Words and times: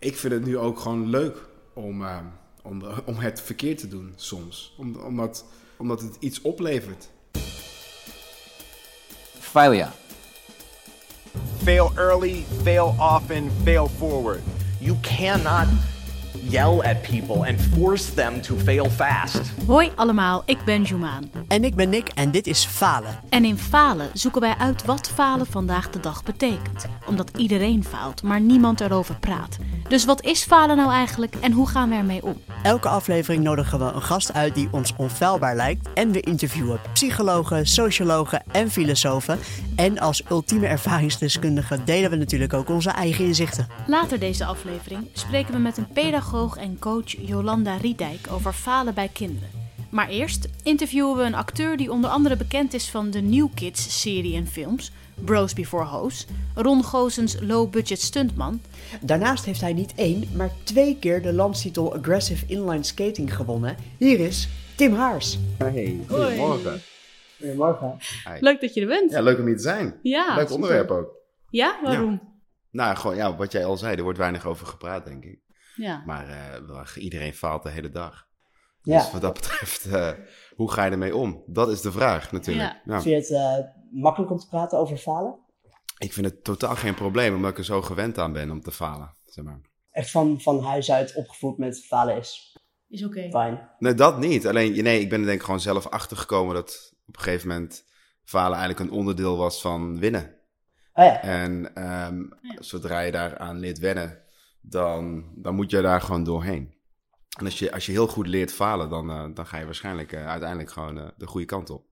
ik 0.00 0.16
vind 0.16 0.32
het 0.32 0.44
nu 0.44 0.58
ook 0.58 0.78
gewoon 0.78 1.10
leuk 1.10 1.36
om, 1.72 2.02
uh, 2.02 2.16
om, 2.62 2.82
om 3.04 3.16
het 3.16 3.42
verkeerd 3.42 3.78
te 3.78 3.88
doen 3.88 4.12
soms. 4.16 4.74
Om, 4.76 4.96
omdat, 4.96 5.44
omdat 5.76 6.00
het 6.00 6.16
iets 6.18 6.40
oplevert. 6.40 7.08
Failure. 9.38 9.90
Fail 11.62 11.92
early, 11.96 12.44
fail 12.62 12.94
often, 12.98 13.50
fail 13.64 13.88
forward. 13.88 14.40
You 14.78 14.96
cannot 15.00 15.68
yell 16.42 16.80
at 16.80 17.02
people 17.02 17.48
and 17.48 17.60
force 17.60 18.14
them 18.14 18.40
to 18.40 18.56
fail 18.56 18.90
fast. 18.90 19.40
Hoi 19.66 19.90
allemaal, 19.94 20.42
ik 20.46 20.64
ben 20.64 20.82
Jumaan. 20.82 21.30
En 21.48 21.64
ik 21.64 21.74
ben 21.74 21.88
Nick 21.88 22.08
en 22.08 22.30
dit 22.30 22.46
is 22.46 22.64
Falen. 22.64 23.18
En 23.28 23.44
in 23.44 23.58
Falen 23.58 24.08
zoeken 24.12 24.40
wij 24.40 24.54
uit 24.58 24.84
wat 24.84 25.10
falen 25.14 25.46
vandaag 25.46 25.90
de 25.90 26.00
dag 26.00 26.22
betekent. 26.22 26.86
Omdat 27.06 27.30
iedereen 27.36 27.84
faalt, 27.84 28.22
maar 28.22 28.40
niemand 28.40 28.80
erover 28.80 29.18
praat. 29.18 29.56
Dus 29.88 30.04
wat 30.04 30.22
is 30.22 30.42
falen 30.42 30.76
nou 30.76 30.92
eigenlijk 30.92 31.34
en 31.40 31.52
hoe 31.52 31.68
gaan 31.68 31.88
we 31.88 31.94
ermee 31.94 32.22
om? 32.22 32.40
Elke 32.62 32.88
aflevering 32.88 33.42
nodigen 33.42 33.78
we 33.78 33.84
een 33.84 34.02
gast 34.02 34.32
uit 34.32 34.54
die 34.54 34.68
ons 34.70 34.94
onfeilbaar 34.96 35.56
lijkt. 35.56 35.88
En 35.94 36.12
we 36.12 36.20
interviewen 36.20 36.80
psychologen, 36.92 37.66
sociologen 37.66 38.42
en 38.52 38.70
filosofen. 38.70 39.38
En 39.76 39.98
als 39.98 40.22
ultieme 40.30 40.66
ervaringsdeskundige 40.66 41.84
delen 41.84 42.10
we 42.10 42.16
natuurlijk 42.16 42.52
ook 42.52 42.68
onze 42.68 42.90
eigen 42.90 43.24
inzichten. 43.24 43.66
Later 43.86 44.18
deze 44.18 44.44
aflevering 44.44 45.08
spreken 45.12 45.52
we 45.52 45.58
met 45.58 45.76
een 45.76 45.86
pedagoog 45.86 46.19
en 46.56 46.78
coach 46.78 47.26
Jolanda 47.26 47.76
Riedijk 47.76 48.26
over 48.30 48.52
falen 48.52 48.94
bij 48.94 49.08
kinderen. 49.12 49.48
Maar 49.90 50.08
eerst 50.08 50.48
interviewen 50.62 51.16
we 51.16 51.22
een 51.22 51.34
acteur 51.34 51.76
die 51.76 51.92
onder 51.92 52.10
andere 52.10 52.36
bekend 52.36 52.74
is 52.74 52.90
van 52.90 53.10
de 53.10 53.20
New 53.20 53.48
Kids 53.54 54.00
serie 54.00 54.36
en 54.36 54.46
films, 54.46 54.92
Bros 55.24 55.52
Before 55.52 55.84
Hoes, 55.84 56.26
Ron 56.54 56.84
Gozens 56.84 57.36
low-budget 57.40 58.00
stuntman. 58.00 58.60
Daarnaast 59.00 59.44
heeft 59.44 59.60
hij 59.60 59.72
niet 59.72 59.92
één, 59.96 60.28
maar 60.36 60.50
twee 60.62 60.96
keer 60.98 61.22
de 61.22 61.32
landstitel 61.32 61.94
Aggressive 61.94 62.44
Inline 62.46 62.82
Skating 62.82 63.36
gewonnen. 63.36 63.76
Hier 63.96 64.20
is 64.20 64.48
Tim 64.76 64.94
Haars. 64.94 65.38
Hey, 65.58 66.00
goedemorgen. 66.08 66.82
Goedemorgen. 67.38 67.98
Leuk 68.40 68.60
dat 68.60 68.74
je 68.74 68.80
er 68.80 68.86
bent. 68.86 69.10
Ja, 69.10 69.20
leuk 69.20 69.38
om 69.38 69.46
hier 69.46 69.56
te 69.56 69.62
zijn. 69.62 69.98
Ja, 70.02 70.26
leuk 70.26 70.38
super. 70.38 70.54
onderwerp 70.54 70.90
ook. 70.90 71.08
Ja, 71.50 71.78
waarom? 71.82 72.20
Nou, 72.70 72.96
gewoon 72.96 73.16
ja, 73.16 73.36
wat 73.36 73.52
jij 73.52 73.64
al 73.64 73.76
zei, 73.76 73.96
er 73.96 74.02
wordt 74.02 74.18
weinig 74.18 74.46
over 74.46 74.66
gepraat, 74.66 75.04
denk 75.04 75.24
ik. 75.24 75.38
Ja. 75.74 76.02
Maar 76.06 76.28
eh, 76.28 76.66
wel, 76.66 76.84
iedereen 76.94 77.34
faalt 77.34 77.62
de 77.62 77.70
hele 77.70 77.90
dag. 77.90 78.28
Ja. 78.82 78.98
Dus 78.98 79.12
wat 79.12 79.20
dat 79.20 79.34
betreft, 79.34 79.86
eh, 79.86 80.10
hoe 80.54 80.70
ga 80.72 80.84
je 80.84 80.90
ermee 80.90 81.16
om? 81.16 81.42
Dat 81.46 81.68
is 81.68 81.80
de 81.80 81.92
vraag 81.92 82.32
natuurlijk. 82.32 82.68
Ja. 82.84 82.92
Ja. 82.94 83.00
Vind 83.00 83.26
je 83.26 83.34
het 83.34 83.58
eh, 83.60 83.66
makkelijk 83.90 84.30
om 84.30 84.38
te 84.38 84.48
praten 84.48 84.78
over 84.78 84.96
falen? 84.96 85.38
Ik 85.98 86.12
vind 86.12 86.26
het 86.26 86.44
totaal 86.44 86.76
geen 86.76 86.94
probleem, 86.94 87.34
omdat 87.34 87.50
ik 87.50 87.58
er 87.58 87.64
zo 87.64 87.82
gewend 87.82 88.18
aan 88.18 88.32
ben 88.32 88.50
om 88.50 88.60
te 88.60 88.72
falen. 88.72 89.14
Zeg 89.26 89.44
maar. 89.44 89.60
Echt 89.90 90.10
van, 90.10 90.40
van 90.40 90.62
huis 90.62 90.90
uit 90.90 91.14
opgevoed 91.14 91.58
met 91.58 91.84
falen 91.84 92.16
is 92.16 92.58
Is 92.88 93.04
oké. 93.04 93.28
fijn. 93.30 93.68
Nee, 93.78 93.94
dat 93.94 94.18
niet. 94.18 94.46
Alleen, 94.46 94.82
nee, 94.82 95.00
ik 95.00 95.08
ben 95.08 95.20
er 95.20 95.26
denk 95.26 95.38
ik 95.38 95.44
gewoon 95.44 95.60
zelf 95.60 95.86
achtergekomen 95.86 96.54
dat 96.54 96.94
op 97.06 97.16
een 97.16 97.22
gegeven 97.22 97.48
moment 97.48 97.84
falen 98.24 98.58
eigenlijk 98.58 98.90
een 98.90 98.98
onderdeel 98.98 99.36
was 99.36 99.60
van 99.60 99.98
winnen. 99.98 100.34
Oh 100.94 101.04
ja, 101.04 101.22
En 101.22 101.74
ehm, 101.74 102.22
zodra 102.58 103.00
je 103.00 103.12
daaraan 103.12 103.58
leert 103.58 103.78
wennen, 103.78 104.22
dan, 104.60 105.24
dan 105.36 105.54
moet 105.54 105.70
je 105.70 105.80
daar 105.80 106.00
gewoon 106.00 106.24
doorheen. 106.24 106.74
En 107.38 107.44
als 107.44 107.58
je, 107.58 107.72
als 107.72 107.86
je 107.86 107.92
heel 107.92 108.06
goed 108.06 108.26
leert 108.26 108.52
falen, 108.52 108.88
dan, 108.88 109.10
eh, 109.10 109.24
dan 109.34 109.46
ga 109.46 109.58
je 109.58 109.64
waarschijnlijk 109.64 110.12
eh, 110.12 110.28
uiteindelijk 110.28 110.70
gewoon 110.70 110.98
eh, 110.98 111.08
de 111.16 111.26
goede 111.26 111.46
kant 111.46 111.70
op. 111.70 111.86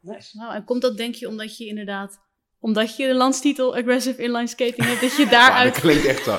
nice. 0.00 0.36
Nou, 0.36 0.54
en 0.54 0.64
komt 0.64 0.82
dat 0.82 0.96
denk 0.96 1.14
je 1.14 1.28
omdat 1.28 1.56
je 1.56 1.66
inderdaad, 1.66 2.20
omdat 2.58 2.96
je 2.96 3.06
de 3.06 3.14
landstitel 3.14 3.76
Aggressive 3.76 4.22
Inline 4.22 4.46
Skating 4.46 4.86
hebt, 4.86 5.00
dat 5.00 5.16
je 5.16 5.26
daaruit... 5.36 5.72
dat 5.74 5.82
klinkt 5.82 6.04
echt 6.04 6.24
zo. 6.24 6.38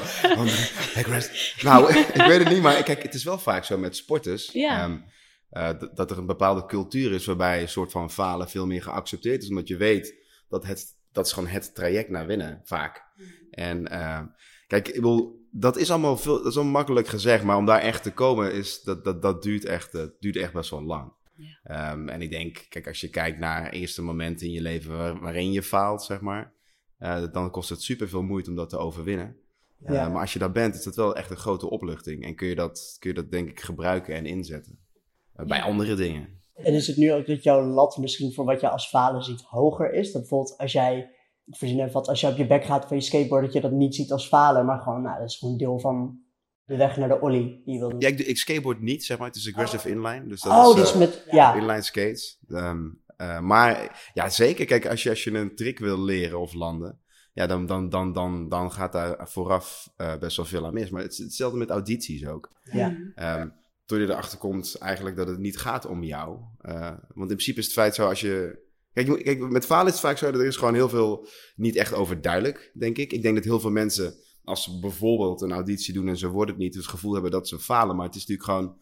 Nou, 1.62 1.94
ik 1.98 2.22
weet 2.28 2.40
het 2.40 2.50
niet, 2.50 2.62
maar 2.62 2.84
kijk, 2.84 3.04
het 3.04 3.14
is 3.14 3.24
wel 3.24 3.40
vaak 3.40 3.64
zo 3.64 3.78
met 3.78 3.96
sporters. 3.96 4.52
Ja. 4.52 4.84
ehm, 4.84 4.98
eh, 5.50 5.70
dat 5.94 6.12
er 6.12 6.18
een 6.18 6.26
bepaalde 6.26 6.66
cultuur 6.66 7.12
is 7.12 7.26
waarbij 7.26 7.62
een 7.62 7.70
soort 7.70 7.92
van 7.92 8.12
falen 8.12 8.50
veel 8.50 8.66
meer 8.66 8.84
geaccepteerd 8.84 9.44
is. 9.44 9.50
Omdat 9.50 9.68
je 9.68 9.78
weet 9.78 10.16
dat 10.50 10.66
het, 10.66 10.86
dat 11.12 11.26
is 11.26 11.32
gewoon 11.32 11.50
het 11.50 11.76
traject 11.76 12.10
naar 12.10 12.26
winnen, 12.26 12.62
vaak. 12.64 13.04
En 13.52 13.88
ehm, 13.88 14.26
kijk, 14.68 14.88
ik 14.88 14.94
bedoel, 14.94 15.39
dat 15.52 15.78
is 15.78 15.90
allemaal 15.92 16.18
veel, 16.18 16.38
dat 16.38 16.46
is 16.46 16.56
allemaal 16.56 16.74
makkelijk 16.74 17.08
gezegd. 17.08 17.44
Maar 17.44 17.58
om 17.58 17.66
daar 17.66 17.80
echt 17.82 18.04
te 18.04 18.14
komen, 18.14 18.54
is, 18.54 18.82
dat, 18.84 19.04
dat, 19.04 19.22
dat 19.22 19.44
duurt, 19.44 19.66
echt, 19.66 19.94
eh, 19.96 20.04
duurt 20.20 20.36
echt 20.36 20.54
best 20.54 20.70
wel 20.70 20.84
lang. 20.84 21.12
Ja. 21.36 21.60
Ehm, 21.92 22.08
en 22.10 22.22
ik 22.22 22.32
denk, 22.32 22.66
kijk, 22.70 22.88
als 22.88 23.02
je 23.02 23.10
kijkt 23.10 23.40
naar 23.40 23.70
eerste 23.70 24.02
momenten 24.02 24.48
in 24.48 24.54
je 24.54 24.62
leven 24.62 24.98
waar- 24.98 25.20
waarin 25.20 25.52
je 25.52 25.64
faalt, 25.64 26.04
zeg 26.04 26.22
maar. 26.22 26.52
eh, 26.98 27.24
dan 27.32 27.52
kost 27.52 27.70
het 27.70 27.82
super 27.82 28.10
veel 28.10 28.22
moeite 28.22 28.50
om 28.50 28.56
dat 28.56 28.70
te 28.70 28.78
overwinnen. 28.78 29.36
Eh, 29.84 29.94
Ja. 29.96 30.10
maar 30.10 30.22
als 30.22 30.34
je 30.34 30.40
daar 30.40 30.52
bent, 30.52 30.76
is 30.76 30.84
dat 30.84 30.96
wel 30.96 31.16
echt 31.16 31.30
een 31.32 31.38
grote 31.38 31.70
opluchting. 31.70 32.24
En 32.24 32.36
kun 32.36 32.48
je 32.48 32.56
dat, 32.56 32.96
kun 33.00 33.10
je 33.10 33.16
dat 33.16 33.32
denk 33.32 33.50
ik 33.50 33.60
gebruiken 33.60 34.16
en 34.16 34.26
inzetten. 34.26 34.80
Bij 35.36 35.58
Ja. 35.58 35.64
andere 35.64 35.96
dingen. 35.96 36.30
En 36.56 36.74
is 36.74 36.88
het 36.88 36.98
nu 36.98 37.14
ook 37.14 37.26
dat 37.28 37.44
jouw 37.44 37.62
lat 37.66 37.98
misschien 37.98 38.34
voor 38.34 38.46
wat 38.46 38.62
je 38.62 38.70
als 38.70 38.88
falen 38.90 39.24
ziet 39.24 39.42
hoger 39.42 39.94
is? 39.94 40.12
Dat 40.12 40.22
bijvoorbeeld 40.22 40.58
als 40.58 40.72
jij, 40.72 41.10
ik 41.50 41.56
verzin 41.56 41.80
even 41.80 41.92
wat, 41.92 42.08
als 42.08 42.22
je 42.22 42.28
op 42.28 42.38
je 42.38 42.48
bek 42.48 42.64
gaat 42.64 42.86
van 42.88 42.98
je 42.98 43.04
skateboard, 43.04 43.44
dat 43.44 43.54
je 43.54 43.62
dat 43.62 43.72
niet 43.72 43.96
ziet 43.96 44.12
als 44.12 44.28
falen, 44.28 44.66
maar 44.66 44.80
gewoon, 44.80 45.02
nou, 45.02 45.20
dat 45.20 45.30
is 45.30 45.38
gewoon 45.38 45.58
deel 45.58 45.80
van 45.80 46.20
de 46.66 46.78
weg 46.78 46.98
naar 46.98 47.08
de 47.08 47.22
ollie 47.22 47.62
die 47.66 47.74
je 47.74 47.80
wil 47.80 47.90
doen. 47.90 48.00
Ja, 48.00 48.08
ik, 48.08 48.38
skateboard 48.38 48.82
niet, 48.82 49.06
zeg 49.06 49.18
maar. 49.18 49.28
Het 49.28 49.36
is 49.36 49.48
aggressive 49.48 49.90
inline. 49.90 50.28
Dus 50.28 50.42
dat 50.42 50.54
oh, 50.54 50.78
is, 50.78 50.84
dus 50.84 50.94
met, 50.94 51.26
ja. 51.32 51.54
inline 51.54 51.82
skates. 51.82 52.40
Ehm, 52.48 52.90
eh, 53.18 53.40
maar 53.40 54.02
ja, 54.14 54.30
zeker. 54.30 54.66
Kijk, 54.66 54.88
als 54.88 55.04
je, 55.04 55.10
als 55.10 55.24
je 55.24 55.32
een 55.32 55.56
trick 55.56 55.80
wil 55.80 56.04
leren 56.04 56.40
of 56.40 56.54
landen, 56.54 57.00
ja, 57.34 57.48
dan, 57.48 57.66
dan, 57.66 57.90
dan, 57.90 58.14
dan, 58.14 58.50
dan 58.50 58.72
gaat 58.72 58.92
daar 58.92 59.30
vooraf 59.30 59.90
eh, 59.98 60.18
best 60.18 60.38
wel 60.38 60.46
veel 60.46 60.66
aan 60.66 60.74
mis. 60.74 60.90
Maar 60.90 61.02
het 61.02 61.12
is 61.12 61.18
hetzelfde 61.18 61.58
met 61.58 61.70
audities 61.70 62.28
ook. 62.28 62.50
ja. 62.64 62.96
Ehm 63.16 63.48
toen 63.90 64.00
je 64.00 64.08
erachter 64.08 64.38
komt 64.38 64.78
eigenlijk 64.78 65.16
dat 65.16 65.28
het 65.28 65.40
niet 65.40 65.58
gaat 65.58 65.86
om 65.86 66.04
jou. 66.04 66.40
Eh, 66.62 66.94
want 67.14 67.30
in 67.30 67.36
principe 67.36 67.60
is 67.60 67.66
het 67.66 67.74
feit 67.74 67.96
zo 67.96 68.08
als 68.08 68.22
je... 68.22 68.68
Kijk, 68.94 69.24
kijk, 69.24 69.50
met 69.50 69.66
falen 69.66 69.86
is 69.86 69.92
het 69.92 70.02
vaak 70.02 70.18
zo 70.18 70.32
dat 70.32 70.42
er 70.42 70.48
is 70.48 70.56
gewoon 70.56 70.74
heel 70.74 70.90
veel 70.90 71.28
niet 71.56 71.76
echt 71.76 71.94
over 71.94 72.22
duidelijk, 72.22 72.72
denk 72.74 72.98
ik. 72.98 73.14
Ik 73.14 73.22
denk 73.22 73.36
dat 73.36 73.44
heel 73.44 73.60
veel 73.60 73.72
mensen, 73.72 74.14
als 74.44 74.64
ze 74.64 74.80
bijvoorbeeld 74.80 75.42
een 75.42 75.52
auditie 75.52 75.94
doen 75.94 76.08
en 76.08 76.18
ze 76.18 76.28
worden 76.28 76.56
het 76.56 76.64
niet, 76.64 76.74
dus 76.74 76.82
het 76.82 76.92
gevoel 76.92 77.14
hebben 77.14 77.32
dat 77.32 77.48
ze 77.48 77.60
falen. 77.60 77.96
Maar 77.96 78.06
het 78.06 78.16
is 78.16 78.26
natuurlijk 78.26 78.50
gewoon... 78.50 78.78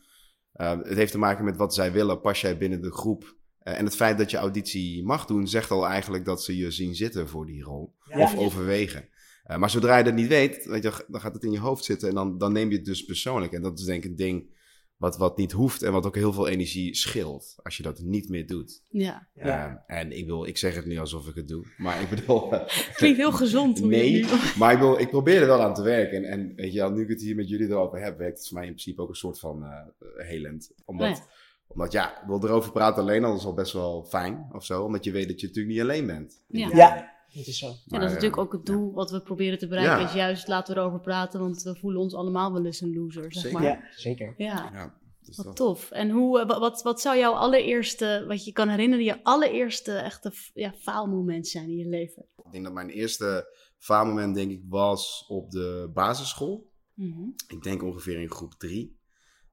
eh, 0.52 0.88
het 0.88 0.98
heeft 0.98 1.12
te 1.12 1.18
maken 1.18 1.46
met 1.46 1.58
wat 1.58 1.74
zij 1.74 1.92
willen. 1.92 2.22
Pas 2.22 2.42
jij 2.42 2.58
binnen 2.58 2.82
de 2.82 2.92
groep? 2.92 3.36
Eh, 3.60 3.78
en 3.78 3.86
het 3.86 3.96
feit 3.96 4.18
dat 4.18 4.32
je 4.32 4.38
auditie 4.38 5.04
mag 5.06 5.26
doen, 5.26 5.48
zegt 5.48 5.72
al 5.72 5.88
eigenlijk 5.88 6.26
dat 6.26 6.44
ze 6.44 6.58
je 6.58 6.72
zien 6.72 6.96
zitten 6.96 7.30
voor 7.30 7.46
die 7.46 7.64
rol. 7.64 7.96
Ja. 8.04 8.22
Of 8.22 8.38
overwegen. 8.38 9.10
Eh, 9.44 9.58
maar 9.58 9.70
zodra 9.70 9.98
je 9.98 10.04
dat 10.04 10.14
niet 10.14 10.28
weet, 10.28 10.66
weet 10.66 10.84
je, 10.84 11.06
dan 11.08 11.22
gaat 11.22 11.34
het 11.34 11.44
in 11.44 11.52
je 11.52 11.60
hoofd 11.60 11.84
zitten 11.84 12.10
en 12.10 12.16
dan, 12.16 12.38
dan 12.38 12.52
neem 12.52 12.70
je 12.70 12.76
het 12.76 12.86
dus 12.86 13.06
persoonlijk. 13.06 13.54
En 13.54 13.62
dat 13.62 13.80
is 13.80 13.86
denk 13.86 14.04
ik 14.04 14.10
een 14.10 14.16
ding 14.16 14.56
wat, 14.98 15.18
wat 15.18 15.38
niet 15.38 15.52
hoeft 15.52 15.82
en 15.82 15.92
wat 15.92 16.06
ook 16.06 16.16
heel 16.16 16.34
veel 16.34 16.48
energie 16.48 16.96
scheelt 16.96 17.56
als 17.64 17.78
je 17.78 17.84
dat 17.84 18.00
niet 18.00 18.30
meer 18.30 18.48
doet. 18.48 18.82
Ja, 18.90 19.28
Ja. 19.34 19.84
Eh, 19.88 19.98
en 20.00 20.12
ik, 20.12 20.26
wil, 20.26 20.46
ik 20.46 20.58
zeg 20.58 20.76
het 20.76 20.86
nu 20.86 20.98
alsof 20.98 21.28
ik 21.28 21.36
het 21.36 21.48
doe, 21.48 21.66
maar 21.78 22.02
ik 22.02 22.10
bedoel... 22.10 22.50
klinkt 22.96 23.18
heel 23.18 23.32
gezond. 23.32 23.80
nee, 23.80 24.26
maar 24.60 24.74
ik, 24.74 24.80
wil, 24.80 25.00
ik 25.00 25.10
probeer 25.10 25.42
er 25.42 25.48
wel 25.48 25.62
aan 25.62 25.74
te 25.74 25.82
werken. 25.82 26.24
En, 26.24 26.32
en 26.32 26.56
weet 26.56 26.74
je 26.74 26.80
wel, 26.80 26.92
nu 26.92 27.02
ik 27.02 27.10
het 27.10 27.22
hier 27.22 27.36
met 27.36 27.50
jullie 27.50 27.68
erover 27.68 28.00
heb, 28.04 28.18
werkt 28.18 28.38
het 28.38 28.48
voor 28.48 28.58
mij 28.58 28.68
in 28.68 28.74
principe 28.74 29.02
ook 29.02 29.10
een 29.10 29.16
soort 29.16 29.40
van 29.40 29.64
eh 29.64 30.28
helend. 30.28 30.72
Omdat, 30.86 31.08
Oh 31.10 31.16
ja. 31.16 31.28
omdat 31.68 31.92
ja, 31.92 32.22
ik 32.22 32.28
wil 32.28 32.44
erover 32.44 32.72
praten 32.72 33.02
alleen 33.02 33.24
al 33.24 33.36
is 33.36 33.46
al 33.46 33.54
best 33.54 33.74
wel 33.74 34.04
fijn 34.04 34.50
of 34.52 34.66
zo. 34.66 34.84
Omdat 34.84 35.04
je 35.04 35.12
weet 35.12 35.28
dat 35.28 35.42
je 35.42 35.48
natuurlijk 35.48 35.76
niet 35.76 35.84
alleen 35.84 36.06
bent. 36.06 36.42
Ja. 36.48 36.70
Ja, 36.74 37.17
dat 37.34 37.48
is 37.48 37.58
zo. 37.58 37.68
En 37.68 37.76
dat 37.88 38.02
is 38.02 38.08
natuurlijk 38.10 38.36
eh, 38.36 38.44
ook 38.44 38.52
het 38.52 38.66
doel 38.66 38.94
wat 38.94 39.12
we 39.12 39.22
proberen 39.22 39.58
te 39.60 39.68
bereiken. 39.68 40.00
Ja. 40.00 40.08
Is 40.08 40.14
juist 40.14 40.48
laten 40.48 40.74
we 40.74 40.80
erover 40.80 41.00
praten, 41.00 41.40
want 41.40 41.62
we 41.64 41.76
voelen 41.76 42.02
ons 42.02 42.14
allemaal 42.14 42.54
wel 42.54 42.66
eens 42.66 42.82
een 42.82 42.94
loser, 42.94 43.34
zeg 43.34 43.42
Zeker. 43.44 43.60
maar. 43.60 43.64
Ja, 43.68 43.84
zeker. 43.96 44.34
Ja, 44.38 44.70
Ja, 44.74 44.96
dus 45.22 45.36
wat 45.38 45.46
dat- 45.46 45.56
tof. 45.56 45.92
En 45.92 46.10
hoe, 46.10 46.40
eh, 46.40 46.48
wa- 46.48 46.60
wat, 46.60 46.82
wat 46.82 47.02
zou 47.02 47.18
jouw 47.18 47.34
allereerste, 47.34 48.24
wat 48.28 48.46
je 48.46 48.52
kan 48.52 48.70
herinneren, 48.70 49.06
je 49.06 49.24
allereerste 49.24 49.92
echte 49.92 50.32
ja, 50.54 50.74
faalmoment 50.74 51.48
zijn 51.48 51.70
in 51.70 51.78
je 51.78 51.88
leven? 51.88 52.26
Ik 52.46 52.52
denk 52.52 52.64
dat 52.64 52.74
mijn 52.74 52.90
eerste 52.90 53.56
faalmoment 53.78 54.36
denk 54.36 54.52
ik 54.52 54.62
was 54.70 55.26
op 55.28 55.52
de 55.52 55.90
basisschool. 55.94 56.70
Mhm. 56.94 57.22
Ik 57.48 57.64
denk 57.64 57.84
ongeveer 57.84 58.20
in 58.22 58.30
groep 58.32 58.54
drie. 58.54 58.96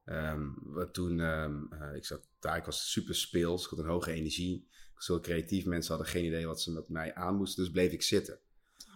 Ehm, 0.05 0.43
wat 0.62 0.94
toen, 0.94 1.20
ehm, 1.20 1.55
eh, 1.70 1.94
ik 1.97 2.05
zat 2.05 2.20
daar, 2.41 2.56
ik 2.56 2.65
was 2.65 2.91
super 2.93 3.15
speels, 3.15 3.65
ik 3.65 3.70
had 3.70 3.79
een 3.79 3.85
hoge 3.91 4.12
energie. 4.12 4.69
Ik 4.94 5.00
was 5.00 5.06
heel 5.06 5.20
creatief, 5.20 5.64
mensen 5.64 5.94
hadden 5.94 6.12
geen 6.12 6.25
idee 6.25 6.46
wat 6.46 6.61
ze 6.61 6.73
met 6.73 6.88
mij 6.88 7.14
aan 7.14 7.37
moesten, 7.37 7.62
dus 7.64 7.73
bleef 7.73 7.93
ik 7.93 8.02
zitten. 8.02 8.35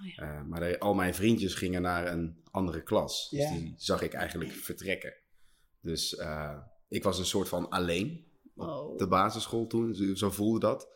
Oh 0.01 0.07
ja. 0.15 0.23
Eh, 0.23 0.43
maar 0.43 0.61
de- 0.61 0.79
al 0.79 0.95
mijn 0.95 1.15
vriendjes 1.15 1.55
gingen 1.55 1.83
naar 1.83 2.07
een 2.13 2.43
andere 2.51 2.83
klas, 2.83 3.29
dus 3.31 3.41
Ja. 3.41 3.51
die 3.51 3.75
zag 3.77 4.03
ik 4.03 4.13
eigenlijk 4.13 4.51
vertrekken. 4.53 5.15
Dus 5.81 6.17
eh, 6.17 6.59
ik 6.89 7.03
was 7.03 7.19
een 7.19 7.25
soort 7.27 7.49
van 7.49 7.69
alleen 7.69 8.27
op 8.57 8.69
Oh. 8.69 8.99
de 8.99 9.09
basisschool 9.09 9.67
toen, 9.67 9.95
zo, 9.95 10.15
zo 10.15 10.31
voelde 10.31 10.59
dat. 10.61 10.89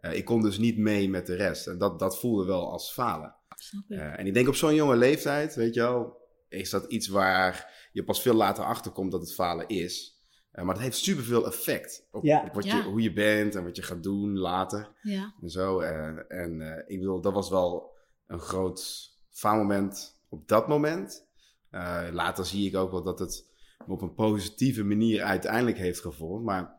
Eh, 0.00 0.16
ik 0.16 0.24
kon 0.24 0.42
dus 0.42 0.58
niet 0.58 0.78
mee 0.78 1.08
met 1.08 1.26
de 1.26 1.34
rest 1.34 1.66
en 1.66 1.78
dat, 1.78 1.98
dat 1.98 2.18
voelde 2.18 2.44
wel 2.44 2.70
als 2.70 2.92
falen. 2.92 3.34
Snap 3.56 3.84
ik. 3.88 3.98
Eh, 3.98 4.18
en 4.18 4.26
ik 4.26 4.34
denk 4.34 4.48
op 4.48 4.54
zo'n 4.54 4.74
jonge 4.74 4.96
leeftijd, 4.96 5.54
weet 5.54 5.74
je 5.74 5.80
wel, 5.80 6.16
is 6.48 6.70
dat 6.70 6.84
iets 6.92 7.08
waar 7.08 7.88
je 7.92 8.04
pas 8.04 8.22
veel 8.22 8.34
later 8.34 8.64
achter 8.64 8.90
komt 8.92 9.10
dat 9.12 9.20
het 9.20 9.34
falen 9.34 9.68
is. 9.68 10.17
Eh, 10.58 10.64
maar 10.64 10.74
dat 10.74 10.82
heeft 10.82 10.96
superveel 10.96 11.46
effect 11.46 12.06
op, 12.10 12.24
Ja. 12.24 12.42
op 12.46 12.54
wat 12.54 12.64
Ja. 12.64 12.76
je, 12.76 12.82
hoe 12.82 13.02
je 13.02 13.12
bent 13.12 13.54
en 13.54 13.64
wat 13.64 13.76
je 13.76 13.82
gaat 13.82 14.02
doen 14.02 14.38
later 14.38 14.88
ja. 15.02 15.34
en 15.42 15.50
zo. 15.50 15.80
Eh, 15.80 16.06
en 16.28 16.60
eh, 16.60 16.82
ik 16.86 16.98
bedoel, 16.98 17.20
dat 17.20 17.32
was 17.32 17.50
wel 17.50 17.94
een 18.26 18.38
groot 18.40 19.10
faalmoment 19.30 20.20
op 20.28 20.48
dat 20.48 20.68
moment. 20.68 21.26
Eh, 21.70 22.02
later 22.12 22.44
zie 22.46 22.66
ik 22.68 22.76
ook 22.76 22.90
wel 22.90 23.02
dat 23.02 23.18
het 23.18 23.46
me 23.86 23.92
op 23.92 24.02
een 24.02 24.14
positieve 24.14 24.84
manier 24.84 25.22
uiteindelijk 25.22 25.78
heeft 25.78 26.00
gevormd. 26.00 26.44
Maar 26.44 26.76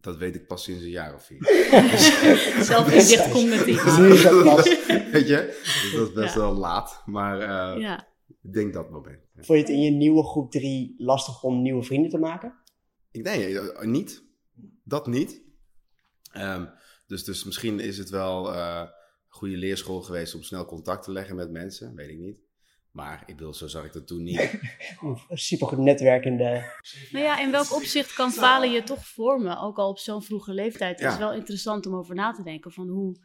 dat 0.00 0.16
weet 0.16 0.34
ik 0.34 0.46
pas 0.46 0.62
sinds 0.62 0.82
een 0.82 0.90
jaar 0.90 1.14
of 1.14 1.24
vier. 1.24 1.38
Zelfinzicht 2.64 3.30
komt 3.32 3.48
met 3.48 3.64
die. 3.64 3.74
Dus 3.84 3.96
nu 3.96 4.12
is 4.12 4.22
dat 4.22 4.44
pas. 4.44 4.64
weet 5.12 5.28
je? 5.28 5.58
Dus 5.82 5.92
dat 5.96 6.08
is 6.08 6.12
best 6.14 6.34
Ja. 6.34 6.40
wel 6.40 6.52
laat. 6.54 7.02
Maar 7.06 7.40
eh, 7.40 7.80
Ja. 7.80 8.06
ik 8.42 8.52
denk 8.52 8.72
dat 8.72 8.90
moment. 8.90 9.18
Vond 9.34 9.46
je 9.58 9.64
het 9.64 9.68
in 9.68 9.80
je 9.80 9.90
nieuwe 9.90 10.22
groep 10.24 10.50
3 10.50 10.94
lastig 10.98 11.42
om 11.42 11.62
nieuwe 11.62 11.82
vrienden 11.82 12.10
te 12.10 12.18
maken? 12.18 12.54
Ik 13.10 13.22
nee, 13.22 13.58
eh, 13.60 13.86
niet. 13.86 14.24
Dat 14.84 15.06
niet. 15.06 15.42
Ehm, 16.32 16.66
dus, 17.06 17.24
dus 17.24 17.44
misschien 17.44 17.80
is 17.80 17.98
het 17.98 18.10
wel 18.10 18.54
eh, 18.54 18.80
een 18.80 18.92
goede 19.28 19.56
leerschool 19.56 20.02
geweest 20.02 20.34
om 20.34 20.42
snel 20.42 20.64
contact 20.64 21.04
te 21.04 21.12
leggen 21.12 21.36
met 21.36 21.50
mensen. 21.50 21.94
Weet 21.94 22.10
ik 22.10 22.18
niet. 22.18 22.38
Maar 22.90 23.22
ik 23.26 23.36
bedoel, 23.36 23.54
zo 23.54 23.66
zag 23.66 23.84
ik 23.84 23.92
dat 23.92 24.06
toen 24.06 24.22
niet. 24.22 24.38
Een 25.28 25.38
supergoed 25.38 25.78
netwerk 25.78 26.24
in 26.24 26.36
de... 26.36 26.72
Nou 27.12 27.24
ja, 27.24 27.40
in 27.40 27.50
welk 27.50 27.72
opzicht 27.72 28.12
kan 28.14 28.30
falen 28.32 28.70
je 28.70 28.82
toch 28.82 29.06
vormen, 29.06 29.58
ook 29.60 29.78
al 29.78 29.88
op 29.88 29.98
zo'n 29.98 30.22
vroege 30.22 30.52
leeftijd? 30.52 30.90
Het 30.90 31.00
Ja. 31.00 31.12
is 31.12 31.18
wel 31.18 31.32
interessant 31.32 31.86
om 31.86 31.94
over 31.94 32.14
na 32.14 32.32
te 32.32 32.42
denken 32.42 32.72
van 32.72 32.88
hoe, 32.88 33.16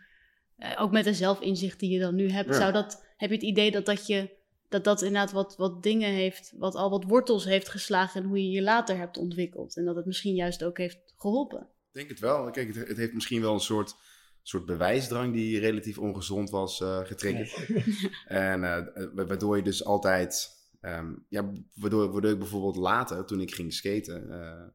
eh, 0.56 0.82
ook 0.82 0.92
met 0.92 1.04
de 1.04 1.14
zelfinzicht 1.14 1.80
die 1.80 1.90
je 1.92 2.00
dan 2.00 2.16
nu 2.16 2.30
hebt, 2.30 2.50
Ja. 2.50 2.56
zou 2.56 2.72
dat, 2.72 3.06
heb 3.18 3.30
je 3.30 3.36
het 3.36 3.46
idee 3.46 3.72
dat 3.72 3.86
dat 3.86 4.08
je, 4.08 4.30
dat 4.70 4.84
dat 4.84 5.02
inderdaad 5.02 5.32
wat, 5.32 5.56
wat 5.58 5.84
dingen 5.84 6.10
heeft, 6.12 6.54
wat 6.58 6.76
al 6.76 6.90
wat 6.90 7.04
wortels 7.04 7.46
heeft 7.46 7.70
geslagen 7.70 8.22
en 8.22 8.28
hoe 8.28 8.44
je 8.44 8.50
je 8.50 8.62
later 8.62 8.98
hebt 8.98 9.18
ontwikkeld 9.18 9.78
en 9.78 9.86
dat 9.86 9.96
het 9.96 10.06
misschien 10.06 10.36
juist 10.36 10.64
ook 10.64 10.78
heeft 10.78 11.14
geholpen? 11.18 11.60
Ik 11.62 11.94
denk 11.94 12.10
het 12.10 12.20
wel. 12.20 12.52
Kijk, 12.52 12.76
het, 12.76 12.88
het 12.88 12.98
heeft 12.98 13.14
misschien 13.14 13.42
wel 13.42 13.54
een 13.54 13.60
soort, 13.60 13.96
soort 14.42 14.66
bewijsdrang 14.66 15.34
die 15.34 15.60
relatief 15.60 15.98
ongezond 15.98 16.50
was 16.50 16.82
eh 16.82 17.00
getriggerd. 17.06 17.68
En 18.28 18.64
eh, 18.64 18.86
wa- 19.14 19.26
waardoor 19.26 19.58
je 19.58 19.64
dus 19.64 19.86
altijd... 19.86 20.50
ehm, 20.82 21.14
ja, 21.30 21.52
waardoor, 21.74 22.12
waardoor 22.12 22.32
ik 22.32 22.40
bijvoorbeeld 22.40 22.76
later, 22.76 23.26
toen 23.26 23.42
ik 23.42 23.54
ging 23.54 23.74
skaten... 23.74 24.32
eh, 24.42 24.68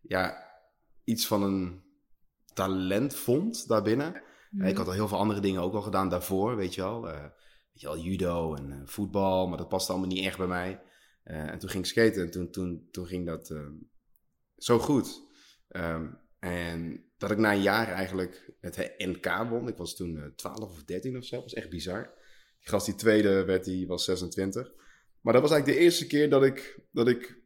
ja, 0.00 0.50
iets 1.04 1.26
van 1.26 1.42
een 1.42 1.82
talent 2.54 3.14
vond 3.14 3.68
daarbinnen. 3.68 4.22
Mhm. 4.50 4.66
Ik 4.66 4.76
had 4.76 4.86
al 4.86 4.92
heel 4.92 5.08
veel 5.08 5.18
andere 5.18 5.40
dingen 5.40 5.60
ook 5.62 5.74
al 5.74 5.82
gedaan 5.82 6.08
daarvoor, 6.08 6.56
weet 6.56 6.74
je 6.74 6.80
wel. 6.82 7.08
Eh, 7.76 7.90
weet 7.90 8.02
je 8.02 8.10
judo 8.10 8.54
en 8.54 8.72
eh, 8.72 8.78
voetbal, 8.84 9.46
maar 9.46 9.58
dat 9.58 9.68
paste 9.68 9.92
allemaal 9.92 10.08
niet 10.08 10.24
echt 10.24 10.38
bij 10.38 10.46
mij. 10.46 10.80
Eh, 11.22 11.50
en 11.50 11.58
toen 11.58 11.70
ging 11.70 11.84
ik 11.84 11.90
skaten 11.90 12.22
en 12.22 12.30
toen, 12.30 12.50
toen, 12.50 12.88
toen 12.90 13.06
ging 13.06 13.26
dat 13.26 13.50
eh, 13.50 13.68
zo 14.56 14.78
goed. 14.78 15.22
Ehm, 15.68 16.06
en 16.38 17.04
dat 17.18 17.30
ik 17.30 17.38
na 17.38 17.52
een 17.52 17.62
jaar 17.62 17.88
eigenlijk 17.88 18.52
het 18.60 18.94
NK 18.98 19.26
won. 19.48 19.68
Ik 19.68 19.76
was 19.76 19.96
toen 19.96 20.16
eh 20.16 20.26
12 20.36 20.70
of 20.70 20.84
13 20.84 21.16
of 21.16 21.24
zo. 21.24 21.34
Dat 21.34 21.44
was 21.44 21.54
echt 21.54 21.70
bizar. 21.70 22.02
Die 22.60 22.68
gast 22.68 22.86
die 22.86 22.94
tweede 22.94 23.44
werd, 23.44 23.64
die 23.64 23.86
was 23.86 24.04
26. 24.04 24.72
Maar 25.20 25.32
dat 25.32 25.42
was 25.42 25.50
eigenlijk 25.50 25.78
de 25.78 25.84
eerste 25.84 26.06
keer 26.06 26.30
dat 26.30 26.44
ik, 26.44 26.80
dat 26.92 27.08
ik 27.08 27.38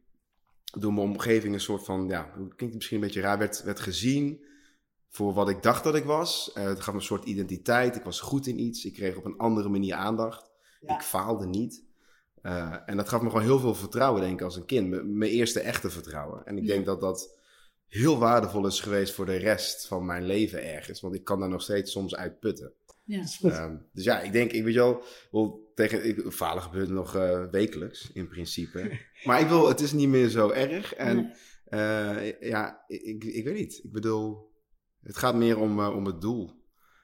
door 0.79 0.93
mijn 0.93 1.07
omgeving 1.07 1.53
een 1.53 1.59
soort 1.59 1.85
van, 1.85 2.07
ja, 2.07 2.33
het 2.37 2.55
klinkt 2.55 2.75
misschien 2.75 2.97
een 2.97 3.03
beetje 3.03 3.21
raar, 3.21 3.37
werd, 3.37 3.63
werd 3.63 3.79
gezien 3.79 4.45
voor 5.13 5.33
wat 5.33 5.49
ik 5.49 5.63
dacht 5.63 5.83
dat 5.83 5.95
ik 5.95 6.03
was. 6.03 6.51
Eh, 6.53 6.63
het 6.63 6.79
gaf 6.79 6.93
me 6.93 6.99
een 6.99 7.05
soort 7.05 7.25
identiteit. 7.25 7.95
Ik 7.95 8.03
was 8.03 8.19
goed 8.19 8.47
in 8.47 8.59
iets. 8.59 8.85
Ik 8.85 8.93
kreeg 8.93 9.15
op 9.15 9.25
een 9.25 9.37
andere 9.37 9.69
manier 9.69 9.93
aandacht. 9.95 10.49
Ja. 10.81 10.95
Ik 10.95 11.01
faalde 11.01 11.45
niet. 11.45 11.83
Eh, 12.41 12.75
en 12.85 12.97
dat 12.97 13.09
gaf 13.09 13.21
me 13.21 13.27
gewoon 13.29 13.43
heel 13.45 13.59
veel 13.59 13.75
vertrouwen, 13.75 14.21
denk 14.21 14.33
ik, 14.39 14.45
als 14.45 14.55
een 14.55 14.65
kind. 14.65 14.89
M- 14.89 15.17
mijn 15.17 15.31
eerste 15.31 15.59
echte 15.59 15.89
vertrouwen. 15.89 16.45
En 16.45 16.57
ik 16.57 16.63
Ja. 16.63 16.73
denk 16.73 16.85
dat 16.85 16.99
dat 17.01 17.35
heel 17.87 18.17
waardevol 18.17 18.67
is 18.67 18.79
geweest 18.79 19.13
voor 19.13 19.25
de 19.25 19.35
rest 19.35 19.87
van 19.87 20.05
mijn 20.05 20.25
leven 20.25 20.63
ergens. 20.73 21.01
Want 21.01 21.15
ik 21.15 21.23
kan 21.23 21.39
daar 21.39 21.49
nog 21.49 21.61
steeds 21.61 21.91
soms 21.91 22.15
uit 22.15 22.39
putten. 22.39 22.73
Ja. 23.03 23.17
Dat 23.17 23.25
is 23.25 23.37
goed. 23.37 23.51
Ehm, 23.51 23.75
dus 23.93 24.03
ja, 24.03 24.21
ik 24.21 24.31
denk, 24.31 24.51
ik 24.51 24.63
weet 24.63 24.73
je 24.73 24.79
wel, 24.79 25.03
wel 25.31 25.71
tegen, 25.75 26.05
ik, 26.05 26.31
falen 26.31 26.63
gebeurt 26.63 26.89
nog 26.89 27.15
eh, 27.15 27.43
wekelijks 27.51 28.11
in 28.13 28.27
principe. 28.27 28.91
maar 29.25 29.39
ik 29.41 29.47
wil, 29.47 29.67
het 29.67 29.79
is 29.79 29.91
niet 29.91 30.09
meer 30.09 30.29
zo 30.29 30.49
erg. 30.49 30.93
En 30.93 31.15
Nee. 31.15 31.31
eh, 31.81 32.39
ja, 32.49 32.83
ik, 32.87 33.23
ik 33.23 33.43
weet 33.43 33.55
niet. 33.57 33.79
Ik 33.83 33.91
bedoel, 33.91 34.50
het 35.01 35.17
gaat 35.17 35.35
meer 35.35 35.57
om, 35.59 35.79
eh, 35.79 35.95
om 35.95 36.05
het 36.05 36.21
doel. 36.21 36.59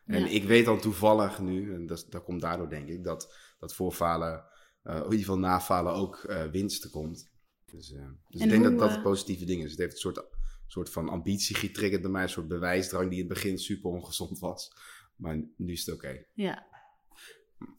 En 0.05 0.19
Ja. 0.19 0.27
ik 0.27 0.43
weet 0.43 0.65
dan 0.65 0.79
toevallig 0.79 1.39
nu, 1.39 1.73
en 1.73 1.87
dat, 1.87 2.05
dat 2.09 2.23
komt 2.23 2.41
daardoor 2.41 2.69
denk 2.69 2.87
ik, 2.87 3.03
dat, 3.03 3.33
dat 3.59 3.73
voor 3.75 3.91
falen, 3.91 4.43
eh, 4.83 4.95
in 4.95 5.03
ieder 5.03 5.19
geval 5.19 5.39
na 5.39 5.59
falen 5.61 5.93
ook 5.93 6.15
eh, 6.23 6.45
winst 6.45 6.89
komt. 6.89 7.29
Dus, 7.71 7.93
eh, 7.93 8.07
dus 8.29 8.41
ik 8.41 8.49
denk 8.49 8.61
hoe, 8.61 8.69
dat 8.71 8.79
dat 8.79 8.91
het 8.91 9.01
positieve 9.01 9.45
ding 9.45 9.63
is. 9.63 9.71
Het 9.71 9.79
heeft 9.79 9.93
een 9.93 9.99
soort, 9.99 10.25
soort 10.67 10.89
van 10.89 11.09
ambitie 11.09 11.55
getriggerd 11.55 12.01
bij 12.01 12.11
mij, 12.11 12.23
een 12.23 12.29
soort 12.29 12.47
bewijsdrang 12.47 13.09
die 13.09 13.19
in 13.19 13.25
het 13.25 13.33
begin 13.33 13.57
super 13.57 13.89
ongezond 13.91 14.39
was. 14.39 14.71
Maar 15.15 15.43
nu 15.57 15.71
is 15.71 15.85
het 15.85 15.95
oké. 15.95 16.25
Ja. 16.33 16.65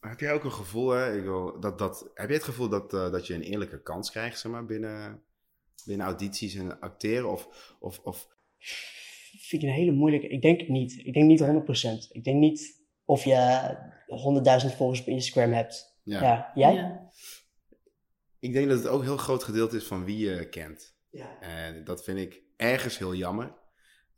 Heb 0.00 0.20
jij 0.20 0.32
ook 0.32 0.44
een 0.44 0.52
gevoel, 0.52 0.88
hè? 0.90 1.16
Ik 1.16 1.22
wil, 1.22 1.60
dat, 1.60 1.78
dat, 1.78 2.10
heb 2.14 2.28
je 2.28 2.34
het 2.34 2.44
gevoel 2.44 2.68
dat, 2.68 2.94
eh, 2.94 3.10
dat 3.10 3.26
je 3.26 3.34
een 3.34 3.42
eerlijke 3.42 3.82
kans 3.82 4.10
krijgt 4.10 4.38
zeg 4.38 4.52
maar, 4.52 4.64
binnen, 4.64 5.22
binnen 5.84 6.06
audities 6.06 6.54
en 6.54 6.80
acteren? 6.80 7.30
Of, 7.30 7.74
of, 7.80 7.98
of 7.98 8.28
Vind 9.40 9.62
ik 9.62 9.68
een 9.68 9.74
hele 9.74 9.92
moeilijke. 9.92 10.28
Ik 10.28 10.42
denk 10.42 10.60
het 10.60 10.68
niet. 10.68 10.92
Ik 11.04 11.12
denk 11.14 11.26
niet 11.26 11.42
100%. 11.42 12.12
Ik 12.12 12.24
denk 12.24 12.38
niet 12.38 12.86
of 13.04 13.24
je 13.24 13.76
100.000 14.70 14.76
volgers 14.76 15.00
op 15.00 15.06
Instagram 15.06 15.52
hebt. 15.52 15.98
ja. 16.02 16.20
Ja. 16.22 16.50
Jij? 16.54 16.74
Ja. 16.74 17.06
Ik 18.40 18.52
denk 18.52 18.68
dat 18.68 18.78
het 18.78 18.86
ook 18.88 19.00
een 19.00 19.06
heel 19.06 19.16
groot 19.16 19.44
gedeelte 19.44 19.76
is 19.76 19.84
van 19.86 20.04
wie 20.04 20.18
je 20.30 20.48
kent. 20.48 20.96
Ja. 21.10 21.40
En 21.40 21.84
dat 21.84 22.04
vind 22.04 22.18
ik 22.18 22.42
ergens 22.56 22.98
heel 22.98 23.14
jammer. 23.14 23.56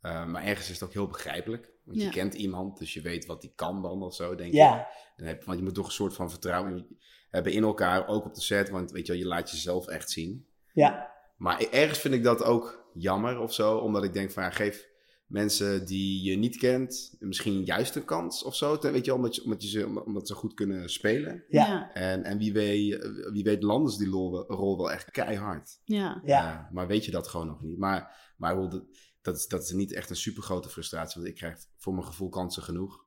Eh, 0.01 0.25
maar 0.25 0.43
ergens 0.43 0.69
is 0.69 0.79
het 0.79 0.83
ook 0.83 0.93
heel 0.93 1.07
begrijpelijk. 1.07 1.71
Want 1.83 1.99
Ja. 1.99 2.05
je 2.05 2.11
kent 2.11 2.33
iemand, 2.33 2.77
dus 2.77 2.93
je 2.93 3.01
weet 3.01 3.25
wat 3.25 3.41
die 3.41 3.53
kan 3.55 3.81
dan 3.81 4.03
of 4.03 4.15
zo, 4.15 4.35
denk 4.35 4.49
ik. 4.49 4.55
Ja. 4.55 4.87
Dan 5.15 5.27
heb, 5.27 5.43
want 5.43 5.57
je 5.57 5.63
moet 5.63 5.73
toch 5.73 5.85
een 5.85 5.91
soort 5.91 6.13
van 6.15 6.29
vertrouwen 6.29 6.97
hebben 7.29 7.53
in 7.53 7.63
elkaar, 7.63 8.07
ook 8.07 8.25
op 8.25 8.33
de 8.33 8.41
set. 8.41 8.69
Want 8.69 8.91
weet 8.91 9.05
je 9.05 9.11
wel, 9.11 9.21
je 9.21 9.27
laat 9.27 9.51
jezelf 9.51 9.87
echt 9.87 10.09
zien. 10.09 10.47
Ja. 10.73 11.11
Maar 11.37 11.59
ergens 11.71 11.99
vind 11.99 12.13
ik 12.13 12.23
dat 12.23 12.43
ook 12.43 12.89
jammer 12.93 13.39
of 13.39 13.53
zo. 13.53 13.77
Omdat 13.77 14.03
ik 14.03 14.13
denk 14.13 14.31
van 14.31 14.43
ja, 14.43 14.49
geef 14.49 14.89
mensen 15.31 15.85
die 15.85 16.23
je 16.23 16.35
niet 16.35 16.57
kent 16.57 17.15
misschien 17.19 17.63
juist 17.63 17.95
een 17.95 18.05
kans 18.05 18.43
of 18.43 18.55
zo. 18.55 18.79
Weet 18.79 19.05
je, 19.05 19.13
omdat, 19.13 19.35
je, 19.35 19.43
omdat, 19.43 19.63
je 19.63 19.69
ze, 19.69 20.03
omdat 20.05 20.27
ze 20.27 20.33
goed 20.33 20.53
kunnen 20.53 20.89
spelen. 20.89 21.43
Ja. 21.49 21.93
En, 21.93 22.23
en 22.23 22.37
wie, 22.37 22.53
weet, 22.53 23.09
wie 23.31 23.43
weet 23.43 23.63
landen 23.63 23.91
ze 23.91 23.97
die 23.97 24.09
rol, 24.09 24.31
wel- 24.31 24.45
rol 24.47 24.77
wel 24.77 24.91
echt 24.91 25.11
keihard. 25.11 25.79
Ja. 25.83 26.21
Ja. 26.25 26.65
Eh, 26.65 26.73
maar 26.73 26.87
weet 26.87 27.05
je 27.05 27.11
dat 27.11 27.27
gewoon 27.27 27.47
nog 27.47 27.61
niet. 27.61 27.77
Maar, 27.77 28.33
maar 28.37 28.69
dat, 28.69 28.83
dat, 29.21 29.37
is, 29.37 29.47
dat 29.47 29.63
is 29.63 29.71
niet 29.71 29.93
echt 29.93 30.09
een 30.09 30.15
super 30.15 30.43
grote 30.43 30.69
frustratie. 30.69 31.21
Want 31.21 31.33
ik 31.33 31.39
krijg 31.39 31.57
voor 31.77 31.93
mijn 31.93 32.05
gevoel 32.05 32.29
kansen 32.29 32.63
genoeg. 32.63 33.05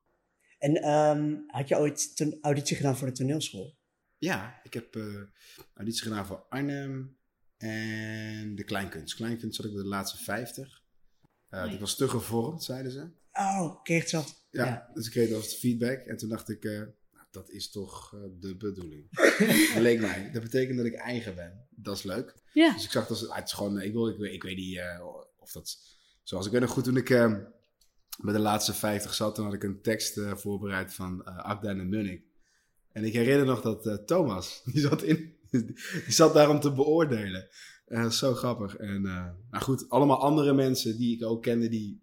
En 0.59 0.75
ehm, 0.75 1.37
had 1.47 1.69
je 1.69 1.79
ooit 1.79 2.13
een 2.15 2.39
auditie 2.41 2.77
gedaan 2.77 2.97
voor 2.97 3.07
de 3.07 3.15
toneelschool? 3.15 3.77
Ja, 4.19 4.61
ik 4.63 4.75
heb 4.75 4.97
eh 4.97 5.23
auditie 5.75 6.03
gedaan 6.03 6.27
voor 6.27 6.47
Arnhem 6.49 7.19
en 7.57 8.55
de 8.55 8.65
Kleinkunst. 8.65 9.15
Kleinkunst 9.15 9.57
zat 9.57 9.65
ik 9.65 9.73
bij 9.73 9.83
de 9.83 9.89
laatste 9.89 10.19
50. 10.23 10.84
Eh 11.55 11.63
Oei. 11.63 11.75
ik 11.75 11.81
was 11.81 11.97
te 11.97 12.09
gevormd, 12.09 12.63
zeiden 12.65 12.93
ze. 12.93 13.09
Oh, 13.33 13.83
kreeg 13.83 14.11
het. 14.11 14.35
Ja, 14.51 14.65
Ja. 14.67 14.91
dus 14.95 15.07
ik 15.07 15.13
kreeg 15.13 15.31
dat 15.31 15.55
feedback. 15.55 15.99
En 16.07 16.17
toen 16.17 16.29
dacht 16.29 16.49
ik, 16.49 16.65
eh, 16.65 16.73
nou, 16.79 17.27
dat 17.31 17.51
is 17.51 17.71
toch 17.71 18.15
eh, 18.15 18.21
de 18.41 18.57
bedoeling. 18.57 19.07
Leek 19.79 20.01
mij. 20.01 20.31
Dat 20.33 20.43
betekent 20.43 20.77
dat 20.77 20.87
ik 20.87 20.95
eigen 20.95 21.35
ben. 21.35 21.67
Dat 21.71 21.97
is 21.97 22.03
leuk. 22.03 22.35
Ja. 22.53 22.73
Dus 22.73 22.85
ik 22.85 22.91
zag 22.91 23.07
dat 23.07 23.21
het 23.21 23.45
is 23.47 23.53
gewoon, 23.53 23.81
ik, 23.81 23.93
wil, 23.93 24.09
ik, 24.09 24.17
weet- 24.19 24.33
ik 24.35 24.43
weet 24.43 24.57
niet 24.57 24.77
eh, 24.79 25.05
of 25.39 25.53
dat, 25.53 25.79
zoals 26.23 26.47
ik 26.47 26.53
weet 26.53 26.61
nog 26.61 26.71
goed 26.71 26.85
toen 26.85 26.97
ik 26.97 27.11
eh, 27.11 27.35
bij 28.23 28.33
de 28.33 28.39
laatste 28.39 28.75
50 28.75 29.15
zat, 29.15 29.35
toen 29.35 29.45
had 29.45 29.55
ik 29.55 29.63
een 29.63 29.83
tekst 29.83 30.17
eh, 30.19 30.35
voorbereid 30.37 30.95
van 30.95 31.25
eh 31.25 31.37
Akda 31.39 31.69
en 31.69 31.89
Munnik. 31.89 32.25
En 32.93 33.05
ik 33.05 33.13
herinner 33.13 33.47
nog 33.47 33.61
dat 33.61 33.87
eh, 33.87 33.95
Thomas, 33.95 34.61
die 34.65 34.81
zat, 34.81 35.03
in, 35.03 35.37
die 35.51 35.75
zat 36.09 36.35
daar 36.35 36.49
om 36.51 36.61
te 36.61 36.73
beoordelen. 36.73 37.49
Eh, 37.85 38.11
zo 38.11 38.35
grappig. 38.35 38.77
En 38.77 39.07
eh, 39.07 39.29
nou 39.51 39.65
goed, 39.65 39.89
allemaal 39.89 40.21
andere 40.21 40.53
mensen 40.53 40.97
die 40.97 41.17
ik 41.17 41.25
ook 41.25 41.43
kende, 41.43 41.69
die, 41.69 42.03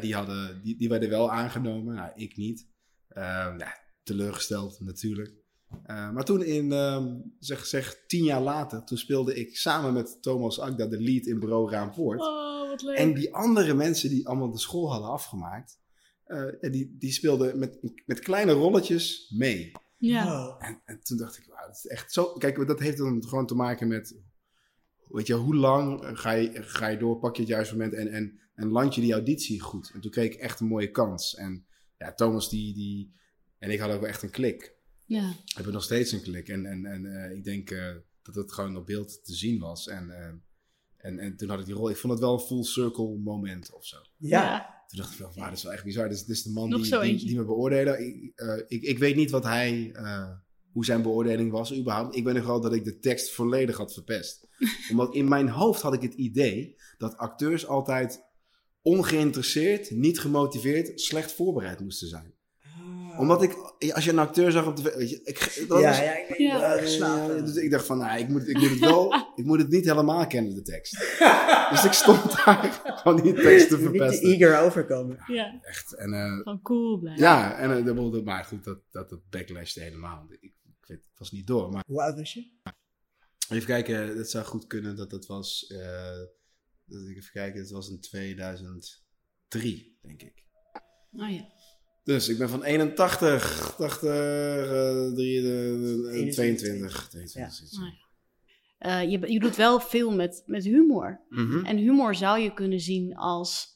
die, 0.00 0.14
hadden, 0.14 0.62
die, 0.62 0.76
die 0.76 0.88
werden 0.88 1.08
wel 1.08 1.32
aangenomen. 1.32 1.94
Nou, 1.94 2.10
ik 2.14 2.36
niet. 2.36 2.68
Eh, 3.08 3.54
ja, 3.58 3.78
teleurgesteld 4.02 4.80
natuurlijk. 4.80 5.34
Eh, 5.82 6.10
maar 6.10 6.24
toen 6.24 6.42
in, 6.42 6.72
ehm, 6.72 7.16
zeg, 7.38 7.66
zeg 7.66 8.04
tien 8.06 8.24
jaar 8.24 8.42
later, 8.42 8.84
toen 8.84 8.98
speelde 8.98 9.34
ik 9.34 9.56
samen 9.56 9.92
met 9.92 10.22
Thomas 10.22 10.60
Akda 10.60 10.86
de 10.86 11.00
lead 11.00 11.26
in 11.26 11.38
Bureau 11.38 11.70
Raampoort. 11.70 12.20
Oh, 12.20 12.68
wat 12.68 12.82
leuk. 12.82 12.96
En 12.96 13.14
die 13.14 13.34
andere 13.34 13.74
mensen 13.74 14.10
die 14.10 14.28
allemaal 14.28 14.50
de 14.50 14.58
school 14.58 14.90
hadden 14.90 15.10
afgemaakt, 15.10 15.80
eh, 16.24 16.60
ja, 16.60 16.68
die, 16.68 16.96
die 16.98 17.12
speelden 17.12 17.58
met, 17.58 17.78
met 18.06 18.20
kleine 18.20 18.52
rolletjes 18.52 19.34
mee. 19.36 19.72
Ja. 19.96 20.56
En, 20.58 20.82
en 20.84 21.00
toen 21.02 21.16
dacht 21.16 21.38
ik, 21.38 21.46
wauw, 21.48 21.66
dat 21.66 21.76
is 21.76 21.86
echt 21.86 22.12
zo. 22.12 22.32
Kijk, 22.32 22.66
dat 22.66 22.80
heeft 22.80 22.98
dan 22.98 23.24
gewoon 23.26 23.46
te 23.46 23.54
maken 23.54 23.88
met, 23.88 24.16
weet 25.10 25.26
je, 25.26 25.34
hoe 25.34 25.56
lang 25.56 26.18
ga 26.18 26.32
je, 26.32 26.62
ga 26.62 26.86
je 26.86 26.98
door, 26.98 27.18
pak 27.18 27.36
je 27.36 27.42
het 27.42 27.50
juiste 27.50 27.74
moment 27.74 27.94
en, 27.94 28.08
en, 28.08 28.40
en 28.54 28.68
land 28.68 28.94
je 28.94 29.00
die 29.00 29.12
auditie 29.12 29.60
goed. 29.60 29.90
En 29.94 30.00
toen 30.00 30.10
kreeg 30.10 30.32
ik 30.32 30.40
echt 30.40 30.60
een 30.60 30.66
mooie 30.66 30.90
kans. 30.90 31.34
En 31.34 31.66
ja, 31.96 32.14
Thomas 32.14 32.48
die, 32.48 32.74
die 32.74 33.14
en 33.58 33.70
ik 33.70 33.78
hadden 33.78 33.96
ook 33.96 34.04
echt 34.04 34.22
een 34.22 34.30
klik. 34.30 34.76
Ja. 35.04 35.28
We 35.28 35.52
hebben 35.54 35.72
nog 35.72 35.82
steeds 35.82 36.12
een 36.12 36.22
klik. 36.22 36.48
En, 36.48 36.66
en, 36.66 36.86
en 36.86 37.06
eh, 37.06 37.36
ik 37.36 37.44
denk 37.44 37.70
eh, 37.70 37.94
dat 38.22 38.34
het 38.34 38.52
gewoon 38.52 38.76
op 38.76 38.86
beeld 38.86 39.24
te 39.24 39.34
zien 39.34 39.58
was. 39.58 39.88
En, 39.88 40.10
eh, 40.10 40.32
en, 40.96 41.18
en 41.18 41.36
toen 41.36 41.48
had 41.48 41.60
ik 41.60 41.66
die 41.66 41.74
rol. 41.74 41.90
Ik 41.90 41.96
vond 41.96 42.12
het 42.12 42.22
wel 42.22 42.32
een 42.32 42.46
full 42.46 42.62
circle 42.62 43.18
moment 43.18 43.72
of 43.72 43.86
zo. 43.86 43.96
Ja. 44.16 44.76
Toen 44.88 44.98
dacht 44.98 45.12
ik 45.12 45.18
wel, 45.18 45.32
wauw, 45.34 45.48
dat 45.48 45.56
is 45.56 45.62
wel 45.62 45.72
echt 45.72 45.84
bizar. 45.84 46.08
Dus 46.08 46.24
dit 46.24 46.36
is 46.36 46.42
de 46.42 46.50
man 46.50 46.68
Nog 46.68 46.88
die, 46.88 47.16
die, 47.16 47.36
me 47.36 47.44
beoordelen. 47.44 48.06
Ik, 48.06 48.32
eh, 48.34 48.58
ik, 48.66 48.82
ik 48.82 48.98
weet 48.98 49.16
niet 49.16 49.30
wat 49.30 49.44
hij, 49.44 49.90
eh, 49.92 50.30
hoe 50.78 50.86
zijn 50.86 51.02
beoordeling 51.02 51.50
was 51.50 51.74
überhaupt. 51.76 52.16
Ik 52.16 52.24
ben 52.24 52.36
er 52.36 52.46
wel 52.46 52.60
dat 52.60 52.72
ik 52.74 52.84
de 52.84 52.98
tekst 52.98 53.30
volledig 53.34 53.76
had 53.76 53.92
verpest. 53.92 54.48
Omdat 54.90 55.14
in 55.14 55.28
mijn 55.28 55.48
hoofd 55.48 55.82
had 55.82 55.94
ik 55.94 56.02
het 56.02 56.14
idee 56.14 56.76
dat 56.98 57.16
acteurs 57.16 57.66
altijd 57.66 58.24
ongeïnteresseerd, 58.82 59.90
niet 59.90 60.20
gemotiveerd, 60.20 61.00
slecht 61.00 61.32
voorbereid 61.32 61.80
moesten 61.80 62.08
zijn. 62.08 62.34
Omdat 63.18 63.42
ik, 63.42 63.52
als 63.92 64.04
je 64.04 64.10
een 64.10 64.18
acteur 64.18 64.50
zag 64.52 64.66
op 64.66 64.76
de... 64.76 64.82
weet 64.96 65.10
je, 65.10 65.20
Ik, 65.24 65.64
dat 65.68 65.80
ja, 65.80 65.88
was- 65.88 65.98
ja, 65.98 66.16
ik 66.28 66.38
Ja. 66.38 66.58
ja, 66.58 66.78
geslapen. 66.80 67.44
dus 67.44 67.54
ik 67.56 67.70
dacht 67.70 67.86
van, 67.86 67.98
nou, 67.98 68.18
ik 68.18 68.28
moet, 68.28 68.48
ik 68.48 68.58
moet 68.58 68.70
het 68.70 68.78
wel, 68.78 69.14
ik 69.36 69.44
moet 69.44 69.58
het 69.58 69.68
niet 69.70 69.84
helemaal 69.84 70.26
kennen, 70.26 70.54
de 70.54 70.62
tekst. 70.62 70.96
Dus 71.70 71.84
ik 71.84 71.92
stond 71.92 72.44
daar 72.44 72.80
gewoon 72.84 73.22
die 73.22 73.32
tekst 73.34 73.68
te 73.68 73.76
Niet 73.76 73.84
te 73.84 73.90
verpesten. 73.90 74.28
eager 74.30 74.58
overkomen. 74.60 75.18
Ja, 75.26 75.58
Echt. 75.62 75.94
En, 75.94 76.12
eh, 76.14 76.40
van 76.42 76.62
cool 76.62 76.98
blijven. 76.98 77.22
ja, 77.22 77.58
en 77.58 77.84
dat 77.84 77.94
wilde- 77.94 78.22
maar 78.22 78.44
goed, 78.44 78.64
dat, 78.64 78.78
dat, 78.90 79.08
dat 79.10 79.20
backlashte 79.30 79.80
helemaal. 79.80 80.26
Ik 80.40 80.52
weet, 80.88 81.04
het 81.04 81.18
was 81.18 81.30
niet 81.30 81.46
door. 81.46 81.70
Maar 81.70 81.84
Hoe 81.86 82.02
oud 82.02 82.16
was 82.16 82.32
je? 82.32 82.56
even 83.48 83.66
kijken, 83.66 84.16
het 84.16 84.30
zou 84.30 84.44
goed 84.44 84.66
kunnen 84.66 84.96
dat 85.08 85.26
was, 85.26 85.66
eh, 85.66 86.18
dat 86.84 87.02
ik 87.08 87.16
even 87.16 87.32
kijken, 87.32 87.60
het 87.60 87.70
was 87.70 87.88
in 87.88 88.00
2003, 88.00 89.98
denk 90.02 90.22
ik. 90.22 90.44
Oh 91.12 91.30
ja. 91.30 91.48
Dus 92.08 92.28
ik 92.28 92.38
ben 92.38 92.48
van 92.48 92.62
81, 92.62 93.74
80, 93.76 94.02
eh, 94.02 95.12
3, 95.12 95.38
eh, 95.38 96.32
22, 96.32 97.08
22. 97.08 97.70
Ja. 97.70 97.92
Eh, 98.78 99.10
je, 99.10 99.32
je 99.32 99.40
doet 99.40 99.56
wel 99.56 99.80
veel 99.80 100.10
met, 100.14 100.42
met 100.46 100.64
humor. 100.64 101.20
Mhm. 101.28 101.64
En 101.64 101.76
humor 101.76 102.14
zou 102.14 102.38
je 102.38 102.54
kunnen 102.54 102.80
zien 102.80 103.16
als 103.16 103.66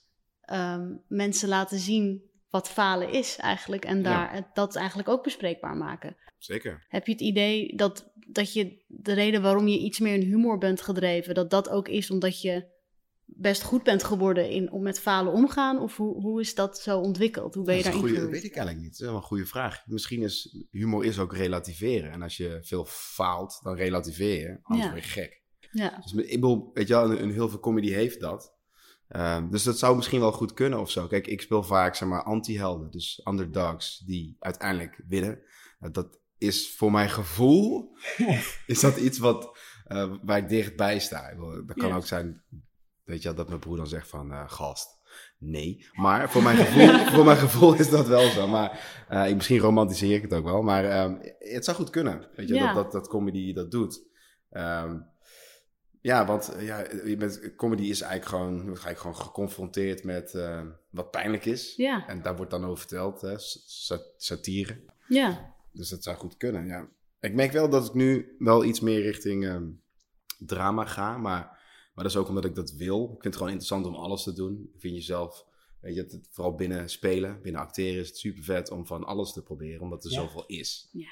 ehm, 0.41 0.95
mensen 1.09 1.49
laten 1.49 1.79
zien 1.79 2.23
wat 2.53 2.69
falen 2.69 3.11
is 3.13 3.37
eigenlijk. 3.37 3.85
En 3.85 4.03
daar, 4.03 4.51
dat 4.55 4.77
eigenlijk 4.77 5.09
ook 5.09 5.23
bespreekbaar 5.23 5.77
maken. 5.77 6.17
Zeker. 6.39 6.85
Heb 6.89 7.07
je 7.07 7.13
het 7.13 7.21
idee 7.21 7.77
dat, 7.77 8.13
dat 8.27 8.53
je 8.53 8.85
de 8.87 9.13
reden 9.13 9.43
waarom 9.43 9.69
je 9.69 9.79
iets 9.79 9.99
meer 9.99 10.15
in 10.15 10.21
humor 10.29 10.59
bent 10.59 10.81
gedreven, 10.83 11.35
dat 11.35 11.51
dat 11.51 11.69
ook 11.69 11.89
is 11.89 12.11
omdat 12.11 12.43
je 12.43 12.71
best 13.25 13.63
goed 13.63 13.83
bent 13.83 14.05
geworden 14.05 14.51
in 14.51 14.73
om 14.73 14.83
met 14.83 15.01
falen 15.01 15.33
omgaan? 15.33 15.81
Of 15.81 15.97
hoe, 15.97 16.21
hoe 16.21 16.41
is 16.41 16.55
dat 16.55 16.79
zo 16.79 16.99
ontwikkeld? 16.99 17.55
Hoe 17.55 17.65
ben 17.65 17.77
je 17.77 17.83
daarin 17.83 18.01
goeie, 18.01 18.15
dat 18.21 18.31
weet 18.31 18.45
ik 18.45 18.55
eigenlijk 18.57 18.79
niet. 18.87 18.91
Dat 18.91 19.01
is 19.01 19.07
wel 19.07 19.17
een 19.17 19.23
goede 19.27 19.47
vraag. 19.47 19.87
Misschien 19.87 20.23
is 20.23 20.65
humor 20.71 21.05
is 21.05 21.19
ook 21.19 21.37
relativeren. 21.37 22.11
En 22.13 22.23
als 22.23 22.37
je 22.37 22.59
veel 22.63 22.85
faalt, 22.89 23.61
dan 23.63 23.77
relativeer 23.77 24.41
je. 24.41 24.59
Anders 24.63 24.87
Ja. 24.87 24.93
word 24.93 25.05
je 25.05 25.11
gek. 25.11 25.43
Ja, 25.71 26.01
Dus 26.03 26.13
ik 26.13 26.41
bedoel, 26.41 26.71
weet 26.75 26.89
je 26.89 26.95
wel, 26.95 27.11
een, 27.11 27.23
een 27.23 27.33
heel 27.33 27.49
veel 27.49 27.61
comedy 27.61 27.91
heeft 27.91 28.21
dat. 28.21 28.55
Ehm, 29.13 29.51
dus 29.51 29.63
dat 29.63 29.79
zou 29.79 29.97
misschien 29.97 30.21
wel 30.21 30.33
goed 30.33 30.53
kunnen 30.55 30.81
of 30.81 30.91
zo. 30.91 31.07
Kijk, 31.07 31.27
ik 31.27 31.41
speel 31.41 31.63
vaak, 31.63 31.95
zeg 31.95 32.09
maar, 32.09 32.23
anti-helden. 32.23 32.91
Dus 32.91 33.21
underdogs 33.29 33.99
die 34.07 34.37
uiteindelijk 34.39 35.01
winnen. 35.09 35.43
Nou, 35.79 35.93
dat 35.93 36.19
is 36.39 36.75
voor 36.77 36.91
mijn 36.91 37.11
gevoel, 37.11 37.97
is 38.67 38.81
dat 38.81 38.97
iets 38.97 39.19
wat, 39.19 39.59
eh, 39.85 40.13
waar 40.23 40.39
ik 40.39 40.49
dichtbij 40.49 40.99
sta. 40.99 41.35
Dat 41.67 41.77
kan 41.77 41.89
Ja. 41.89 41.97
ook 41.97 42.07
zijn, 42.07 42.43
weet 43.05 43.23
je 43.23 43.29
wel, 43.29 43.37
dat 43.37 43.49
mijn 43.49 43.61
broer 43.61 43.77
dan 43.77 43.87
zegt 43.87 44.09
van, 44.09 44.33
eh, 44.33 44.43
gast, 44.47 44.99
nee. 45.39 45.87
Maar 45.93 46.31
voor 46.31 46.43
mijn 46.43 46.57
gevoel, 46.57 46.99
voor 47.15 47.25
mijn 47.25 47.37
gevoel 47.37 47.75
is 47.75 47.91
dat 47.91 48.07
wel 48.07 48.31
zo. 48.31 48.49
Maar 48.49 48.81
eh, 49.09 49.29
ik- 49.29 49.35
misschien 49.35 49.59
romantiseer 49.59 50.15
ik 50.17 50.23
het 50.23 50.35
ook 50.35 50.45
wel. 50.45 50.63
Maar 50.63 50.85
ehm, 50.85 51.17
het 51.39 51.65
zou 51.65 51.77
goed 51.77 51.91
kunnen, 51.91 52.29
weet 52.37 52.49
je, 52.49 52.55
Ja. 52.55 52.73
dat, 52.73 52.83
dat, 52.85 52.93
dat 52.93 53.09
comedy 53.09 53.53
dat 53.53 53.71
doet. 53.71 54.03
Ehm, 54.51 54.99
ja, 56.03 56.27
want 56.27 56.49
eh, 56.49 56.67
ja, 56.67 56.79
je 57.05 57.17
bent, 57.17 57.55
comedy 57.57 57.83
is 57.83 58.01
eigenlijk 58.01 58.31
gewoon, 58.31 58.57
je 58.57 58.69
wordt 58.69 58.85
eigenlijk 58.85 58.99
gewoon 59.17 59.27
geconfronteerd 59.29 60.05
met 60.05 60.35
eh, 60.35 60.63
wat 60.91 61.11
pijnlijk 61.11 61.45
is. 61.45 61.75
ja, 61.77 62.07
En 62.09 62.23
daar 62.23 62.37
wordt 62.37 62.51
dan 62.51 62.65
over 62.65 62.79
verteld, 62.79 63.21
hè, 63.21 63.39
sa- 63.39 63.61
sa- 63.67 64.03
satire. 64.17 64.81
ja. 65.09 65.51
Dus 65.75 65.89
dat 65.89 66.03
zou 66.03 66.17
goed 66.17 66.37
kunnen, 66.37 66.67
ja. 66.67 66.89
Ik 67.21 67.35
merk 67.35 67.53
wel 67.53 67.69
dat 67.69 67.87
ik 67.87 67.95
nu 67.95 68.37
wel 68.39 68.65
iets 68.65 68.81
meer 68.81 69.01
richting 69.03 69.45
ehm, 69.47 69.69
drama 70.39 70.85
ga, 70.85 71.19
maar, 71.19 71.41
maar 71.95 72.05
dat 72.05 72.07
is 72.07 72.17
ook 72.17 72.29
omdat 72.29 72.45
ik 72.45 72.55
dat 72.55 72.73
wil. 72.73 73.03
Ik 73.05 73.11
vind 73.11 73.25
het 73.25 73.37
gewoon 73.37 73.49
interessant 73.53 73.87
om 73.87 73.95
alles 73.95 74.23
te 74.23 74.33
doen. 74.33 74.71
Ik 74.75 74.81
vind 74.81 74.95
jezelf, 74.95 75.47
weet 75.81 75.95
je, 75.95 76.01
het, 76.01 76.19
vooral 76.31 76.55
binnen 76.55 76.89
spelen, 76.91 77.43
binnen 77.43 77.61
acteren 77.61 78.01
is 78.01 78.09
het 78.09 78.17
super 78.17 78.43
vet 78.43 78.71
om 78.71 78.87
van 78.87 79.05
alles 79.05 79.33
te 79.33 79.43
proberen, 79.43 79.81
omdat 79.81 80.05
er 80.05 80.11
Ja. 80.11 80.21
zoveel 80.21 80.45
is. 80.47 80.89
Ben 80.93 81.07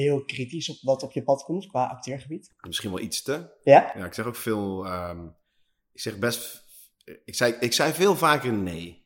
heel 0.00 0.24
kritisch 0.24 0.68
op 0.70 0.76
wat 0.80 1.02
op 1.02 1.12
je 1.12 1.22
pad 1.22 1.44
komt 1.44 1.66
qua 1.66 1.86
acteergebied? 1.86 2.54
Misschien 2.66 2.90
wel 2.90 3.00
iets 3.00 3.22
te, 3.22 3.50
Ja? 3.62 3.92
Ja, 3.96 4.04
ik 4.04 4.14
zeg 4.14 4.26
ook 4.26 4.36
veel. 4.36 4.84
ehm, 4.86 5.26
ik 5.92 6.00
zeg 6.00 6.18
best. 6.18 6.64
Ik 7.24 7.34
zei, 7.34 7.54
ik 7.60 7.72
zei 7.72 7.92
veel 7.92 8.16
vaker 8.16 8.52
nee. 8.52 9.00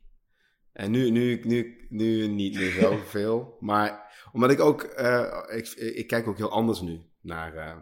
En 0.73 0.91
nu, 0.91 1.11
nu, 1.11 1.41
nu, 1.45 1.87
nu 1.89 2.27
niet 2.27 2.55
meer 2.55 2.71
zo 2.71 2.97
veel. 3.17 3.57
Maar 3.61 4.15
omdat 4.33 4.51
ik 4.51 4.61
ook. 4.61 4.83
eh, 4.83 5.43
ik, 5.57 5.69
ik 5.71 6.07
kijk 6.07 6.27
ook 6.27 6.37
heel 6.37 6.51
anders 6.51 6.81
nu 6.81 7.01
naar, 7.21 7.55
eh, 7.57 7.77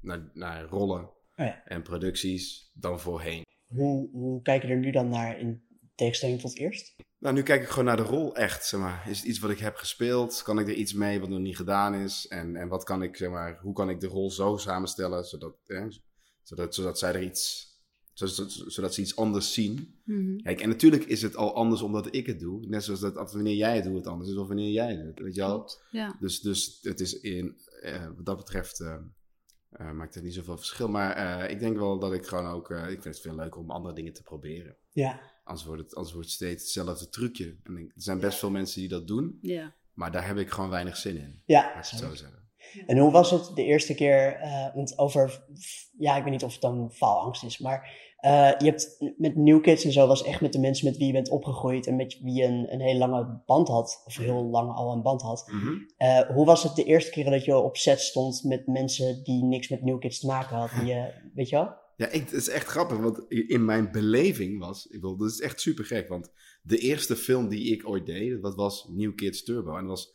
naar, 0.00 0.30
naar 0.32 0.64
rollen 0.64 1.10
ja. 1.36 1.62
en 1.64 1.82
producties 1.82 2.70
dan 2.74 3.00
voorheen. 3.00 3.44
Hoe, 3.66 4.10
hoe 4.10 4.42
kijk 4.42 4.62
je 4.62 4.68
er 4.68 4.76
nu 4.78 4.90
dan 4.90 5.08
naar 5.08 5.38
in 5.38 5.62
tegenstelling 5.94 6.40
tot 6.40 6.58
eerst? 6.58 6.94
Nou, 7.20 7.34
nu 7.34 7.42
kijk 7.42 7.62
ik 7.62 7.68
gewoon 7.68 7.84
naar 7.84 7.96
de 7.96 8.02
rol 8.02 8.36
echt, 8.36 8.66
zeg 8.66 8.80
maar. 8.80 9.08
Is 9.08 9.18
het 9.18 9.26
iets 9.26 9.38
wat 9.38 9.50
ik 9.50 9.58
heb 9.58 9.76
gespeeld? 9.76 10.42
Kan 10.42 10.58
ik 10.58 10.68
er 10.68 10.74
iets 10.74 10.92
mee 10.92 11.20
wat 11.20 11.28
nog 11.28 11.38
niet 11.38 11.56
gedaan 11.56 11.94
is? 11.94 12.26
En, 12.28 12.56
en 12.56 12.68
wat 12.68 12.84
kan 12.84 13.02
ik, 13.02 13.16
zeg 13.16 13.30
maar, 13.30 13.58
hoe 13.62 13.72
kan 13.72 13.90
ik 13.90 14.00
de 14.00 14.06
rol 14.06 14.30
zo 14.30 14.56
samenstellen, 14.56 15.24
zodat, 15.24 15.56
hè, 15.66 15.86
zodat, 16.42 16.74
zodat 16.74 16.98
zij 16.98 17.14
er 17.14 17.22
iets, 17.22 17.74
zodat, 18.12 18.52
zodat 18.66 18.94
ze 18.94 19.00
iets 19.00 19.16
anders 19.16 19.54
zien? 19.54 20.00
Mhm. 20.04 20.36
Kijk, 20.36 20.60
en 20.60 20.68
natuurlijk 20.68 21.04
is 21.04 21.22
het 21.22 21.36
al 21.36 21.54
anders 21.54 21.82
omdat 21.82 22.14
ik 22.14 22.26
het 22.26 22.40
doe. 22.40 22.66
Net 22.66 22.84
zoals 22.84 23.00
dat 23.00 23.16
als 23.16 23.32
wanneer 23.32 23.56
jij 23.56 23.74
het 23.74 23.84
doet, 23.84 23.96
het 23.96 24.06
anders 24.06 24.30
is 24.30 24.36
of 24.36 24.46
wanneer 24.46 24.70
jij 24.70 24.94
het 24.94 25.04
doet. 25.04 25.18
Weet 25.18 25.34
je 25.34 25.40
wel? 25.40 25.56
Klopt. 25.56 25.82
Ja. 25.90 26.16
Dus, 26.20 26.40
dus 26.40 26.78
het 26.82 27.00
is 27.00 27.20
in, 27.20 27.60
eh, 27.80 28.06
wat 28.16 28.26
dat 28.26 28.36
betreft 28.36 28.80
eh, 28.80 28.96
eh, 29.70 29.90
maakt 29.90 30.14
het 30.14 30.24
niet 30.24 30.34
zoveel 30.34 30.56
verschil. 30.56 30.88
Maar 30.88 31.12
eh, 31.12 31.50
ik 31.50 31.58
denk 31.58 31.76
wel 31.76 31.98
dat 31.98 32.12
ik 32.12 32.26
gewoon 32.26 32.46
ook, 32.46 32.70
eh, 32.70 32.82
ik 32.82 33.02
vind 33.02 33.14
het 33.14 33.20
veel 33.20 33.34
leuker 33.34 33.60
om 33.60 33.70
andere 33.70 33.94
dingen 33.94 34.12
te 34.12 34.22
proberen. 34.22 34.76
Ja. 34.90 35.20
Anders 35.50 35.66
wordt 35.66 35.82
het, 35.82 35.94
anders 35.94 36.12
wordt 36.14 36.28
het 36.28 36.36
steeds 36.36 36.62
hetzelfde 36.62 37.08
trucje. 37.08 37.56
En 37.64 37.76
ik- 37.76 37.92
er 37.94 38.02
zijn 38.02 38.20
best 38.20 38.38
veel 38.38 38.50
mensen 38.50 38.80
die 38.80 38.88
dat 38.88 39.06
doen, 39.06 39.38
ja. 39.42 39.74
maar 39.94 40.12
daar 40.12 40.26
heb 40.26 40.36
ik 40.36 40.50
gewoon 40.50 40.70
weinig 40.70 40.96
zin 40.96 41.16
in. 41.16 41.42
Ja. 41.46 41.60
Laat 41.74 41.84
ik 41.84 41.90
het 41.90 42.00
zo 42.00 42.14
zeggen. 42.14 42.38
En 42.86 42.98
hoe 42.98 43.10
was 43.10 43.30
het 43.30 43.50
de 43.54 43.64
eerste 43.64 43.94
keer, 43.94 44.34
eh, 44.34 44.74
want 44.74 44.98
over, 44.98 45.44
ja, 45.98 46.16
ik 46.16 46.22
weet 46.22 46.32
niet 46.32 46.44
of 46.44 46.52
het 46.52 46.60
dan 46.60 46.90
faalangst 46.92 47.44
is, 47.44 47.58
maar 47.58 48.08
eh, 48.16 48.30
je 48.58 48.64
hebt 48.64 49.14
met 49.16 49.36
New 49.36 49.62
Kids 49.62 49.84
en 49.84 49.92
zo 49.92 50.06
was 50.06 50.22
echt 50.24 50.40
met 50.40 50.52
de 50.52 50.58
mensen 50.58 50.86
met 50.86 50.96
wie 50.96 51.06
je 51.06 51.12
bent 51.12 51.28
opgegroeid 51.30 51.86
en 51.86 51.96
met 51.96 52.18
wie 52.22 52.34
je 52.34 52.44
een, 52.44 52.72
een 52.72 52.80
hele 52.80 52.98
lange 52.98 53.42
band 53.46 53.68
had, 53.68 54.02
of 54.06 54.16
heel 54.16 54.44
lang 54.44 54.72
al 54.74 54.92
een 54.92 55.02
band 55.02 55.22
had. 55.22 55.44
Mhm. 55.46 55.72
Eh, 55.96 56.20
hoe 56.20 56.44
was 56.46 56.62
het 56.62 56.74
de 56.76 56.84
eerste 56.84 57.10
keer 57.10 57.30
dat 57.30 57.44
je 57.44 57.56
op 57.56 57.76
set 57.76 58.00
stond 58.00 58.44
met 58.44 58.66
mensen 58.66 59.22
die 59.24 59.44
niks 59.44 59.68
met 59.68 59.82
New 59.82 59.98
Kids 60.00 60.20
te 60.20 60.26
maken 60.26 60.56
hadden? 60.56 60.78
Die, 60.84 60.94
je- 60.94 61.12
weet 61.34 61.48
je 61.48 61.56
wel? 61.56 61.78
Ja, 62.00 62.08
ik, 62.08 62.20
het 62.20 62.32
is 62.32 62.48
echt 62.48 62.66
grappig, 62.66 62.98
want 62.98 63.24
in 63.28 63.64
mijn 63.64 63.92
beleving 63.92 64.58
was, 64.58 64.86
ik 64.86 64.92
bedoel, 65.00 65.16
dat 65.16 65.30
is 65.30 65.40
echt 65.40 65.60
super 65.60 65.84
gek, 65.84 66.08
want 66.08 66.30
de 66.62 66.78
eerste 66.78 67.16
film 67.16 67.48
die 67.48 67.72
ik 67.72 67.88
ooit 67.88 68.06
deed, 68.06 68.42
dat 68.42 68.54
was 68.54 68.86
New 68.88 69.14
Kids 69.14 69.42
Turbo. 69.42 69.76
En 69.76 69.86
dat 69.86 69.90
was 69.90 70.14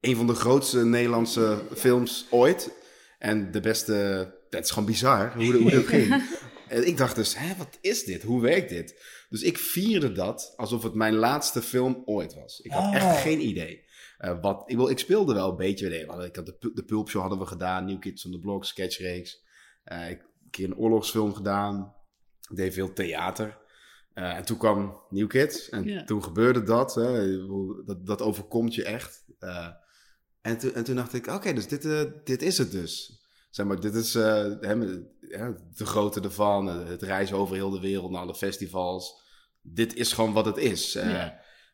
een 0.00 0.16
van 0.16 0.26
de 0.26 0.34
grootste 0.34 0.84
Nederlandse 0.84 1.62
films 1.76 2.26
ooit. 2.30 2.72
En 3.18 3.50
de 3.50 3.60
beste, 3.60 3.94
dat 4.50 4.64
is 4.64 4.70
gewoon 4.70 4.88
bizar 4.88 5.34
hoe, 5.34 5.56
hoe 5.56 5.70
dat 5.70 5.86
ging. 5.86 6.22
En 6.68 6.86
ik 6.86 6.96
dacht 6.96 7.16
dus, 7.16 7.38
hè, 7.38 7.56
wat 7.56 7.78
is 7.80 8.04
dit? 8.04 8.22
Hoe 8.22 8.40
werkt 8.40 8.68
dit? 8.68 9.02
Dus 9.28 9.42
ik 9.42 9.58
vierde 9.58 10.12
dat 10.12 10.52
alsof 10.56 10.82
het 10.82 10.94
mijn 10.94 11.14
laatste 11.14 11.62
film 11.62 12.02
ooit 12.04 12.34
was. 12.34 12.60
Ik 12.60 12.70
had 12.70 12.82
Oh. 12.82 12.94
echt 12.94 13.20
geen 13.20 13.40
idee. 13.40 13.84
Eh, 14.18 14.40
wat, 14.40 14.62
ik, 14.66 14.76
wil, 14.76 14.88
ik 14.88 14.98
speelde 14.98 15.34
wel 15.34 15.50
een 15.50 15.56
beetje. 15.56 15.98
Ik 16.26 16.36
had 16.36 16.46
de, 16.46 16.70
de 16.74 16.84
Pulp 16.84 17.08
Show 17.08 17.20
hadden 17.20 17.38
we 17.38 17.46
gedaan, 17.46 17.84
New 17.84 18.00
Kids 18.00 18.24
on 18.24 18.32
the 18.32 18.38
Block, 18.38 18.64
sketchreeks. 18.64 19.42
Ik 19.84 19.92
een 19.92 20.33
keer 20.54 20.66
een 20.66 20.76
oorlogsfilm 20.76 21.34
gedaan. 21.34 21.94
Ik 22.50 22.56
deed 22.56 22.74
veel 22.74 22.92
theater. 22.92 23.58
Eh, 24.14 24.36
en 24.36 24.44
toen 24.44 24.58
kwam 24.58 25.00
New 25.10 25.28
Kids. 25.28 25.68
En 25.68 26.06
toen 26.06 26.22
gebeurde 26.22 26.62
dat, 26.62 26.94
hè. 26.94 27.36
Dat. 27.84 28.06
Dat 28.06 28.22
overkomt 28.22 28.74
je 28.74 28.84
echt. 28.84 29.24
Eh, 29.38 29.68
en, 30.40 30.58
toen, 30.58 30.74
en 30.74 30.84
toen 30.84 30.96
dacht 30.96 31.14
ik, 31.14 31.26
oké, 31.26 31.52
dus 31.52 31.68
dit, 31.68 31.84
eh, 31.84 32.02
dit 32.24 32.42
is 32.42 32.58
het 32.58 32.70
dus. 32.70 33.22
Zeg 33.50 33.66
maar, 33.66 33.80
dit 33.80 33.94
is 33.94 34.14
hè, 34.14 34.78
de 35.74 35.86
grootte 35.86 36.20
ervan. 36.20 36.66
Het 36.66 37.02
reizen 37.02 37.36
over 37.36 37.54
heel 37.54 37.70
de 37.70 37.80
wereld 37.80 38.10
naar 38.10 38.20
alle 38.20 38.34
festivals. 38.34 39.22
Dit 39.60 39.94
is 39.94 40.12
gewoon 40.12 40.32
wat 40.32 40.46
het 40.46 40.56
is. 40.56 40.98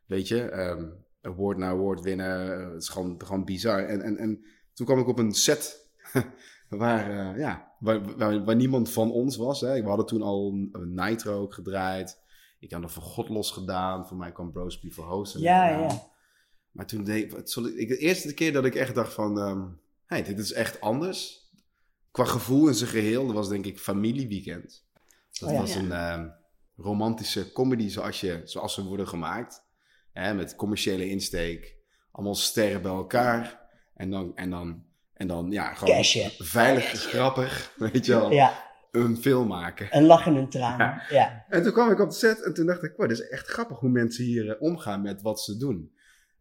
Weet 0.06 0.28
je, 0.28 0.42
ehm 0.42 0.88
award 1.22 1.58
na 1.58 1.68
award 1.68 2.00
winnen. 2.00 2.70
het 2.72 2.82
is 2.82 2.88
gewoon, 2.88 3.22
gewoon 3.24 3.44
bizar. 3.44 3.84
En, 3.84 4.02
en, 4.02 4.16
en 4.16 4.44
toen 4.74 4.86
kwam 4.86 4.98
ik 4.98 5.06
op 5.06 5.18
een 5.18 5.32
set 5.32 5.90
waar, 6.68 7.38
ja, 7.38 7.69
waar, 7.80 8.16
waar, 8.16 8.44
waar 8.44 8.56
niemand 8.56 8.90
van 8.90 9.12
ons 9.12 9.36
was. 9.36 9.60
Hè. 9.60 9.82
We 9.82 9.88
hadden 9.88 10.06
toen 10.06 10.22
al 10.22 10.52
een 10.72 10.94
Nitro 10.94 11.40
ook 11.40 11.54
gedraaid. 11.54 12.20
Ik 12.58 12.72
had 12.72 12.80
nog 12.80 12.92
van 12.92 13.02
God 13.02 13.28
los 13.28 13.50
gedaan. 13.50 14.08
Voor 14.08 14.16
mij 14.16 14.32
kwam 14.32 14.52
Bros 14.52 14.80
Before 14.80 15.08
Hosten. 15.08 15.40
Ja, 15.40 15.68
ja. 15.68 16.08
Maar 16.70 16.86
toen 16.86 17.04
deed 17.04 17.32
ik, 17.76 17.88
de 17.88 17.96
eerste 17.96 18.34
keer 18.34 18.52
dat 18.52 18.64
ik 18.64 18.74
echt 18.74 18.94
dacht 18.94 19.12
van, 19.12 19.38
ehm 19.40 19.62
hey, 20.06 20.22
dit 20.22 20.38
is 20.38 20.52
echt 20.52 20.80
anders. 20.80 21.48
Qua 22.10 22.24
gevoel 22.24 22.68
in 22.68 22.74
zijn 22.74 22.90
geheel, 22.90 23.26
dat 23.26 23.34
was 23.34 23.48
denk 23.48 23.66
ik 23.66 23.78
Familieweekend. 23.78 24.84
Dat 25.30 25.48
Oh 25.48 25.54
ja. 25.54 25.60
was 25.60 25.74
Ja. 25.74 25.80
een 25.80 25.92
ehm, 25.92 26.28
romantische 26.76 27.52
comedy 27.52 27.88
zoals, 27.88 28.20
je, 28.20 28.40
zoals 28.44 28.74
ze 28.74 28.84
worden 28.84 29.08
gemaakt. 29.08 29.62
Hè, 30.12 30.34
met 30.34 30.56
commerciële 30.56 31.08
insteek. 31.08 31.76
Allemaal 32.12 32.34
sterren 32.34 32.82
bij 32.82 32.90
elkaar. 32.90 33.60
En 33.94 34.10
dan, 34.10 34.36
en 34.36 34.50
dan, 34.50 34.84
en 35.20 35.26
dan 35.26 35.50
ja, 35.50 35.74
gewoon 35.74 35.94
Cashen. 35.94 36.30
veilig, 36.38 36.84
grappig, 36.84 37.72
weet 37.76 38.06
je 38.06 38.12
wel, 38.12 38.32
Ja, 38.32 38.64
een 38.90 39.16
film 39.16 39.46
maken. 39.46 39.96
een 39.96 40.04
lach 40.04 40.26
en 40.26 40.34
een 40.34 40.48
traan. 40.48 40.78
Ja. 40.78 41.02
Ja. 41.10 41.44
En 41.48 41.62
toen 41.62 41.72
kwam 41.72 41.90
ik 41.90 42.00
op 42.00 42.08
de 42.08 42.14
set 42.14 42.42
en 42.42 42.54
toen 42.54 42.66
dacht 42.66 42.82
ik, 42.82 42.92
wow, 42.96 43.08
dit 43.08 43.18
is 43.18 43.28
echt 43.28 43.46
grappig 43.46 43.78
hoe 43.78 43.88
mensen 43.90 44.24
hier 44.24 44.50
eh, 44.50 44.62
omgaan 44.62 45.02
met 45.02 45.22
wat 45.22 45.40
ze 45.40 45.56
doen. 45.56 45.92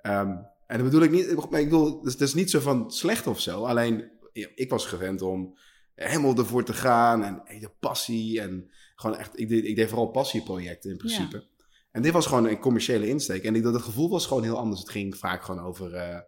Ehm, 0.01 0.29
en 0.67 0.77
dat 0.77 0.83
bedoel 0.83 1.01
ik 1.01 1.11
niet, 1.11 1.27
ik 1.31 1.49
bedoel, 1.49 2.03
het 2.03 2.21
is 2.21 2.33
niet 2.33 2.49
zo 2.49 2.59
van 2.59 2.91
slecht 2.91 3.27
of 3.27 3.39
zo. 3.39 3.65
Alleen, 3.65 4.11
ik 4.55 4.69
was 4.69 4.85
gewend 4.85 5.21
om 5.21 5.57
helemaal 5.95 6.35
ervoor 6.37 6.63
te 6.63 6.73
gaan 6.73 7.23
en 7.23 7.41
eh, 7.45 7.61
de 7.61 7.71
passie 7.79 8.41
en 8.41 8.69
gewoon 8.95 9.17
echt, 9.17 9.39
ik 9.39 9.49
deed, 9.49 9.65
ik 9.65 9.75
deed 9.75 9.87
vooral 9.89 10.07
passieprojecten 10.07 10.91
in 10.91 10.97
principe. 10.97 11.43
En 11.91 12.01
dit 12.01 12.13
was 12.13 12.25
gewoon 12.25 12.47
een 12.47 12.59
commerciële 12.59 13.07
insteek. 13.07 13.43
En 13.43 13.55
ik, 13.55 13.63
dat 13.63 13.73
het 13.73 13.83
gevoel 13.83 14.09
was 14.09 14.25
gewoon 14.25 14.43
heel 14.43 14.57
anders. 14.57 14.79
Het 14.79 14.89
ging 14.89 15.17
vaak 15.17 15.43
gewoon 15.43 15.65
over, 15.65 15.93
eh, 15.93 16.19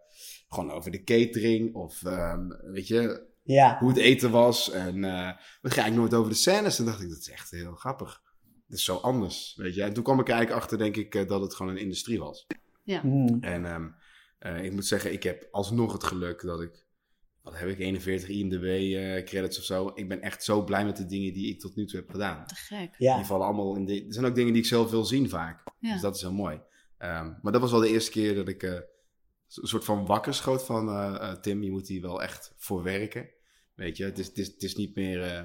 gewoon 0.52 0.70
over 0.70 0.90
de 0.90 1.02
catering 1.04 1.74
of, 1.74 2.04
ehm, 2.04 2.48
weet 2.72 2.86
je, 2.88 3.30
Ja. 3.42 3.78
hoe 3.78 3.88
het 3.88 3.98
eten 3.98 4.30
was. 4.30 4.70
En 4.70 5.04
eh 5.04 5.26
het 5.26 5.72
ging 5.72 5.84
eigenlijk 5.84 5.96
nooit 5.96 6.14
over 6.14 6.30
de 6.30 6.36
scènes. 6.38 6.76
Toen 6.76 6.86
dacht 6.86 7.02
ik, 7.02 7.08
dat 7.08 7.18
is 7.18 7.30
echt 7.30 7.50
heel 7.50 7.74
grappig. 7.74 8.22
Het 8.66 8.78
is 8.78 8.84
zo 8.84 8.96
anders, 8.96 9.54
weet 9.56 9.74
je. 9.74 9.82
En 9.82 9.92
toen 9.92 10.04
kwam 10.04 10.20
ik 10.20 10.28
er 10.28 10.32
eigenlijk 10.34 10.62
achter, 10.62 10.78
denk 10.78 10.96
ik, 10.96 11.14
eh, 11.14 11.28
dat 11.28 11.40
het 11.40 11.54
gewoon 11.54 11.72
een 11.72 11.80
industrie 11.80 12.18
was. 12.18 12.46
Hmm. 12.84 13.38
En 13.40 13.64
ehm, 13.64 13.88
eh, 14.38 14.64
ik 14.64 14.72
moet 14.72 14.86
zeggen, 14.86 15.12
ik 15.12 15.22
heb 15.22 15.48
alsnog 15.50 15.92
het 15.92 16.04
geluk 16.04 16.42
dat 16.42 16.60
ik... 16.60 16.86
Wat 17.42 17.58
heb 17.58 17.68
ik, 17.68 17.78
41 17.78 18.28
IMDb 18.28 18.64
eh 18.64 19.24
credits 19.24 19.58
of 19.58 19.64
zo. 19.64 19.90
Ik 19.94 20.08
ben 20.08 20.20
echt 20.22 20.44
zo 20.44 20.64
blij 20.64 20.84
met 20.84 20.96
de 20.96 21.06
dingen 21.06 21.32
die 21.32 21.48
ik 21.48 21.60
tot 21.60 21.76
nu 21.76 21.84
toe 21.86 22.00
heb 22.00 22.10
gedaan. 22.10 22.46
Te 22.46 22.54
gek. 22.54 22.94
Ja. 22.98 23.16
Die 23.16 23.24
vallen 23.24 23.46
allemaal 23.46 23.76
in 23.76 23.84
de... 23.84 24.04
Er 24.06 24.12
zijn 24.12 24.26
ook 24.26 24.34
dingen 24.34 24.52
die 24.52 24.62
ik 24.62 24.68
zelf 24.68 24.90
wil 24.90 25.04
zien 25.04 25.28
vaak. 25.28 25.62
Ja. 25.78 25.92
Dus 25.92 26.00
dat 26.00 26.14
is 26.14 26.20
heel 26.20 26.32
mooi. 26.32 26.60
Ehm, 26.98 27.32
maar 27.42 27.52
dat 27.52 27.60
was 27.60 27.70
wel 27.70 27.80
de 27.80 27.88
eerste 27.88 28.10
keer 28.10 28.34
dat 28.34 28.48
ik 28.48 28.62
eh, 28.62 28.78
een 29.56 29.68
soort 29.68 29.84
van 29.84 30.06
wakker 30.06 30.34
schoot 30.34 30.62
van... 30.64 30.88
eh, 30.88 31.14
eh, 31.30 31.38
Tim, 31.38 31.62
je 31.62 31.70
moet 31.70 31.88
hier 31.88 32.02
wel 32.02 32.22
echt 32.22 32.52
voor 32.56 32.82
werken. 32.82 33.30
Weet 33.74 33.96
je, 33.96 34.04
het 34.04 34.18
is, 34.18 34.26
het 34.26 34.38
is, 34.38 34.46
het 34.46 34.62
is 34.62 34.74
niet 34.76 34.94
meer 34.94 35.22
eh, 35.22 35.42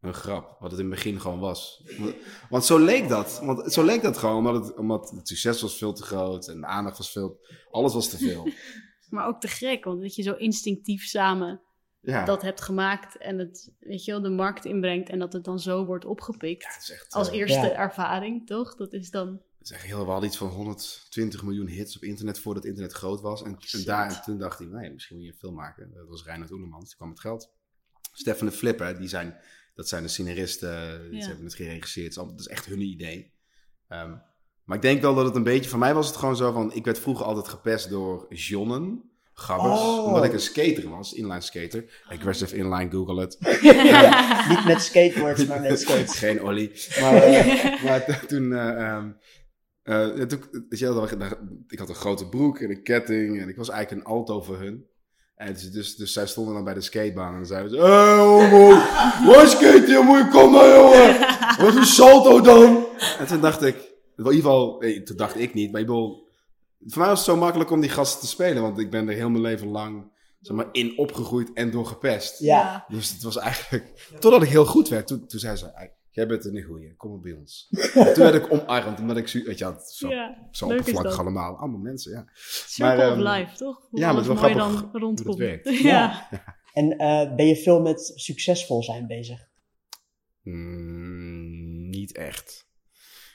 een 0.00 0.14
grap, 0.14 0.56
wat 0.60 0.70
het 0.70 0.80
in 0.80 0.86
het 0.86 0.94
begin 0.94 1.20
gewoon 1.20 1.38
was. 1.40 1.82
Want, 1.98 2.14
want 2.50 2.64
zo 2.64 2.78
leek 2.78 3.08
dat. 3.08 3.40
Want 3.42 3.72
zo 3.72 3.84
leek 3.84 4.02
dat 4.02 4.18
gewoon, 4.18 4.36
omdat 4.36 4.66
het, 4.66 4.76
omdat 4.76 5.10
het 5.10 5.28
succes 5.28 5.62
was 5.62 5.78
veel 5.78 5.92
te 5.92 6.02
groot 6.02 6.48
en 6.48 6.60
de 6.60 6.66
aandacht 6.66 6.98
was 6.98 7.10
veel... 7.12 7.38
Alles 7.70 7.94
was 7.94 8.08
te 8.08 8.18
veel. 8.18 8.48
Maar 9.08 9.26
ook 9.26 9.40
te 9.40 9.48
gek, 9.48 9.84
want 9.84 10.00
dat 10.02 10.14
je 10.14 10.22
zo 10.22 10.32
instinctief 10.34 11.04
samen 11.04 11.60
Ja, 12.00 12.24
dat 12.24 12.42
hebt 12.42 12.60
gemaakt 12.60 13.18
en 13.18 13.38
het, 13.38 13.72
weet 13.78 14.04
je 14.04 14.10
wel, 14.10 14.20
de 14.20 14.28
markt 14.30 14.64
inbrengt 14.64 15.08
en 15.08 15.18
dat 15.18 15.32
het 15.32 15.44
dan 15.44 15.58
zo 15.58 15.84
wordt 15.84 16.04
opgepikt. 16.04 16.88
echt... 16.92 17.12
Als 17.12 17.30
eerste 17.30 17.66
Ja. 17.66 17.72
ervaring, 17.74 18.46
toch? 18.46 18.74
Dat 18.76 18.92
is 18.92 19.10
dan... 19.10 19.40
Het 19.64 19.72
is 19.72 19.78
echt 19.78 19.88
heel, 19.88 20.04
we 20.04 20.10
hadden 20.10 20.28
iets 20.28 20.38
van 20.38 20.48
120 20.48 21.42
miljoen 21.42 21.66
hits 21.66 21.96
op 21.96 22.02
internet 22.02 22.38
voordat 22.38 22.64
internet 22.64 22.92
groot 22.92 23.20
was. 23.20 23.42
En, 23.42 23.58
daar, 23.84 24.10
en 24.10 24.22
toen 24.24 24.38
dacht 24.38 24.58
hij, 24.58 24.66
nee, 24.68 24.90
misschien 24.92 25.16
moet 25.16 25.24
je 25.24 25.30
een 25.32 25.38
film 25.38 25.54
maken. 25.54 25.90
Dat 25.94 26.08
was 26.08 26.24
Reinhard 26.24 26.50
Oelemans, 26.52 26.84
die 26.88 26.96
kwam 26.96 27.08
met 27.08 27.20
geld. 27.20 27.50
Stefan 28.12 28.46
de 28.46 28.52
Flipper, 28.52 28.98
die 28.98 29.08
zijn, 29.08 29.36
dat 29.74 29.88
zijn 29.88 30.02
de 30.02 30.08
scenaristen, 30.08 31.10
die 31.10 31.20
Ja. 31.20 31.26
hebben 31.26 31.44
het 31.44 31.54
geregisseerd. 31.54 32.14
Het 32.14 32.28
dat 32.28 32.40
is 32.40 32.46
echt 32.48 32.66
hun 32.66 32.80
idee. 32.80 33.32
Ehm, 33.88 34.14
maar 34.64 34.76
ik 34.76 34.82
denk 34.82 35.00
wel 35.00 35.14
dat 35.14 35.24
het 35.24 35.34
een 35.34 35.42
beetje, 35.42 35.70
voor 35.70 35.78
mij 35.78 35.94
was 35.94 36.06
het 36.06 36.16
gewoon 36.16 36.36
zo 36.36 36.52
van, 36.52 36.72
ik 36.74 36.84
werd 36.84 36.98
vroeger 36.98 37.24
altijd 37.26 37.48
gepest 37.48 37.88
door 37.90 38.26
Johnnen. 38.34 39.02
Gabbers, 39.36 39.80
Oh. 39.80 40.04
omdat 40.06 40.24
ik 40.24 40.32
een 40.32 40.40
skater 40.40 40.88
was, 40.88 41.12
inline 41.12 41.40
skater. 41.40 42.02
Aggressive 42.08 42.56
inline, 42.56 42.90
google 42.90 43.20
het. 43.20 43.36
Ja, 43.62 44.48
Niet 44.48 44.64
met 44.64 44.82
skateboards, 44.82 45.46
maar 45.46 45.60
met 45.60 45.80
skates. 45.84 46.18
Geen 46.18 46.42
Ollie. 46.42 46.70
Maar, 47.00 47.14
eh, 47.14 47.82
maar 47.84 48.26
toen, 48.26 48.52
eh, 48.52 48.88
ehm, 48.88 49.10
eh, 49.84 50.06
toen, 50.06 50.40
weet 50.68 50.78
je 50.78 51.38
ik 51.68 51.78
had 51.78 51.88
een 51.88 51.94
grote 51.94 52.28
broek 52.28 52.58
en 52.58 52.70
een 52.70 52.82
ketting 52.82 53.40
en 53.40 53.48
ik 53.48 53.56
was 53.56 53.68
eigenlijk 53.68 54.06
een 54.06 54.12
alto 54.12 54.42
voor 54.42 54.58
hun. 54.58 54.86
En 55.36 55.52
dus, 55.52 55.70
dus, 55.70 55.96
dus 55.96 56.12
zij 56.12 56.26
stonden 56.26 56.54
dan 56.54 56.64
bij 56.64 56.74
de 56.74 56.80
skatebaan 56.80 57.30
en 57.32 57.36
dan 57.36 57.46
zeiden 57.46 57.70
ze, 57.70 57.76
hé 57.76 58.14
homo, 58.16 58.68
waar 59.32 59.48
skate 59.48 59.86
je, 59.86 60.02
moet 60.04 60.18
je 60.18 60.28
kom 60.30 60.52
nou 60.52 60.74
jongen, 60.74 61.18
wat 61.58 61.68
is 61.68 61.74
een 61.74 61.84
salto 61.84 62.40
dan? 62.40 62.86
En 63.18 63.26
toen 63.26 63.40
dacht 63.40 63.62
ik, 63.62 63.74
in 63.76 64.24
ieder 64.24 64.34
geval, 64.34 64.76
nee, 64.78 65.02
toen 65.02 65.16
dacht 65.16 65.38
ik 65.38 65.54
niet, 65.54 65.72
maar 65.72 65.80
ik 65.80 65.86
bedoel, 65.86 66.28
voor 66.86 66.98
mij 66.98 67.08
was 67.08 67.18
het 67.18 67.28
zo 67.28 67.36
makkelijk 67.36 67.70
om 67.70 67.80
die 67.80 67.90
gasten 67.90 68.20
te 68.20 68.26
spelen, 68.26 68.62
want 68.62 68.78
ik 68.78 68.90
ben 68.90 69.08
er 69.08 69.14
heel 69.14 69.30
mijn 69.30 69.42
leven 69.42 69.68
lang 69.68 70.12
zeg 70.40 70.56
maar, 70.56 70.68
in 70.72 70.98
opgegroeid 70.98 71.52
en 71.52 71.70
door 71.70 71.86
gepest. 71.86 72.38
Ja. 72.38 72.84
Dus 72.88 73.10
het 73.10 73.22
was 73.22 73.36
eigenlijk... 73.36 74.10
Totdat 74.18 74.42
ik 74.42 74.48
heel 74.48 74.66
goed 74.66 74.88
werd. 74.88 75.06
Toen, 75.06 75.26
toen 75.26 75.40
zei 75.40 75.56
ze, 75.56 75.74
"Ai, 75.74 75.90
jij 76.14 76.26
bent 76.26 76.44
een 76.44 76.62
goeie, 76.62 76.96
kom 76.96 77.10
maar 77.10 77.20
bij 77.20 77.32
ons. 77.32 77.68
En 77.94 78.14
toen 78.14 78.22
werd 78.30 78.34
ik 78.34 78.52
omarmd, 78.52 79.00
omdat 79.00 79.16
ik... 79.16 79.28
Weet 79.28 79.58
je, 79.58 79.74
zo, 79.92 80.08
Ja, 80.08 80.48
zo 80.50 80.68
leuk 80.68 80.78
is 80.78 80.86
oppervlakkig 80.86 81.18
allemaal. 81.20 81.56
Allemaal 81.56 81.80
mensen, 81.80 82.12
ja. 82.12 82.28
Circle 82.34 82.96
Maar, 82.96 83.10
of 83.10 83.18
ehm, 83.18 83.28
life, 83.28 83.56
toch? 83.56 83.86
Hoe 83.90 84.00
ja, 84.00 84.06
maar 84.06 84.22
het 84.22 84.22
is 84.22 84.40
wel 84.40 84.42
mooi 84.42 84.54
grappig 84.54 84.80
dan 84.80 84.90
hoe 84.90 85.00
rondkomt. 85.00 85.28
het 85.28 85.36
werkt. 85.38 85.68
Ja. 85.82 86.28
En 86.72 86.98
eh, 86.98 87.34
ben 87.34 87.46
je 87.46 87.56
veel 87.56 87.80
met 87.80 88.12
succesvol 88.14 88.82
zijn 88.82 89.06
bezig? 89.06 89.40
Mm, 90.42 91.88
niet 91.90 92.16
echt. 92.16 92.66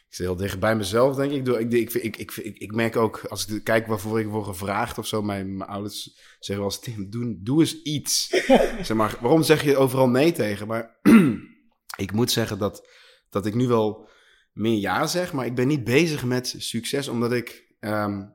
Ik 0.09 0.15
zit 0.15 0.25
heel 0.25 0.35
dicht 0.35 0.59
bij 0.59 0.75
mezelf, 0.75 1.15
denk 1.15 1.31
ik. 1.31 1.37
Ik, 1.37 1.45
doe- 1.45 1.59
ik, 1.59 1.73
ik, 1.73 1.93
ik, 1.93 2.17
ik, 2.17 2.31
ik, 2.37 2.57
ik 2.57 2.71
merk 2.75 2.95
ook, 2.95 3.25
als 3.29 3.47
ik 3.47 3.63
kijk 3.63 3.87
waarvoor 3.87 4.19
ik 4.19 4.27
word 4.27 4.45
gevraagd 4.45 4.97
of 4.97 5.07
zo, 5.07 5.21
mijn, 5.21 5.57
mijn 5.57 5.69
ouders 5.69 6.03
zeggen 6.39 6.65
wel 6.65 6.73
eens, 6.73 6.79
Tim, 6.79 7.09
doe, 7.09 7.37
doe 7.41 7.59
eens 7.59 7.81
iets. 7.81 8.27
zeg 8.87 8.93
maar, 8.93 9.17
waarom 9.21 9.43
zeg 9.43 9.63
je 9.63 9.77
overal 9.77 10.09
nee 10.09 10.31
tegen? 10.31 10.67
Maar 10.67 10.99
ik 11.99 12.11
moet 12.11 12.31
zeggen 12.31 12.57
dat, 12.59 12.87
dat 13.29 13.45
ik 13.45 13.55
nu 13.55 13.67
wel 13.67 14.07
meer 14.53 14.79
ja 14.79 15.07
zeg, 15.07 15.33
maar 15.33 15.45
ik 15.45 15.55
ben 15.55 15.67
niet 15.67 15.83
bezig 15.83 16.25
met 16.25 16.55
succes, 16.57 17.07
omdat 17.07 17.31
ik... 17.31 17.75
ehm, 17.79 18.25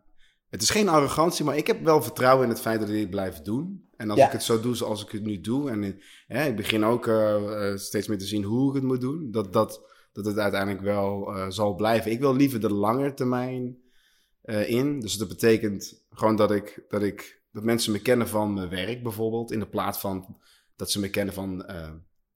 het 0.49 0.63
is 0.63 0.71
geen 0.71 0.89
arrogantie, 0.89 1.45
maar 1.45 1.57
ik 1.57 1.67
heb 1.67 1.83
wel 1.85 2.03
vertrouwen 2.03 2.45
in 2.45 2.51
het 2.51 2.61
feit 2.61 2.81
dat 2.81 2.89
ik 2.89 2.95
dit 2.95 3.11
blijf 3.11 3.41
doen. 3.43 3.89
En 3.97 4.11
als 4.11 4.19
Ja. 4.19 4.27
ik 4.27 4.33
het 4.33 4.43
zo 4.43 4.61
doe 4.61 4.75
zoals 4.77 5.05
ik 5.05 5.11
het 5.11 5.23
nu 5.23 5.41
doe, 5.41 5.71
en 5.71 6.01
eh, 6.27 6.47
ik 6.47 6.57
begin 6.57 6.85
ook 6.85 7.07
eh, 7.07 7.71
eh, 7.71 7.79
steeds 7.79 8.09
meer 8.09 8.19
te 8.19 8.27
zien 8.27 8.43
hoe 8.43 8.69
ik 8.69 8.75
het 8.75 8.85
moet 8.85 9.01
doen, 9.01 9.31
dat, 9.31 9.53
dat, 9.53 9.83
dat 10.13 10.25
het 10.25 10.39
uiteindelijk 10.39 10.83
wel 10.83 11.35
zal 11.49 11.75
blijven. 11.75 12.11
Ik 12.11 12.21
wil 12.21 12.35
liever 12.37 12.61
de 12.61 12.73
lange 12.73 13.15
termijn 13.15 13.77
in. 14.67 15.01
Dus 15.01 15.17
dat 15.17 15.29
betekent 15.29 16.05
gewoon 16.11 16.37
dat 16.37 16.51
ik, 16.51 16.85
dat 16.89 17.03
ik 17.03 17.43
dat 17.53 17.63
mensen 17.63 17.93
me 17.93 17.99
kennen 18.01 18.29
van 18.29 18.55
mijn 18.55 18.69
werk 18.69 19.03
bijvoorbeeld, 19.03 19.53
in 19.53 19.59
de 19.59 19.69
plaats 19.69 19.99
van 19.99 20.37
dat 20.77 20.91
ze 20.91 21.01
me 21.01 21.11
kennen 21.11 21.35
van 21.35 21.65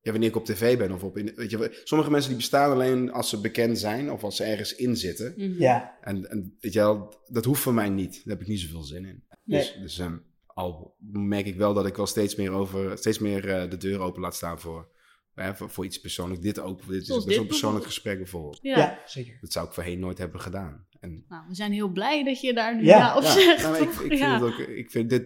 ja, 0.00 0.10
wanneer 0.10 0.28
ik 0.28 0.36
op 0.36 0.44
tv 0.44 0.78
ben 0.78 0.92
of 0.92 1.02
op. 1.02 1.16
In, 1.16 1.32
weet 1.34 1.50
je, 1.50 1.80
sommige 1.84 2.10
mensen 2.10 2.28
die 2.30 2.38
bestaan 2.38 2.70
alleen 2.70 3.12
als 3.12 3.28
ze 3.28 3.40
bekend 3.40 3.78
zijn 3.78 4.12
of 4.12 4.24
als 4.24 4.36
ze 4.36 4.44
ergens 4.44 4.74
in 4.74 4.96
zitten. 4.96 5.34
Mhm. 5.36 5.62
Ja. 5.62 5.98
En, 6.00 6.30
en 6.30 6.56
weet 6.60 6.72
je 6.72 6.78
wel, 6.78 7.14
dat 7.26 7.44
hoeft 7.44 7.60
voor 7.60 7.74
mij 7.74 7.88
niet. 7.88 8.12
Daar 8.12 8.34
heb 8.36 8.40
ik 8.40 8.46
niet 8.46 8.60
zoveel 8.60 8.82
zin 8.82 9.04
in. 9.04 9.22
Dus, 9.44 9.78
dus 9.80 9.98
ehm, 9.98 10.16
al 10.46 10.94
merk 11.12 11.46
ik 11.46 11.56
wel 11.56 11.74
dat 11.74 11.86
ik 11.86 11.96
wel 11.96 12.06
steeds 12.06 12.34
meer, 12.34 12.50
over, 12.50 12.98
steeds 12.98 13.18
meer 13.18 13.48
eh, 13.48 13.70
de 13.70 13.76
deur 13.76 14.00
open 14.00 14.20
laat 14.20 14.34
staan 14.34 14.60
voor, 14.60 14.88
eh, 15.34 15.54
voor, 15.54 15.70
voor 15.70 15.84
iets 15.84 16.00
persoonlijks. 16.00 16.42
Dit 16.42 16.58
ook. 16.58 16.88
Dit 16.88 17.08
is 17.08 17.36
een 17.36 17.46
persoonlijk 17.46 17.84
gesprek 17.84 18.16
bijvoorbeeld. 18.16 18.58
Ja. 18.62 18.78
Ja. 18.78 18.98
zeker. 19.06 19.38
Dat 19.40 19.52
zou 19.52 19.66
ik 19.66 19.72
voorheen 19.72 19.98
nooit 19.98 20.18
hebben 20.18 20.40
gedaan. 20.40 20.86
En, 21.00 21.24
Nou, 21.28 21.44
we 21.48 21.54
zijn 21.54 21.72
heel 21.72 21.88
blij 21.88 22.24
dat 22.24 22.40
je 22.40 22.54
daar 22.54 22.76
nu 22.76 22.84
Ja. 22.84 22.98
ja, 22.98 23.16
op 23.16 23.22
ja, 23.22 23.32
zegt. 23.32 23.62
nou, 23.62 23.72
maar 23.72 23.82
ik, 23.82 23.88
ik 23.88 23.94
vind, 23.94 24.18
ja. 24.18 24.34
het 24.34 24.42
ook, 24.42 24.58
ik 24.58 24.90
vind 24.90 25.10
dit, 25.10 25.24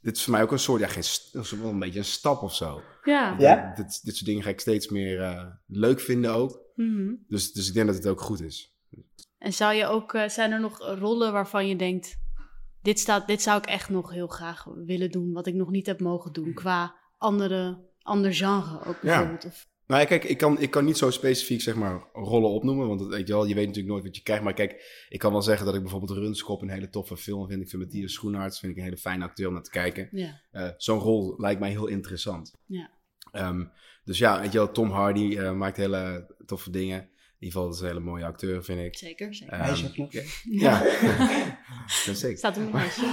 dit 0.00 0.16
is 0.16 0.22
voor 0.22 0.32
mij 0.32 0.42
ook 0.42 0.52
een 0.52 0.58
soort, 0.58 0.80
ja, 0.80 0.86
geen, 0.86 1.04
st- 1.04 1.32
dat 1.32 1.44
is 1.44 1.50
wel 1.50 1.70
een 1.70 1.78
beetje 1.78 1.98
een 1.98 2.04
stap 2.04 2.42
of 2.42 2.54
zo. 2.54 2.82
ja. 3.04 3.34
Ja. 3.38 3.72
Dit, 3.74 4.00
dit 4.04 4.14
soort 4.14 4.26
dingen 4.26 4.42
ga 4.42 4.48
ik 4.50 4.60
steeds 4.60 4.88
meer 4.88 5.20
eh, 5.22 5.46
leuk 5.66 6.00
vinden 6.00 6.32
ook. 6.34 6.60
Mhm. 6.74 7.14
Dus, 7.28 7.52
dus 7.52 7.68
ik 7.68 7.74
denk 7.74 7.86
dat 7.86 7.96
het 7.96 8.06
ook 8.08 8.20
goed 8.20 8.40
is. 8.40 8.74
En 9.38 9.52
zou 9.52 9.74
je 9.74 9.86
ook, 9.86 10.14
eh, 10.14 10.28
zijn 10.28 10.52
er 10.52 10.60
nog 10.60 10.78
rollen 10.98 11.32
waarvan 11.32 11.68
je 11.68 11.76
denkt, 11.76 12.16
dit, 12.82 12.98
staat, 12.98 13.26
dit 13.26 13.42
zou 13.42 13.58
ik 13.58 13.66
echt 13.66 13.88
nog 13.88 14.10
heel 14.10 14.26
graag 14.26 14.64
willen 14.64 15.10
doen, 15.10 15.32
wat 15.32 15.46
ik 15.46 15.54
nog 15.54 15.70
niet 15.70 15.86
heb 15.86 16.00
mogen 16.00 16.32
doen, 16.32 16.54
qua 16.54 16.94
andere, 17.18 17.88
ander 18.02 18.34
genre 18.34 18.84
ook 18.84 19.00
bijvoorbeeld? 19.00 19.44
Of, 19.44 19.66
Nou 19.90 20.02
ja, 20.02 20.08
kijk, 20.08 20.24
ik 20.24 20.38
kan, 20.38 20.60
ik 20.60 20.70
kan 20.70 20.84
niet 20.84 20.96
zo 20.96 21.10
specifiek 21.10 21.60
zeg 21.60 21.74
maar 21.74 22.06
rollen 22.12 22.50
opnoemen, 22.50 22.88
want 22.88 23.06
weet 23.06 23.26
je, 23.26 23.32
wel, 23.32 23.44
je 23.44 23.54
weet 23.54 23.66
natuurlijk 23.66 23.92
nooit 23.92 24.04
wat 24.04 24.16
je 24.16 24.22
krijgt. 24.22 24.42
Maar 24.42 24.54
kijk, 24.54 25.04
ik 25.08 25.18
kan 25.18 25.32
wel 25.32 25.42
zeggen 25.42 25.66
dat 25.66 25.74
ik 25.74 25.80
bijvoorbeeld 25.80 26.18
Runskop 26.18 26.62
een 26.62 26.70
hele 26.70 26.88
toffe 26.88 27.16
film 27.16 27.48
vind. 27.48 27.62
Ik 27.62 27.68
vind 27.68 27.82
Matthias 27.82 28.12
Schoenaerts 28.12 28.58
vind 28.58 28.72
ik 28.72 28.78
een 28.78 28.84
hele 28.84 28.96
fijne 28.96 29.24
acteur 29.24 29.46
om 29.46 29.52
naar 29.52 29.62
te 29.62 29.70
kijken. 29.70 30.08
ja. 30.12 30.40
Eh, 30.50 30.68
Zo'n 30.76 30.98
rol 30.98 31.34
lijkt 31.36 31.60
mij 31.60 31.70
heel 31.70 31.86
interessant. 31.86 32.54
Ja. 32.66 32.90
Ehm, 33.32 33.64
dus 34.04 34.18
ja, 34.18 34.40
weet 34.40 34.52
je 34.52 34.58
wel, 34.58 34.72
Tom 34.72 34.90
Hardy 34.90 35.36
eh, 35.36 35.52
maakt 35.52 35.76
hele 35.76 36.34
toffe 36.46 36.70
dingen. 36.70 37.08
In 37.40 37.46
ieder 37.46 37.60
geval, 37.60 37.74
dat 37.74 37.74
is 37.74 37.88
een 37.88 37.96
hele 37.96 38.10
mooie 38.10 38.24
acteur, 38.24 38.64
vind 38.64 38.80
ik. 38.80 38.96
Zeker, 38.96 39.34
zeker. 39.34 39.58
Hij 39.58 39.72
is 39.72 39.84
ook 39.84 39.96
nog. 39.96 40.12
ja. 40.12 40.22
ja. 40.50 40.82
Dat 42.06 42.16
zeker. 42.16 42.38
Staat 42.38 42.56
op 42.56 42.62
mijn 42.62 42.74
lijstje. 42.74 43.04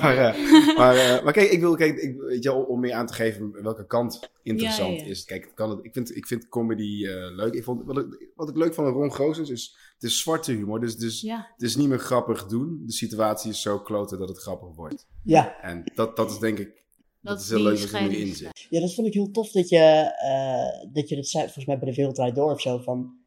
maar, 0.00 0.16
eh, 0.16 0.76
maar, 0.76 0.96
eh, 0.96 1.24
maar 1.24 1.32
kijk, 1.32 1.50
ik 1.50 1.60
wil, 1.60 1.74
kijk, 1.74 1.98
ik, 1.98 2.20
weet 2.20 2.42
je, 2.42 2.48
wel, 2.48 2.62
om 2.62 2.80
meer 2.80 2.92
aan 2.92 3.06
te 3.06 3.12
geven 3.12 3.62
welke 3.62 3.86
kant 3.86 4.30
interessant 4.42 4.98
Ja, 4.98 5.04
ja. 5.04 5.10
is. 5.10 5.24
Kijk, 5.24 5.52
kan 5.54 5.70
het, 5.70 5.84
ik, 5.84 5.92
vind, 5.92 6.16
ik 6.16 6.26
vind 6.26 6.48
comedy 6.48 7.06
eh, 7.06 7.34
leuk. 7.34 7.54
Ik 7.54 7.64
vond, 7.64 7.84
wat, 7.84 7.98
ik, 7.98 8.28
wat 8.34 8.48
ik 8.48 8.56
leuk 8.56 8.74
van 8.74 8.86
Ron 8.86 9.12
Goossens 9.12 9.50
is, 9.50 9.76
het 9.94 10.02
is 10.02 10.18
zwarte 10.20 10.52
humor. 10.52 10.80
Dus, 10.80 10.96
dus 10.96 11.20
Ja, 11.20 11.48
het 11.52 11.62
is 11.62 11.76
niet 11.76 11.88
meer 11.88 11.98
grappig 11.98 12.46
doen. 12.46 12.82
De 12.86 12.92
situatie 12.92 13.50
is 13.50 13.62
zo 13.62 13.80
kloten 13.80 14.18
dat 14.18 14.28
het 14.28 14.38
grappig 14.38 14.74
wordt. 14.74 15.06
Ja. 15.24 15.60
En 15.60 15.82
dat, 15.94 16.16
dat 16.16 16.30
is 16.30 16.38
denk 16.38 16.58
ik, 16.58 16.84
dat, 17.20 17.34
Dat 17.34 17.40
is 17.40 17.50
heel 17.50 17.60
leuk 17.60 17.80
dat 17.80 17.82
er 17.82 17.82
nu 17.82 17.88
scheiding 17.88 18.20
in 18.20 18.28
is. 18.28 18.38
zit. 18.38 18.66
ja, 18.70 18.80
dat 18.80 18.94
vond 18.94 19.06
ik 19.06 19.14
heel 19.14 19.30
tof 19.30 19.50
dat 19.50 19.68
je, 19.68 19.78
eh, 19.78 20.92
dat 20.92 21.08
je 21.08 21.16
dat 21.16 21.26
zei, 21.28 21.44
volgens 21.44 21.66
mij 21.66 21.78
bij 21.78 21.88
de 21.88 21.94
Wereld 21.94 22.34
Door 22.34 22.50
of 22.50 22.60
zo, 22.60 22.78
van 22.78 23.20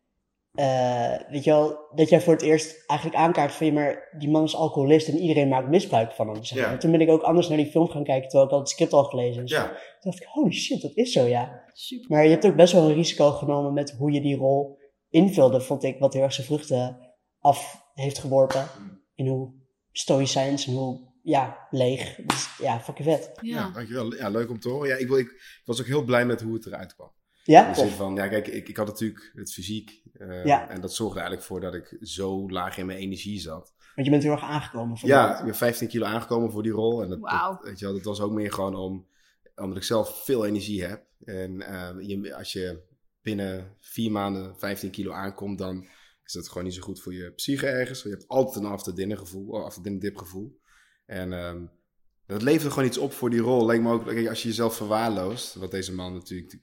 eh, 0.56 1.30
weet 1.30 1.44
je 1.44 1.50
wel, 1.52 1.88
dat 1.96 2.10
jij 2.10 2.22
voor 2.22 2.34
het 2.34 2.42
eerst 2.42 2.84
eigenlijk 2.88 3.20
aankaart 3.20 3.52
van 3.52 3.66
je, 3.66 3.74
maar 3.74 4.16
die 4.18 4.30
man 4.30 4.44
is 4.44 4.56
alcoholist 4.56 5.08
en 5.08 5.18
iedereen 5.18 5.48
maakt 5.48 5.70
misbruik 5.70 6.12
van 6.12 6.28
hem. 6.30 6.44
Zeg 6.44 6.60
maar. 6.62 6.72
Ja. 6.72 6.78
Toen 6.78 6.92
ben 6.92 7.02
ik 7.02 7.10
ook 7.10 7.22
anders 7.22 7.48
naar 7.48 7.58
die 7.58 7.72
film 7.72 7.88
gaan 7.88 8.04
kijken, 8.04 8.24
terwijl 8.30 8.46
ik 8.50 8.54
al 8.54 8.60
het 8.60 8.70
script 8.70 8.94
al 8.94 9.04
gelezen. 9.04 9.48
Ja. 9.48 9.68
Toen 9.68 10.12
dacht 10.12 10.22
ik, 10.22 10.28
holy 10.28 10.52
shit, 10.52 10.82
dat 10.82 10.92
is 10.96 11.12
zo, 11.12 11.24
ja. 11.26 11.64
Super. 11.74 12.06
Maar 12.10 12.24
je 12.24 12.30
hebt 12.30 12.46
ook 12.46 12.56
best 12.56 12.74
wel 12.74 12.90
een 12.90 12.94
risico 12.96 13.32
genomen 13.32 13.74
met 13.74 13.92
hoe 13.98 14.12
je 14.12 14.22
die 14.22 14.36
rol 14.38 14.78
invulde, 15.10 15.62
vond 15.62 15.84
ik, 15.84 16.00
wat 16.00 16.14
heel 16.14 16.24
erg 16.24 16.34
zijn 16.34 16.48
vruchten 16.48 17.14
af 17.40 17.84
heeft 17.94 18.18
geworpen. 18.18 18.68
In 19.16 19.28
hoe 19.28 19.54
stoïcijns 19.92 20.68
en 20.68 20.74
hoe, 20.74 21.14
ja, 21.22 21.68
leeg. 21.70 22.16
Dus 22.26 22.50
ja, 22.62 22.80
fucking 22.80 23.08
vet. 23.08 23.32
Ja, 23.42 23.56
Ja. 23.58 23.70
dankjewel. 23.74 24.16
Ja, 24.16 24.30
leuk 24.30 24.50
om 24.50 24.60
te 24.60 24.70
horen. 24.70 24.88
Ja, 24.90 24.96
ik, 24.96 25.08
wil, 25.08 25.18
ik, 25.18 25.28
ik 25.28 25.62
was 25.66 25.80
ook 25.80 25.86
heel 25.88 26.04
blij 26.04 26.26
met 26.26 26.42
hoe 26.42 26.54
het 26.54 26.66
eruit 26.66 26.96
kwam. 26.96 27.12
Ja, 27.44 27.66
In 27.68 27.74
de 27.74 27.80
zin 27.80 27.90
van, 27.90 28.16
ja, 28.16 28.28
kijk, 28.28 28.48
ik, 28.48 28.70
ik 28.70 28.78
had 28.78 28.88
natuurlijk 28.88 29.32
het 29.34 29.54
fysiek. 29.54 30.02
Eh, 30.18 30.46
Ja. 30.46 30.70
En 30.70 30.82
dat 30.82 30.94
zorgde 30.94 31.20
eigenlijk 31.20 31.48
voor 31.48 31.62
dat 31.62 31.74
ik 31.74 31.98
zo 32.02 32.50
laag 32.50 32.78
in 32.78 32.86
mijn 32.86 33.00
energie 33.00 33.40
zat. 33.40 33.74
Want 33.96 34.08
je 34.08 34.10
bent 34.10 34.24
heel 34.24 34.32
erg 34.32 34.44
aangekomen 34.44 34.98
van 34.98 35.10
Ja, 35.10 35.40
ik 35.40 35.46
ben 35.46 35.56
15 35.56 35.88
kilo 35.88 36.06
aangekomen 36.06 36.52
voor 36.52 36.64
die 36.64 36.72
rol. 36.72 37.04
En 37.04 37.10
dat, 37.10 37.20
weet 37.62 37.80
je 37.80 37.86
wel, 37.86 37.94
dat 37.94 38.04
was 38.04 38.22
ook 38.22 38.32
meer 38.32 38.52
gewoon 38.52 38.76
om, 38.76 39.08
omdat 39.56 39.78
ik 39.78 39.84
zelf 39.84 40.24
veel 40.24 40.46
energie 40.46 40.84
heb. 40.84 41.06
En 41.24 41.62
eh, 41.62 42.08
je, 42.08 42.36
als 42.36 42.54
je 42.54 42.82
binnen 43.22 43.76
vier 43.80 44.12
maanden 44.12 44.60
15 44.60 44.90
kilo 44.90 45.12
aankomt, 45.12 45.58
dan 45.58 45.88
is 46.24 46.34
dat 46.34 46.48
gewoon 46.48 46.64
niet 46.64 46.74
zo 46.74 46.82
goed 46.82 47.02
voor 47.02 47.14
je 47.14 47.32
psyche 47.32 47.68
ergens. 47.68 48.04
Je 48.04 48.10
hebt 48.10 48.28
altijd 48.28 48.56
een 48.56 48.72
after 48.72 48.96
dinner 48.96 49.18
gevoel, 49.18 49.48
of 49.48 49.64
after 49.64 49.84
dinner 49.84 50.02
dip 50.02 50.18
gevoel. 50.18 50.60
En 51.06 51.34
ehm, 51.34 51.66
dat 52.26 52.42
levert 52.42 52.74
gewoon 52.74 52.88
iets 52.88 52.98
op 52.98 53.14
voor 53.14 53.30
die 53.30 53.40
rol. 53.40 53.66
Lijkt 53.66 53.84
me 53.84 53.92
ook, 53.92 54.28
als 54.28 54.42
je 54.42 54.48
jezelf 54.48 54.76
verwaarloost, 54.76 55.56
wat 55.56 55.72
deze 55.72 55.94
man 55.94 56.14
natuurlijk 56.14 56.58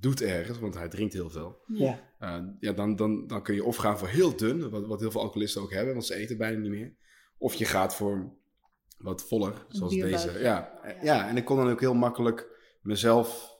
doet 0.00 0.20
ergens, 0.22 0.58
want 0.58 0.74
hij 0.74 0.88
drinkt 0.88 1.12
heel 1.12 1.30
veel. 1.30 1.62
Ja. 1.66 2.00
Uh, 2.20 2.38
ja, 2.60 2.72
dan, 2.72 2.96
dan, 2.96 3.26
dan 3.26 3.42
kun 3.42 3.54
je 3.54 3.64
of 3.64 3.76
gaan 3.76 3.98
voor 3.98 4.08
heel 4.08 4.36
dun, 4.36 4.70
wat, 4.70 4.86
wat 4.86 5.00
heel 5.00 5.10
veel 5.10 5.20
alcoholisten 5.20 5.62
ook 5.62 5.72
hebben, 5.72 5.92
want 5.92 6.06
ze 6.06 6.14
eten 6.14 6.36
bijna 6.36 6.58
niet 6.58 6.70
meer. 6.70 6.94
Of 7.38 7.54
je 7.54 7.64
gaat 7.64 7.94
voor 7.94 8.36
wat 8.98 9.28
voller, 9.28 9.66
zoals 9.68 9.94
deze. 9.94 10.32
Ja, 10.32 10.38
ja. 10.82 10.96
ja, 11.02 11.28
en 11.28 11.36
ik 11.36 11.44
kon 11.44 11.56
dan 11.56 11.70
ook 11.70 11.80
heel 11.80 11.94
makkelijk 11.94 12.48
mezelf 12.82 13.56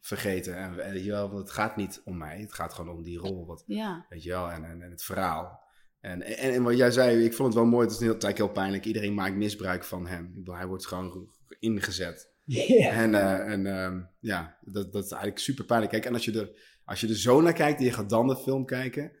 vergeten. 0.00 0.56
En, 0.56 0.84
en 0.84 0.92
weet 0.92 1.04
je 1.04 1.10
wel, 1.10 1.28
want 1.30 1.40
het 1.40 1.50
gaat 1.50 1.76
niet 1.76 2.02
om 2.04 2.16
mij, 2.16 2.40
het 2.40 2.52
gaat 2.52 2.74
gewoon 2.74 2.96
om 2.96 3.02
die 3.02 3.18
rol, 3.18 3.46
wat, 3.46 3.62
Ja. 3.66 4.06
weet 4.08 4.22
je 4.22 4.30
wel, 4.30 4.50
en, 4.50 4.64
en, 4.64 4.82
en 4.82 4.90
het 4.90 5.02
verhaal. 5.02 5.60
En, 6.00 6.22
en, 6.22 6.52
en 6.52 6.62
wat 6.62 6.76
jij 6.76 6.90
zei, 6.90 7.24
ik 7.24 7.34
vond 7.34 7.48
het 7.48 7.62
wel 7.62 7.70
mooi, 7.70 7.86
het 7.86 7.94
is 7.94 8.00
eigenlijk 8.00 8.36
heel 8.36 8.48
pijnlijk. 8.48 8.84
Iedereen 8.84 9.14
maakt 9.14 9.36
misbruik 9.36 9.84
van 9.84 10.06
hem. 10.06 10.24
Ik 10.24 10.34
bedoel, 10.34 10.56
hij 10.56 10.66
wordt 10.66 10.86
gewoon 10.86 11.28
ingezet. 11.58 12.31
Ja. 12.44 12.90
En, 12.90 13.14
eh, 13.14 13.52
en 13.52 13.66
ehm, 13.66 14.00
ja, 14.20 14.58
dat, 14.60 14.92
dat 14.92 15.04
is 15.04 15.10
eigenlijk 15.10 15.40
super 15.40 15.64
pijnlijk. 15.64 15.92
Kijk, 15.92 16.04
en 16.04 16.12
als 16.12 16.24
je, 16.24 16.40
er, 16.40 16.50
als 16.84 17.00
je 17.00 17.08
er 17.08 17.16
zo 17.16 17.40
naar 17.40 17.52
kijkt 17.52 17.78
en 17.78 17.84
je 17.84 17.92
gaat 17.92 18.10
dan 18.10 18.26
de 18.26 18.36
film 18.36 18.64
kijken, 18.64 19.12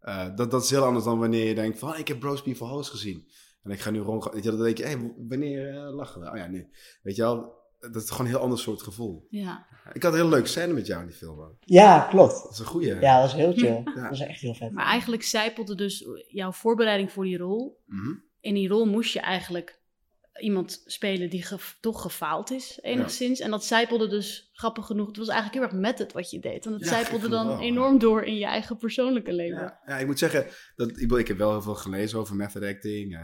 eh, 0.00 0.36
dat, 0.36 0.50
dat 0.50 0.62
is 0.62 0.70
heel 0.70 0.84
anders 0.84 1.04
dan 1.04 1.18
wanneer 1.18 1.46
je 1.46 1.54
denkt 1.54 1.78
van, 1.78 1.96
ik 1.96 2.08
heb 2.08 2.20
Bros 2.20 2.42
Before 2.42 2.72
Host 2.72 2.90
gezien. 2.90 3.28
En 3.62 3.70
ik 3.70 3.80
ga 3.80 3.90
nu 3.90 3.98
rond, 3.98 4.24
weet 4.32 4.44
je, 4.44 4.50
dan 4.50 4.62
denk 4.62 4.78
je, 4.78 4.84
hey, 4.84 5.12
wanneer 5.28 5.68
eh, 5.68 5.94
lachen 5.94 6.20
we? 6.20 6.30
Oh 6.30 6.36
ja, 6.36 6.46
nu. 6.46 6.68
Weet 7.02 7.16
je 7.16 7.22
wel, 7.22 7.58
dat 7.80 8.02
is 8.02 8.10
gewoon 8.10 8.26
een 8.26 8.32
heel 8.32 8.42
ander 8.42 8.58
soort 8.58 8.82
gevoel. 8.82 9.26
Ja. 9.30 9.66
Ik 9.92 10.02
had 10.02 10.12
een 10.12 10.18
heel 10.18 10.28
leuk 10.28 10.46
scène 10.46 10.72
met 10.72 10.86
jou 10.86 11.00
in 11.00 11.06
die 11.06 11.16
film 11.16 11.40
ook. 11.40 11.56
ja, 11.60 12.06
klopt. 12.10 12.42
Dat 12.42 12.52
is 12.52 12.58
een 12.58 12.64
goeie. 12.64 12.94
Ja, 12.94 13.20
dat 13.20 13.30
was 13.30 13.40
heel 13.40 13.52
chill. 13.52 13.82
Ja. 13.94 14.00
Dat 14.00 14.08
was 14.08 14.20
echt 14.20 14.40
heel 14.40 14.54
vet. 14.54 14.72
Maar 14.72 14.86
eigenlijk 14.86 15.22
zijpelde 15.22 15.74
dus 15.74 16.04
jouw 16.28 16.52
voorbereiding 16.52 17.12
voor 17.12 17.24
die 17.24 17.36
rol. 17.36 17.82
Mhm. 17.86 18.14
In 18.40 18.54
die 18.54 18.68
rol 18.68 18.86
moest 18.86 19.12
je 19.12 19.20
eigenlijk 19.20 19.79
iemand 20.40 20.82
spelen 20.86 21.30
die 21.30 21.42
ge- 21.42 21.76
toch 21.80 22.02
gefaald 22.02 22.50
is, 22.50 22.78
enigszins. 22.82 23.40
En 23.40 23.50
dat 23.50 23.64
zijpelde 23.64 24.08
dus, 24.08 24.50
grappig 24.52 24.86
genoeg, 24.86 25.06
het 25.06 25.16
was 25.16 25.28
eigenlijk 25.28 25.58
heel 25.58 25.68
erg 25.72 25.88
met 25.88 25.98
het 25.98 26.12
wat 26.12 26.30
je 26.30 26.40
deed. 26.40 26.66
En 26.66 26.72
het 26.72 26.82
Ja, 26.84 26.88
zijpelde 26.88 27.28
dan 27.28 27.46
wel, 27.46 27.60
enorm 27.60 27.98
door 27.98 28.22
in 28.24 28.36
je 28.36 28.44
eigen 28.44 28.76
persoonlijke 28.76 29.32
leven. 29.32 29.60
Ja, 29.60 29.80
ja, 29.86 29.98
ik 29.98 30.06
moet 30.06 30.18
zeggen, 30.18 30.46
dat, 30.76 30.90
ik, 31.00 31.12
ik 31.12 31.28
heb 31.28 31.38
wel 31.38 31.50
heel 31.50 31.62
veel 31.62 31.74
gelezen 31.74 32.18
over 32.18 32.36
method 32.36 32.62
acting. 32.62 33.14
eh, 33.14 33.20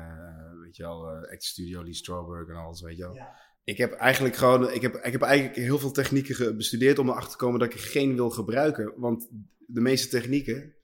weet 0.62 0.76
je 0.76 0.82
wel, 0.82 1.08
eh 1.10 1.32
Act 1.32 1.44
Studio, 1.44 1.82
Lee 1.82 1.94
Strasberg 1.94 2.48
en 2.48 2.54
alles, 2.54 2.80
weet 2.80 2.96
je 2.96 3.02
wel. 3.02 3.14
Ja. 3.14 3.44
Ik 3.64 3.76
heb 3.78 3.92
eigenlijk 3.92 4.36
gewoon, 4.36 4.72
ik 4.72 4.82
heb, 4.82 4.94
ik 4.94 5.12
heb 5.12 5.22
eigenlijk 5.22 5.56
heel 5.58 5.78
veel 5.78 5.90
technieken 5.92 6.56
bestudeerd 6.56 6.98
om 6.98 7.08
erachter 7.08 7.30
te 7.30 7.36
komen 7.36 7.58
dat 7.60 7.68
ik 7.68 7.74
er 7.74 7.80
geen 7.86 8.14
wil 8.14 8.30
gebruiken. 8.30 8.92
Want 8.96 9.28
de 9.66 9.80
meeste 9.80 10.08
technieken, 10.08 10.74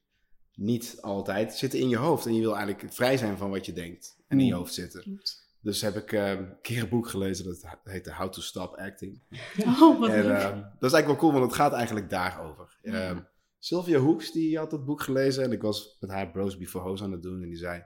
niet 0.55 0.99
altijd, 1.01 1.55
zitten 1.55 1.79
in 1.79 1.88
je 1.88 1.97
hoofd. 1.97 2.27
En 2.27 2.35
je 2.35 2.40
wil 2.40 2.57
eigenlijk 2.57 2.92
vrij 2.95 3.16
zijn 3.16 3.37
van 3.37 3.51
wat 3.51 3.66
je 3.66 3.73
denkt 3.73 4.16
en 4.29 4.38
in 4.38 4.45
je 4.45 4.51
Hmm. 4.51 4.61
hoofd 4.61 4.75
zitten. 4.75 5.03
Klopt. 5.03 5.41
Dus 5.62 5.81
heb 5.81 5.96
ik 5.96 6.12
eh, 6.12 6.31
een 6.31 6.61
keer 6.61 6.83
een 6.83 6.88
boek 6.88 7.09
gelezen, 7.09 7.44
dat 7.44 7.79
heette 7.85 8.14
How 8.14 8.33
to 8.33 8.40
Stop 8.40 8.75
Acting. 8.77 9.22
Oh, 9.81 10.01
wat 10.01 10.09
En 10.09 10.22
leuk. 10.27 10.38
ehm, 10.38 10.61
dat 10.61 10.90
is 10.90 10.92
eigenlijk 10.92 11.07
wel 11.07 11.16
cool, 11.16 11.33
want 11.33 11.44
het 11.44 11.55
gaat 11.55 11.72
eigenlijk 11.72 12.11
daarover. 12.11 12.79
Ja. 12.83 12.92
Ehm, 13.09 13.20
Sylvia 13.59 13.98
Hoeks, 13.98 14.33
die 14.33 14.59
had 14.59 14.72
het 14.72 14.85
boek 14.85 15.01
gelezen 15.03 15.44
en 15.44 15.53
ik 15.53 15.62
was 15.62 15.96
met 16.01 16.11
haar 16.11 16.31
Bros 16.31 16.57
Before 16.59 16.88
Hoes 16.88 17.03
aan 17.03 17.12
het 17.12 17.22
doen. 17.22 17.42
En 17.42 17.48
die 17.48 17.57
zei, 17.57 17.85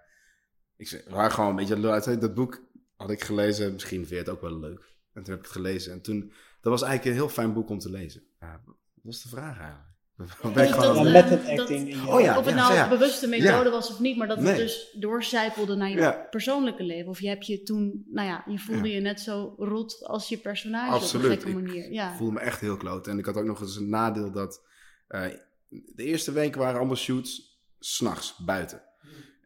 ik 0.77 0.89
zei, 0.89 1.03
waren 1.09 1.31
gewoon 1.31 1.51
een 1.51 1.57
beetje 1.57 1.91
uit 1.91 2.21
dat 2.21 2.35
boek 2.35 2.63
had 2.97 3.11
ik 3.11 3.23
gelezen. 3.25 3.73
Misschien 3.73 3.99
vind 3.99 4.11
je 4.11 4.17
het 4.17 4.29
ook 4.29 4.41
wel 4.41 4.59
leuk. 4.59 4.95
En 5.13 5.23
toen 5.23 5.31
heb 5.35 5.39
ik 5.39 5.45
het 5.45 5.53
gelezen 5.57 5.93
en 5.93 6.01
toen, 6.03 6.33
dat 6.61 6.73
was 6.73 6.83
eigenlijk 6.83 7.05
een 7.05 7.23
heel 7.23 7.33
fijn 7.35 7.53
boek 7.53 7.69
om 7.69 7.79
te 7.79 7.91
lezen. 7.91 8.23
Ja, 8.41 8.63
wat 8.65 8.77
was 9.03 9.23
de 9.23 9.29
vraag 9.29 9.59
eigenlijk? 9.59 9.86
Ik 10.19 10.25
Dat- 10.43 10.55
dat, 10.55 10.69
Ja, 10.69 11.05
eh, 11.05 11.13
met 11.13 11.29
het 11.31 11.47
acting. 11.59 11.89
in 11.91 11.97
je- 12.05 12.09
Oh 12.13 12.21
ja. 12.21 12.39
of 12.39 12.45
het 12.47 12.55
nou 12.55 12.75
ja. 12.75 12.83
een 12.83 12.89
bewuste 12.89 13.27
methode 13.29 13.65
Ja. 13.65 13.71
was 13.71 13.91
of 13.91 14.01
niet, 14.01 14.17
maar 14.17 14.29
dat 14.29 14.39
Nee. 14.41 14.47
het 14.49 14.57
dus 14.57 14.97
doorcijpelde 14.99 15.75
naar 15.75 15.91
je 15.91 15.97
Ja. 15.97 16.27
persoonlijke 16.31 16.83
leven. 16.83 17.09
Of 17.11 17.21
je 17.21 17.29
hebt 17.29 17.47
je 17.47 17.63
toen, 17.63 18.05
nou 18.11 18.29
ja, 18.29 18.45
je 18.49 18.59
voelde 18.59 18.89
je 18.91 19.01
net 19.01 19.21
zo 19.21 19.55
rot 19.59 19.99
als 20.07 20.29
je 20.29 20.37
personage 20.39 20.93
Absoluut. 20.93 21.25
op 21.25 21.31
een 21.31 21.37
gekke 21.43 21.59
Ik 21.59 21.65
manier. 21.65 21.93
Ja. 21.93 22.11
Ik 22.11 22.17
voelde 22.17 22.33
me 22.33 22.41
echt 22.41 22.61
heel 22.61 22.77
kloot. 22.77 23.07
En 23.07 23.19
ik 23.19 23.25
had 23.25 23.37
ook 23.37 23.45
nog 23.45 23.61
eens 23.61 23.77
een 23.77 23.89
nadeel 23.89 24.33
dat 24.33 24.65
eh, 25.09 25.23
de 25.69 26.05
eerste 26.05 26.33
weken 26.33 26.61
waren 26.61 26.77
allemaal 26.79 26.97
shoots 26.97 27.61
s'nachts 27.79 28.37
buiten. 28.45 28.83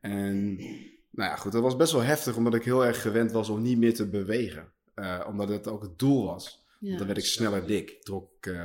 En 0.00 0.54
nou 1.10 1.30
ja, 1.30 1.36
goed, 1.36 1.52
dat 1.52 1.62
was 1.62 1.76
best 1.76 1.92
wel 1.92 2.02
heftig 2.02 2.36
omdat 2.36 2.54
ik 2.54 2.64
heel 2.64 2.84
erg 2.84 3.02
gewend 3.02 3.32
was 3.32 3.48
om 3.48 3.62
niet 3.62 3.78
meer 3.78 3.94
te 3.94 4.08
bewegen. 4.08 4.72
Eh, 4.94 5.20
omdat 5.28 5.48
het 5.48 5.68
ook 5.68 5.82
het 5.82 5.98
doel 5.98 6.26
was. 6.26 6.64
Ja. 6.78 6.86
Want 6.86 6.98
dan 6.98 7.06
werd 7.06 7.18
ik 7.18 7.24
sneller 7.24 7.66
dik. 7.66 7.90
Ik 7.90 8.02
trok 8.02 8.30
eh 8.46 8.64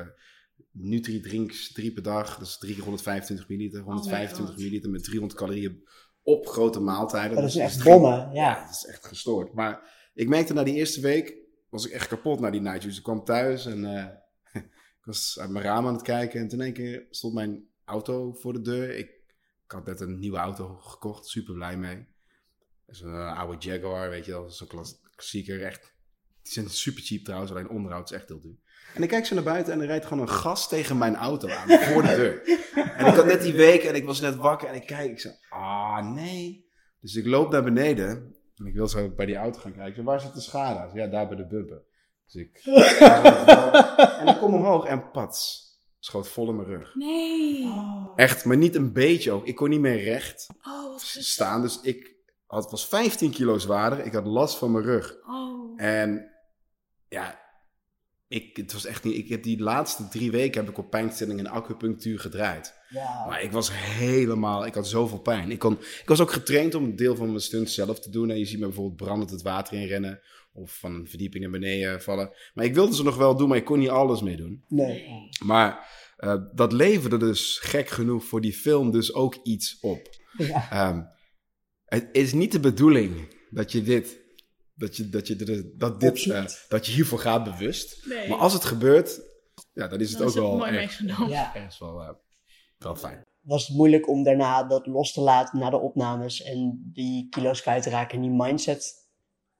Nutri-drinks 0.77 1.71
drie 1.73 1.93
per 1.93 2.03
dag, 2.03 2.37
dus 2.37 2.57
325 2.57 3.47
milliliter, 3.49 3.81
125 3.81 4.45
God. 4.47 4.57
milliliter 4.57 4.89
met 4.89 5.03
300 5.03 5.39
calorieën 5.39 5.87
op 6.23 6.47
grote 6.47 6.79
maaltijden. 6.79 7.35
Dat 7.35 7.45
is 7.45 7.53
Dus 7.53 7.61
echt 7.61 7.83
bommen, 7.83 8.31
ja. 8.33 8.65
dat 8.65 8.75
is 8.75 8.85
echt 8.85 9.05
gestoord. 9.05 9.53
Maar 9.53 9.93
ik 10.13 10.27
merkte 10.27 10.53
na 10.53 10.63
die 10.63 10.73
eerste 10.75 11.01
week, 11.01 11.37
was 11.69 11.85
ik 11.85 11.91
echt 11.91 12.07
kapot 12.07 12.39
na 12.39 12.49
die 12.49 12.61
night 12.61 12.81
juice. 12.81 12.97
Ik 12.97 13.03
kwam 13.03 13.23
thuis 13.23 13.65
en 13.65 13.85
eh, 13.97 14.05
ik 14.99 15.05
was 15.05 15.37
uit 15.39 15.49
mijn 15.49 15.65
raam 15.65 15.87
aan 15.87 15.93
het 15.93 16.01
kijken. 16.01 16.39
En 16.39 16.47
toen 16.47 16.61
één 16.61 16.73
keer 16.73 17.07
stond 17.09 17.33
mijn 17.33 17.67
auto 17.85 18.33
voor 18.33 18.53
de 18.53 18.61
deur. 18.61 18.89
Ik, 18.97 19.09
ik 19.65 19.71
had 19.71 19.85
net 19.85 19.99
een 19.99 20.19
nieuwe 20.19 20.37
auto 20.37 20.75
gekocht, 20.75 21.25
super 21.27 21.53
blij 21.53 21.77
mee. 21.77 22.07
Dat 22.85 22.95
is 22.95 23.01
een 23.01 23.13
eh, 23.13 23.37
oude 23.39 23.57
Jaguar, 23.67 24.09
weet 24.09 24.25
je 24.25 24.31
wel, 24.31 24.49
zo'n 24.49 24.67
klas- 24.67 24.99
klassieker. 25.15 25.63
Echt, 25.63 25.93
die 26.41 26.51
zijn 26.53 26.69
super 26.69 27.03
cheap 27.03 27.23
trouwens, 27.23 27.51
alleen 27.51 27.69
onderhoud 27.69 28.09
is 28.11 28.17
echt 28.17 28.27
heel 28.27 28.41
duur. 28.41 28.57
En 28.95 29.03
ik 29.03 29.09
kijk 29.09 29.25
zo 29.25 29.35
naar 29.35 29.43
buiten 29.43 29.73
en 29.73 29.81
er 29.81 29.87
rijdt 29.87 30.05
gewoon 30.05 30.23
een 30.23 30.33
gas 30.33 30.67
tegen 30.67 30.97
mijn 30.97 31.15
auto 31.15 31.49
aan, 31.49 31.79
voor 31.79 32.01
de 32.01 32.15
deur. 32.15 32.41
En 32.97 33.05
ik 33.05 33.15
had 33.15 33.25
net 33.25 33.41
die 33.41 33.53
week 33.53 33.83
en 33.83 33.95
ik 33.95 34.05
was 34.05 34.21
net 34.21 34.35
wakker 34.35 34.67
en 34.67 34.75
ik 34.75 34.85
kijk, 34.85 35.11
ik 35.11 35.19
zeg, 35.19 35.33
ah 35.49 36.13
nee. 36.13 36.69
Dus 37.01 37.15
ik 37.15 37.25
loop 37.25 37.51
naar 37.51 37.63
beneden 37.63 38.35
en 38.55 38.65
ik 38.65 38.73
wil 38.73 38.87
zo 38.87 39.09
bij 39.09 39.25
die 39.25 39.35
auto 39.35 39.59
gaan 39.59 39.73
kijken. 39.73 39.99
Ik 39.99 40.05
Waar 40.05 40.19
zit 40.19 40.33
de 40.33 40.41
schade? 40.41 40.99
Ja, 40.99 41.07
daar 41.07 41.27
bij 41.27 41.37
de 41.37 41.47
bumper. 41.47 41.83
Dus 42.25 42.35
ik... 42.35 42.61
en 44.19 44.27
ik 44.27 44.37
kom 44.37 44.53
omhoog 44.53 44.85
en 44.85 45.11
pats, 45.11 45.69
schoot 45.99 46.27
vol 46.27 46.49
in 46.49 46.55
mijn 46.55 46.67
rug. 46.67 46.95
Nee. 46.95 47.73
Echt, 48.15 48.45
maar 48.45 48.57
niet 48.57 48.75
een 48.75 48.93
beetje 48.93 49.31
ook. 49.31 49.45
Ik 49.45 49.55
kon 49.55 49.69
niet 49.69 49.79
meer 49.79 50.03
recht 50.03 50.47
Oh, 50.61 50.89
wat 50.91 51.01
staan. 51.01 51.61
Dus 51.61 51.79
ik 51.81 52.15
had, 52.45 52.71
was 52.71 52.87
15 52.87 53.31
kilo 53.31 53.57
zwaarder. 53.57 54.05
Ik 54.05 54.13
had 54.13 54.25
last 54.25 54.57
van 54.57 54.71
mijn 54.71 54.83
rug. 54.83 55.15
Oh. 55.27 55.81
En 55.81 56.31
ja, 57.07 57.44
ik, 58.27 58.57
het 58.57 58.73
was 58.73 58.85
echt 58.85 59.03
niet. 59.03 59.15
Ik 59.15 59.29
heb 59.29 59.43
die 59.43 59.59
laatste 59.59 60.07
drie 60.07 60.31
weken 60.31 60.61
heb 60.61 60.69
ik 60.69 60.77
op 60.77 60.89
pijnstilling 60.89 61.39
en 61.39 61.47
acupunctuur 61.47 62.19
gedraaid. 62.19 62.73
Ja. 62.89 63.25
Maar 63.27 63.43
ik 63.43 63.51
was 63.51 63.69
helemaal. 63.73 64.65
Ik 64.65 64.73
had 64.73 64.87
zoveel 64.87 65.19
pijn. 65.19 65.51
Ik, 65.51 65.59
kon, 65.59 65.73
ik 65.73 66.03
was 66.05 66.21
ook 66.21 66.31
getraind 66.31 66.75
om 66.75 66.83
een 66.83 66.95
deel 66.95 67.15
van 67.15 67.27
mijn 67.27 67.39
stunt 67.39 67.69
zelf 67.69 67.99
te 67.99 68.09
doen. 68.09 68.29
En 68.29 68.37
je 68.37 68.45
ziet 68.45 68.59
me 68.59 68.65
bijvoorbeeld 68.65 68.95
brandend 68.95 69.29
het 69.29 69.41
water 69.41 69.79
in 69.79 69.87
rennen. 69.87 70.21
Of 70.53 70.77
van 70.79 70.95
een 70.95 71.07
verdieping 71.07 71.43
naar 71.43 71.51
beneden 71.51 72.01
vallen. 72.01 72.31
Maar 72.53 72.65
ik 72.65 72.73
wilde 72.73 72.95
ze 72.95 73.03
nog 73.03 73.15
wel 73.15 73.35
doen, 73.37 73.47
maar 73.47 73.57
ik 73.57 73.65
kon 73.65 73.79
niet 73.79 73.89
alles 73.89 74.21
mee 74.21 74.35
doen. 74.35 74.63
Nee. 74.67 75.05
Maar 75.45 75.87
eh, 76.17 76.41
dat 76.53 76.71
leverde 76.71 77.17
dus 77.17 77.59
gek 77.61 77.89
genoeg 77.89 78.23
voor 78.23 78.41
die 78.41 78.53
film 78.53 78.91
dus 78.91 79.13
ook 79.13 79.35
iets 79.43 79.79
op. 79.79 80.09
Ja. 80.37 80.71
Ehm, 80.71 81.01
het 81.85 82.09
is 82.11 82.33
niet 82.33 82.51
de 82.51 82.59
bedoeling 82.59 83.35
dat 83.49 83.71
je 83.71 83.81
dit, 83.81 84.24
dat 84.75 84.95
je, 84.95 85.09
dat 85.09 85.27
je, 85.27 85.73
dat 85.75 85.99
dit, 85.99 86.29
eh, 86.29 86.45
dat 86.67 86.85
je 86.85 86.91
hiervoor 86.91 87.19
gaat 87.19 87.43
bewust. 87.43 88.05
Nee. 88.05 88.29
Maar 88.29 88.37
als 88.37 88.53
het 88.53 88.63
gebeurt, 88.63 89.21
ja, 89.73 89.87
dan 89.87 89.99
is 89.99 90.09
het 90.09 90.17
Dan 90.17 90.27
ook 90.27 90.33
is 90.33 90.39
het 90.39 90.43
wel 90.43 90.57
mooi 90.57 90.71
erg, 90.71 90.77
meegenomen. 90.77 91.29
Ja. 91.29 91.55
ergens 91.55 91.79
wel, 91.79 92.01
eh, 92.01 92.13
wel 92.77 92.95
fijn. 92.95 93.21
Was 93.41 93.67
het 93.67 93.77
moeilijk 93.77 94.09
om 94.09 94.23
daarna 94.23 94.63
dat 94.63 94.85
los 94.85 95.13
te 95.13 95.21
laten 95.21 95.59
na 95.59 95.69
de 95.69 95.79
opnames 95.79 96.41
en 96.41 96.89
die 96.93 97.29
kilo's 97.29 97.61
kwijt 97.61 97.83
te 97.83 97.89
raken 97.89 98.15
en 98.15 98.21
die 98.21 98.31
mindset 98.31 98.93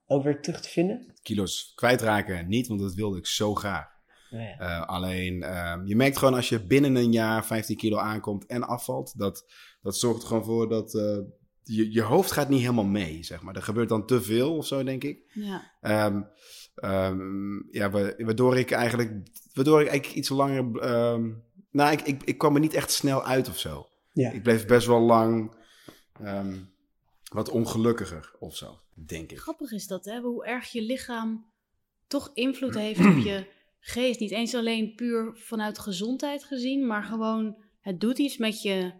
ook 0.06 0.22
weer 0.22 0.40
terug 0.40 0.60
te 0.60 0.68
vinden? 0.68 1.14
Kilo's 1.22 1.72
kwijtraken 1.74 2.48
niet, 2.48 2.66
want 2.66 2.80
dat 2.80 2.94
wilde 2.94 3.18
ik 3.18 3.26
zo 3.26 3.54
graag. 3.54 3.94
Ja, 4.30 4.40
ja. 4.40 4.58
Eh, 4.58 4.86
alleen, 4.86 5.42
ehm, 5.42 5.86
je 5.86 5.96
merkt 5.96 6.18
gewoon 6.18 6.34
als 6.34 6.48
je 6.48 6.66
binnen 6.66 6.94
een 6.94 7.12
jaar 7.12 7.46
15 7.46 7.76
kilo 7.76 7.98
aankomt 7.98 8.46
en 8.46 8.62
afvalt, 8.62 9.18
dat, 9.18 9.44
dat 9.80 9.96
zorgt 9.96 10.22
er 10.22 10.28
gewoon 10.28 10.44
voor 10.44 10.68
dat 10.68 10.94
eh, 10.94 11.18
je, 11.68 11.92
je 11.92 12.02
hoofd 12.02 12.32
gaat 12.32 12.48
niet 12.48 12.60
helemaal 12.60 12.84
mee, 12.84 13.22
zeg 13.22 13.42
maar. 13.42 13.56
Er 13.56 13.62
gebeurt 13.62 13.88
dan 13.88 14.06
te 14.06 14.22
veel 14.22 14.56
of 14.56 14.66
zo, 14.66 14.84
denk 14.84 15.04
ik. 15.04 15.30
Ja. 15.32 15.72
Ehm, 15.80 16.22
ehm, 16.74 17.54
ja, 17.70 17.90
wa- 17.90 18.14
waardoor 18.18 18.56
ik 18.56 18.70
eigenlijk, 18.70 19.10
waardoor 19.52 19.80
ik 19.80 19.88
eigenlijk 19.88 20.18
iets 20.18 20.28
langer, 20.28 20.78
ehm, 20.80 21.32
nou, 21.70 21.92
ik, 21.92 22.00
ik, 22.00 22.22
ik 22.22 22.38
kwam 22.38 22.54
er 22.54 22.60
niet 22.60 22.74
echt 22.74 22.90
snel 22.90 23.24
uit 23.24 23.48
of 23.48 23.58
zo. 23.58 23.88
Ja. 24.12 24.30
Ik 24.30 24.42
bleef 24.42 24.66
best 24.66 24.86
wel 24.86 25.00
lang 25.00 25.54
ehm, 26.20 26.56
wat 27.32 27.48
ongelukkiger 27.48 28.34
of 28.38 28.56
zo, 28.56 28.78
denk 28.94 29.30
ik. 29.30 29.38
Grappig 29.38 29.70
is 29.72 29.86
dat, 29.86 30.04
hè? 30.04 30.20
Hoe 30.20 30.46
erg 30.46 30.72
je 30.72 30.82
lichaam 30.82 31.46
toch 32.06 32.30
invloed 32.34 32.74
heeft 32.84 32.98
op 33.06 33.16
je 33.16 33.46
geest. 33.80 34.20
Niet 34.20 34.30
eens 34.30 34.54
alleen 34.54 34.94
puur 34.94 35.30
vanuit 35.34 35.78
gezondheid 35.78 36.44
gezien, 36.44 36.86
maar 36.86 37.02
gewoon 37.04 37.56
het 37.80 38.00
doet 38.00 38.18
iets 38.18 38.36
met 38.36 38.62
je 38.62 38.92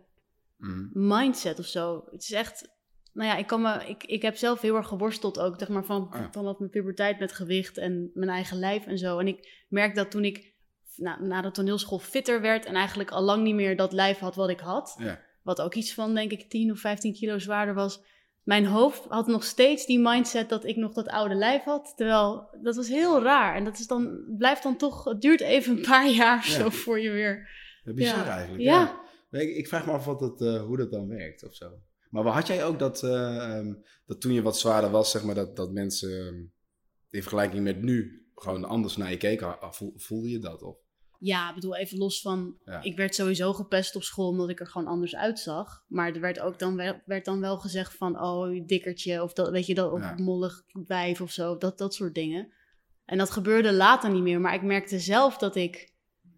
Mhm. 0.57 0.87
mindset 0.93 1.59
of 1.59 1.67
zo. 1.67 2.05
Het 2.11 2.23
is 2.23 2.33
echt. 2.33 2.75
Nou 3.13 3.29
ja, 3.29 3.37
ik, 3.37 3.47
kan 3.47 3.63
me, 3.63 3.85
ik, 3.89 4.05
ik 4.05 4.23
heb 4.23 4.37
zelf 4.37 4.61
heel 4.61 4.77
erg 4.77 4.89
geworsteld 4.89 5.39
ook, 5.39 5.55
zeg 5.59 5.69
maar, 5.69 5.85
van, 5.85 6.07
Ah, 6.11 6.21
ja. 6.21 6.29
vanaf 6.33 6.59
mijn 6.59 6.71
puberteit 6.71 7.19
met 7.19 7.33
gewicht 7.33 7.79
en 7.79 8.11
mijn 8.15 8.31
eigen 8.31 8.59
lijf 8.59 8.87
en 8.87 8.99
zo. 8.99 9.19
En 9.19 9.27
ik 9.27 9.65
merk 9.69 9.95
dat 9.95 10.11
toen 10.11 10.25
ik 10.25 10.55
na, 10.97 11.21
na 11.21 11.41
de 11.43 11.51
toneelschool 11.51 11.99
fitter 11.99 12.41
werd 12.41 12.65
en 12.65 12.75
eigenlijk 12.75 13.11
al 13.11 13.23
lang 13.23 13.43
niet 13.43 13.55
meer 13.55 13.77
dat 13.77 13.93
lijf 13.93 14.19
had 14.19 14.35
wat 14.35 14.49
ik 14.51 14.61
had, 14.61 14.97
Ja. 14.99 15.21
wat 15.43 15.61
ook 15.61 15.75
iets 15.75 15.95
van, 15.95 16.15
denk 16.15 16.31
ik, 16.31 16.51
10 16.51 16.71
of 16.71 16.79
15 16.79 17.13
kilo 17.13 17.39
zwaarder 17.39 17.75
was. 17.75 18.01
Mijn 18.43 18.67
hoofd 18.67 19.05
had 19.09 19.27
nog 19.27 19.45
steeds 19.45 19.87
die 19.87 19.99
mindset 20.01 20.49
dat 20.49 20.65
ik 20.65 20.77
nog 20.77 20.93
dat 20.93 21.09
oude 21.09 21.35
lijf 21.35 21.63
had. 21.63 21.93
Terwijl 21.97 22.49
dat 22.63 22.77
was 22.77 22.89
heel 22.89 23.23
raar. 23.23 23.55
En 23.55 23.65
dat 23.65 23.79
is 23.79 23.87
dan, 23.87 24.25
blijft 24.39 24.63
dan 24.63 24.77
toch, 24.77 25.05
het 25.05 25.21
duurt 25.21 25.41
even 25.41 25.77
een 25.77 25.83
paar 25.83 26.09
jaar 26.11 26.47
Ja. 26.47 26.53
zo 26.53 26.69
voor 26.71 27.01
je 27.01 27.11
weer. 27.11 27.49
Bizar 27.85 28.25
Ja. 28.27 28.31
eigenlijk. 28.37 28.63
Ja. 28.63 29.05
Nee, 29.31 29.51
Ik, 29.51 29.57
ik 29.57 29.69
vraag 29.69 29.87
me 29.87 29.93
af 29.93 30.05
wat 30.05 30.19
dat, 30.19 30.41
eh, 30.41 30.63
hoe 30.63 30.77
dat 30.77 30.91
dan 30.91 31.09
werkt 31.09 31.45
of 31.45 31.55
zo. 31.55 31.71
Maar 32.11 32.25
had 32.25 32.47
jij 32.47 32.65
ook 32.65 32.79
dat, 32.79 33.03
eh, 33.03 33.37
ehm, 33.59 33.75
dat 34.07 34.21
toen 34.21 34.33
je 34.33 34.43
wat 34.43 34.59
zwaarder 34.59 34.91
was, 34.91 35.11
zeg 35.11 35.25
maar, 35.25 35.35
dat, 35.35 35.57
dat 35.57 35.73
mensen 35.73 36.27
ehm, 36.27 36.37
in 37.11 37.23
vergelijking 37.23 37.63
met 37.65 37.83
nu 37.83 38.27
gewoon 38.35 38.65
anders 38.65 38.97
naar 38.97 39.11
je 39.11 39.17
keken? 39.17 39.61
Ah, 39.61 39.73
Voel- 39.73 39.93
Voelde 39.97 40.31
je 40.31 40.39
dat? 40.39 40.63
Of? 40.63 40.77
Ja, 41.19 41.49
ik 41.49 41.55
bedoel, 41.55 41.77
even 41.77 41.99
los 41.99 42.21
van. 42.21 42.57
Ja. 42.65 42.83
Ik 42.83 42.97
werd 42.97 43.15
sowieso 43.15 43.53
gepest 43.53 43.97
op 43.97 44.03
school 44.03 44.29
omdat 44.29 44.49
ik 44.49 44.61
er 44.61 44.67
gewoon 44.67 44.87
anders 44.87 45.17
uitzag. 45.17 45.85
Maar 45.89 46.15
er 46.15 46.21
werd 46.21 46.41
ook 46.41 46.59
dan 46.59 46.77
wel, 46.77 47.01
werd 47.07 47.25
dan 47.25 47.41
wel 47.41 47.59
gezegd 47.59 47.95
van, 47.97 48.21
oh, 48.23 48.55
je 48.55 48.65
dikkertje. 48.65 49.23
Of 49.23 49.33
dat, 49.33 49.51
weet 49.51 49.67
je, 49.67 49.75
dat, 49.75 49.93
of 49.93 50.01
Ja. 50.01 50.15
mollig 50.17 50.63
wijf 50.87 51.21
of 51.21 51.31
zo. 51.31 51.57
Dat, 51.59 51.79
dat 51.79 51.95
soort 51.95 52.15
dingen. 52.15 52.53
En 53.05 53.19
dat 53.19 53.31
gebeurde 53.31 53.73
later 53.73 54.11
niet 54.13 54.23
meer. 54.23 54.41
Maar 54.41 54.55
ik 54.55 54.63
merkte 54.63 54.99
zelf 54.99 55.37
dat 55.39 55.57
ik, 55.57 55.95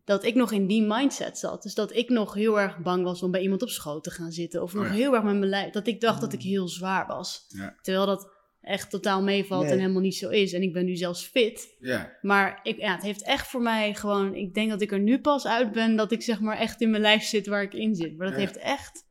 dat 0.08 0.24
ik 0.24 0.34
nog 0.34 0.52
in 0.52 0.66
die 0.66 0.82
mindset 0.82 1.38
zat. 1.38 1.62
Dus 1.62 1.74
dat 1.74 1.94
ik 1.94 2.08
nog 2.08 2.34
heel 2.34 2.60
erg 2.60 2.78
bang 2.78 3.04
was 3.04 3.22
om 3.22 3.30
bij 3.30 3.40
iemand 3.40 3.62
op 3.62 3.68
schoot 3.68 4.04
te 4.04 4.10
gaan 4.10 4.32
zitten. 4.32 4.62
Of 4.62 4.74
nog 4.74 4.82
Oh 4.84 4.88
ja. 4.90 4.94
heel 4.96 5.14
erg 5.14 5.22
met 5.22 5.36
mijn 5.38 5.50
lijf. 5.50 5.72
Dat 5.72 5.86
ik 5.86 6.00
dacht 6.00 6.20
dat 6.20 6.32
ik 6.32 6.42
heel 6.42 6.68
zwaar 6.68 7.06
was. 7.06 7.44
Ja. 7.48 7.74
Terwijl 7.82 8.06
dat 8.06 8.30
echt 8.60 8.90
totaal 8.90 9.22
meevalt 9.22 9.62
Nee. 9.62 9.72
en 9.72 9.78
helemaal 9.78 10.02
niet 10.02 10.16
zo 10.16 10.28
is. 10.28 10.52
En 10.52 10.62
ik 10.62 10.72
ben 10.72 10.84
nu 10.84 10.96
zelfs 10.96 11.24
fit. 11.26 11.76
Ja. 11.78 12.16
Maar 12.22 12.60
ik, 12.62 12.78
ja, 12.78 12.92
het 12.94 13.02
heeft 13.02 13.22
echt 13.22 13.46
voor 13.48 13.62
mij 13.62 13.94
gewoon... 13.94 14.34
Ik 14.34 14.54
denk 14.54 14.70
dat 14.70 14.80
ik 14.80 14.92
er 14.92 15.00
nu 15.00 15.20
pas 15.20 15.46
uit 15.46 15.72
ben 15.72 15.96
dat 15.96 16.12
ik 16.12 16.22
zeg 16.22 16.40
maar 16.40 16.56
echt 16.58 16.80
in 16.80 16.90
mijn 16.90 17.02
lijf 17.02 17.22
zit 17.24 17.46
waar 17.46 17.62
ik 17.62 17.74
in 17.74 17.94
zit. 17.94 18.16
Maar 18.16 18.26
dat 18.26 18.36
Ja. 18.36 18.40
heeft 18.42 18.56
echt... 18.56 19.06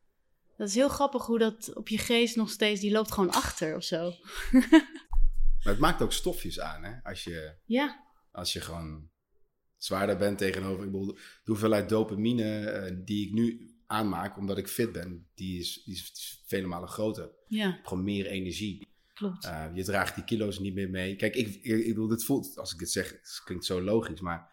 Dat 0.58 0.68
is 0.68 0.76
heel 0.76 0.90
grappig 0.90 1.26
hoe 1.26 1.40
dat 1.40 1.72
op 1.74 1.88
je 1.88 1.98
geest 1.98 2.36
nog 2.36 2.50
steeds... 2.50 2.82
Die 2.82 2.92
loopt 2.92 3.12
gewoon 3.12 3.32
achter 3.32 3.76
of 3.76 3.84
zo. 3.84 4.12
Maar 5.64 5.74
het 5.76 5.80
maakt 5.80 6.02
ook 6.02 6.14
stofjes 6.14 6.60
aan, 6.60 6.84
hè? 6.84 6.92
Als 7.04 7.24
je, 7.24 7.54
Ja, 7.66 8.06
als 8.32 8.54
je 8.54 8.62
gewoon 8.62 9.10
zwaarder 9.78 10.18
bent 10.18 10.38
tegenover... 10.38 10.86
Ik 10.86 10.92
bedoel, 10.92 11.14
de 11.14 11.20
hoeveelheid 11.44 11.90
dopamine 11.90 12.60
eh, 12.70 12.96
die 13.06 13.28
ik 13.28 13.34
nu 13.34 13.72
aanmaak, 13.88 14.38
omdat 14.38 14.58
ik 14.58 14.68
fit 14.68 14.92
ben, 14.92 15.28
die 15.36 15.60
is, 15.60 15.82
die 15.86 15.94
is 15.94 16.42
vele 16.46 16.68
malen 16.68 16.90
groter. 16.90 17.30
ja, 17.48 17.80
Gewoon 17.84 18.04
meer 18.04 18.26
energie. 18.26 18.88
klopt. 19.14 19.46
Uh, 19.46 19.66
je 19.74 19.84
draagt 19.84 20.16
die 20.16 20.24
kilo's 20.24 20.60
niet 20.60 20.74
meer 20.74 20.90
mee. 20.90 21.16
Kijk, 21.16 21.36
ik, 21.36 21.48
ik, 21.48 21.64
ik 21.64 21.88
bedoel, 21.88 22.08
dit 22.08 22.24
voelt, 22.24 22.58
als 22.58 22.74
ik 22.74 22.80
dit 22.80 22.92
zeg, 22.92 23.10
het 23.12 23.42
klinkt 23.46 23.66
zo 23.66 23.82
logisch, 23.82 24.20
maar 24.22 24.50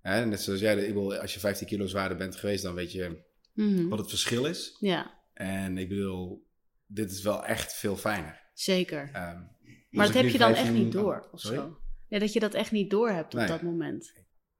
hè, 0.00 0.26
net 0.26 0.40
zoals 0.40 0.60
jij, 0.60 0.76
ik 0.76 0.86
bedoel, 0.94 1.16
als 1.16 1.34
je 1.34 1.40
15 1.40 1.66
kilo 1.66 1.86
zwaarder 1.86 2.16
bent 2.18 2.36
geweest, 2.36 2.62
dan 2.62 2.74
weet 2.74 2.92
je 2.92 3.26
Mhm. 3.54 3.88
wat 3.88 3.98
het 3.98 4.08
verschil 4.08 4.44
is. 4.44 4.76
Ja, 4.80 5.14
En 5.34 5.78
ik 5.78 5.88
bedoel, 5.88 6.46
dit 6.86 7.10
is 7.10 7.22
wel 7.22 7.44
echt 7.44 7.72
veel 7.74 7.96
fijner. 7.96 8.40
zeker. 8.54 9.10
Ehm, 9.12 9.40
Maar 9.90 10.06
dat 10.06 10.14
heb 10.14 10.28
je 10.28 10.38
dan 10.38 10.50
echt 10.50 10.58
15 10.60 10.82
niet 10.84 10.92
door 10.92 11.28
of 11.32 11.40
zo. 11.40 11.78
Ja, 12.08 12.18
dat 12.18 12.32
je 12.32 12.40
dat 12.40 12.54
echt 12.54 12.70
niet 12.72 12.90
door 12.90 13.10
hebt 13.10 13.32
op 13.34 13.38
Nee. 13.40 13.48
dat 13.48 13.62
moment. 13.62 14.12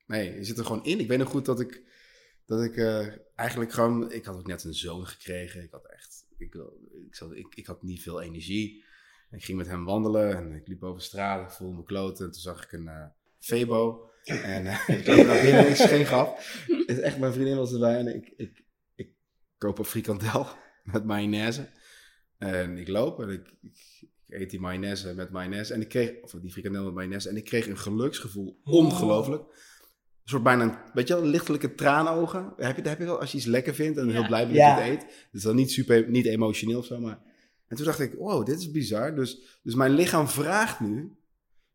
Nee, 0.08 0.34
je 0.34 0.44
zit 0.44 0.58
er 0.58 0.64
gewoon 0.64 0.84
in. 0.84 1.00
Ik 1.00 1.08
weet 1.08 1.18
nog 1.18 1.28
goed 1.28 1.44
dat 1.44 1.60
ik, 1.60 1.82
dat 2.46 2.62
ik 2.62 2.76
eh, 2.76 3.06
eigenlijk 3.34 3.72
gewoon, 3.72 4.12
ik 4.12 4.24
had 4.24 4.36
ook 4.36 4.46
net 4.46 4.64
een 4.64 4.74
zoon 4.74 5.06
gekregen. 5.06 5.62
Ik 5.62 5.70
had 5.70 5.86
echt, 5.86 6.26
ik, 6.36 6.54
ik, 7.06 7.14
zat, 7.14 7.32
ik, 7.32 7.54
ik 7.54 7.66
had 7.66 7.82
niet 7.82 8.02
veel 8.02 8.20
energie. 8.20 8.84
Ik 9.30 9.44
ging 9.44 9.58
met 9.58 9.66
hem 9.66 9.84
wandelen 9.84 10.36
en 10.36 10.52
ik 10.52 10.68
liep 10.68 10.82
over 10.82 11.02
straat, 11.02 11.50
ik 11.50 11.56
voelde 11.56 11.76
me 11.76 11.82
kloten. 11.82 12.24
En 12.24 12.32
toen 12.32 12.40
zag 12.40 12.64
ik 12.64 12.72
een 12.72 12.88
eh 12.88 13.06
Febo. 13.38 14.10
En 14.24 14.66
eh, 14.66 14.88
ik 14.98 15.06
loop 15.06 15.26
naar 15.26 15.42
binnen, 15.42 15.68
is 15.68 15.80
geen 15.80 16.06
grap. 16.06 16.38
Het 16.66 16.88
is 16.88 16.98
echt, 16.98 17.18
mijn 17.18 17.32
vriendin 17.32 17.56
was 17.56 17.72
erbij 17.72 17.98
en 17.98 18.14
ik, 18.14 18.32
ik, 18.36 18.64
ik 18.94 19.10
koop 19.58 19.78
een 19.78 19.84
frikandel 19.84 20.46
met 20.92 21.04
mayonaise. 21.04 21.68
En 22.38 22.78
ik 22.78 22.88
loop 22.88 23.20
en 23.20 23.28
ik, 23.28 23.54
ik, 23.60 24.04
ik 24.26 24.40
eet 24.40 24.50
die 24.50 24.60
mayonaise 24.60 25.14
met 25.14 25.30
mayonaise. 25.30 25.74
En 25.74 25.80
ik 25.80 25.88
kreeg, 25.88 26.20
of 26.20 26.30
die 26.30 26.52
frikandel 26.52 26.84
met 26.84 26.94
mayonaise. 26.94 27.28
En 27.28 27.36
ik 27.36 27.44
kreeg 27.44 27.66
een 27.66 27.78
geluksgevoel. 27.78 28.60
Ongelooflijk. 28.64 29.42
Een 30.28 30.34
soort 30.34 30.46
bijna, 30.46 30.62
een, 30.62 30.74
weet 30.94 31.08
je 31.08 31.14
wel, 31.14 31.24
lichtelijke 31.24 31.74
traanogen. 31.74 32.52
Heb 32.56 32.76
je, 32.76 32.82
dat 32.82 32.90
heb 32.90 32.98
je 32.98 33.04
wel 33.04 33.20
als 33.20 33.30
je 33.30 33.36
iets 33.36 33.46
lekker 33.46 33.74
vindt 33.74 33.98
en 33.98 34.06
Ja. 34.06 34.12
heel 34.12 34.26
blij 34.26 34.46
bent 34.48 34.58
dat 34.58 34.66
je 34.76 34.82
het 34.82 34.90
eet. 34.92 35.02
Het 35.02 35.28
is 35.32 35.42
dan 35.42 35.56
niet 35.56 35.70
super, 35.70 36.08
niet 36.10 36.26
emotioneel 36.26 36.78
of 36.78 36.84
zo, 36.84 37.00
maar... 37.00 37.18
En 37.68 37.76
toen 37.76 37.84
dacht 37.86 38.00
ik, 38.00 38.14
wow, 38.18 38.46
dit 38.46 38.58
is 38.58 38.70
bizar. 38.70 39.14
Dus, 39.14 39.58
dus 39.62 39.74
mijn 39.74 39.90
lichaam 39.92 40.28
vraagt 40.28 40.80
nu 40.80 41.16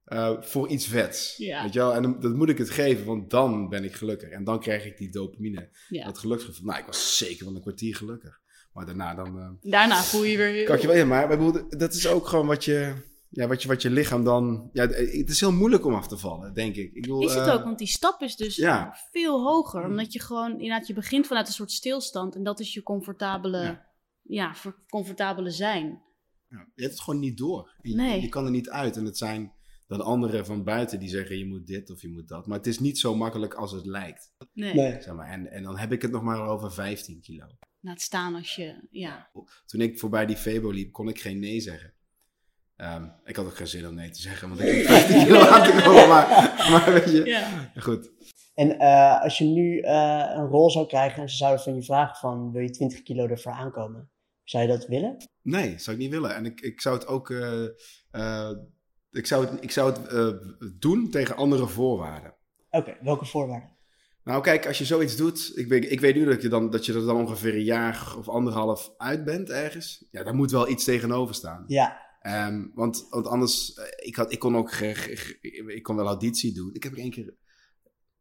eh, 0.03 0.31
voor 0.41 0.67
iets 0.67 0.87
vets. 0.87 1.37
Ja. 1.37 1.63
Weet 1.63 1.73
je 1.73 1.79
wel? 1.79 1.93
En 1.93 2.01
dan, 2.01 2.19
dat 2.19 2.33
moet 2.33 2.49
ik 2.49 2.57
het 2.57 2.69
geven, 2.69 3.05
want 3.05 3.29
dan 3.29 3.69
ben 3.69 3.83
ik 3.83 3.93
gelukkig. 3.93 4.29
En 4.29 4.43
dan 4.43 4.59
krijg 4.59 4.85
ik 4.85 4.97
die 4.97 5.11
dopamine, 5.11 5.69
Ja. 5.89 6.05
dat 6.05 6.17
geluksgevoel. 6.17 6.65
Nou, 6.65 6.79
ik 6.79 6.85
was 6.85 7.17
zeker 7.17 7.45
van 7.45 7.55
een 7.55 7.61
kwartier 7.61 7.95
gelukkig. 7.95 8.39
Maar 8.73 8.85
daarna 8.85 9.15
dan... 9.15 9.39
eh, 9.39 9.71
Daarna 9.71 10.01
voel 10.03 10.23
je 10.23 10.37
weer... 10.37 10.65
kan 10.65 10.81
je 10.81 10.87
wel 10.87 11.05
maar 11.05 11.37
dat 11.69 11.93
is 11.93 12.07
ook 12.07 12.27
gewoon 12.27 12.47
wat 12.47 12.65
je, 12.65 12.93
ja, 13.33 13.47
wat 13.47 13.61
je, 13.61 13.67
wat 13.67 13.81
je 13.81 13.89
lichaam 13.89 14.23
dan... 14.23 14.69
Ja, 14.73 14.87
het 14.87 15.29
is 15.29 15.39
heel 15.39 15.51
moeilijk 15.51 15.85
om 15.85 15.93
af 15.93 16.07
te 16.07 16.17
vallen, 16.17 16.53
denk 16.53 16.75
ik. 16.75 16.93
ik 16.93 17.01
bedoel, 17.01 17.23
Is 17.23 17.33
het 17.33 17.47
eh, 17.47 17.53
ook, 17.53 17.63
want 17.63 17.77
die 17.77 17.87
stap 17.87 18.21
is 18.21 18.35
dus 18.35 18.55
ja. 18.55 18.97
veel 19.11 19.43
hoger. 19.43 19.85
Omdat 19.85 20.13
je 20.13 20.19
gewoon, 20.19 20.51
inderdaad, 20.51 20.87
je 20.87 20.93
begint 20.93 21.27
vanuit 21.27 21.47
een 21.47 21.53
soort 21.53 21.71
stilstand. 21.71 22.35
En 22.35 22.43
dat 22.43 22.59
is 22.59 22.73
je 22.73 22.83
comfortabele, 22.83 23.85
ja, 24.21 24.55
comfortabele 24.89 25.49
zijn. 25.51 26.01
ja, 26.49 26.67
je 26.75 26.81
hebt 26.81 26.93
het 26.93 27.01
gewoon 27.01 27.19
niet 27.19 27.37
door. 27.37 27.75
Je, 27.81 27.95
Nee. 27.95 28.21
je 28.21 28.29
kan 28.29 28.45
er 28.45 28.51
niet 28.51 28.69
uit. 28.69 28.97
En 28.97 29.05
het 29.05 29.17
zijn 29.17 29.53
dan 29.87 30.01
anderen 30.01 30.45
van 30.45 30.63
buiten 30.63 30.99
die 30.99 31.09
zeggen 31.09 31.37
je 31.37 31.45
moet 31.45 31.67
dit 31.67 31.89
of 31.91 32.01
je 32.01 32.09
moet 32.09 32.27
dat. 32.27 32.47
Maar 32.47 32.57
het 32.57 32.67
is 32.67 32.79
niet 32.79 32.99
zo 32.99 33.15
makkelijk 33.15 33.53
als 33.53 33.71
het 33.71 33.85
lijkt. 33.85 34.33
Nee, 34.53 34.73
Nee. 34.73 35.01
Zeg 35.01 35.13
maar. 35.13 35.27
en, 35.27 35.51
en 35.51 35.63
dan 35.63 35.77
heb 35.77 35.91
ik 35.91 36.01
het 36.01 36.11
nog 36.11 36.23
maar 36.23 36.47
over 36.47 36.71
15 36.73 37.21
kilo. 37.21 37.45
laat 37.79 38.01
staan 38.01 38.35
als 38.35 38.55
je, 38.55 38.87
ja. 38.91 39.31
Toen 39.65 39.81
ik 39.81 39.99
voorbij 39.99 40.25
die 40.25 40.35
Febo 40.35 40.69
liep, 40.69 40.91
kon 40.91 41.07
ik 41.07 41.19
geen 41.19 41.39
nee 41.39 41.59
zeggen. 41.59 41.93
Ehm, 42.75 43.05
ik 43.25 43.35
had 43.35 43.45
ook 43.45 43.55
geen 43.55 43.67
zin 43.67 43.87
om 43.87 43.95
nee 43.95 44.09
te 44.09 44.21
zeggen, 44.21 44.47
want 44.49 44.61
ik 44.61 44.67
heb 44.75 44.85
15 44.85 45.23
kilo 45.25 45.39
aan 45.39 45.63
te 45.63 45.81
komen. 45.85 46.07
Maar, 46.07 46.27
maar 46.71 46.93
weet 46.93 47.11
je, 47.11 47.25
Ja. 47.25 47.71
goed. 47.81 48.11
En 48.53 48.79
eh, 48.79 49.21
als 49.21 49.37
je 49.37 49.45
nu 49.45 49.79
eh, 49.79 50.31
een 50.35 50.47
rol 50.47 50.69
zou 50.71 50.87
krijgen 50.87 51.21
en 51.21 51.29
ze 51.29 51.35
zouden 51.37 51.63
van 51.63 51.75
je 51.75 51.83
vragen 51.83 52.15
van 52.15 52.51
wil 52.51 52.61
je 52.61 52.69
20 52.69 53.01
kilo 53.03 53.27
ervoor 53.27 53.51
aankomen? 53.51 54.09
Zou 54.43 54.63
je 54.63 54.69
dat 54.69 54.87
willen? 54.87 55.17
Nee, 55.41 55.77
zou 55.79 55.95
ik 55.95 56.01
niet 56.01 56.11
willen. 56.11 56.35
En 56.35 56.45
ik, 56.45 56.61
ik 56.61 56.81
zou 56.81 56.95
het 56.95 57.07
ook. 57.07 57.29
eh, 57.29 57.63
eh, 58.11 58.49
ik 59.11 59.25
zou 59.25 59.45
het, 59.45 59.63
ik 59.63 59.71
zou 59.71 59.91
het 59.93 60.07
eh, 60.07 60.27
doen 60.79 61.09
tegen 61.09 61.35
andere 61.35 61.67
voorwaarden. 61.67 62.33
Oké, 62.69 62.97
welke 63.01 63.25
voorwaarden? 63.25 63.71
Nou, 64.23 64.41
kijk, 64.41 64.67
als 64.67 64.77
je 64.77 64.85
zoiets 64.85 65.15
doet. 65.15 65.51
Ik 65.55 65.67
weet, 65.67 65.91
ik 65.91 65.99
weet 65.99 66.15
nu 66.15 66.25
dat 66.25 66.41
je, 66.41 66.47
dan, 66.49 66.69
dat 66.69 66.85
je 66.85 66.93
er 66.93 67.05
dan 67.05 67.15
ongeveer 67.15 67.53
een 67.53 67.63
jaar 67.63 68.13
of 68.17 68.29
anderhalf 68.29 68.93
uit 68.97 69.23
bent 69.23 69.49
ergens. 69.49 70.05
Ja, 70.11 70.23
daar 70.23 70.35
moet 70.35 70.51
wel 70.51 70.69
iets 70.69 70.83
tegenover 70.83 71.35
staan. 71.35 71.63
Ja, 71.67 72.01
Ehm, 72.23 72.65
want, 72.73 73.07
want 73.09 73.27
anders, 73.27 73.73
eh, 73.73 74.07
ik, 74.07 74.15
had, 74.15 74.31
ik 74.31 74.39
kon 74.39 74.55
ook 74.55 74.71
ge- 74.71 74.95
ge- 74.95 75.15
ge- 75.15 75.73
ik 75.75 75.83
kon 75.83 75.95
wel 75.95 76.05
auditie 76.07 76.53
doen. 76.53 76.73
Ik 76.73 76.83
heb 76.83 76.91
er 76.91 76.97
één 76.99 77.11
keer, 77.11 77.33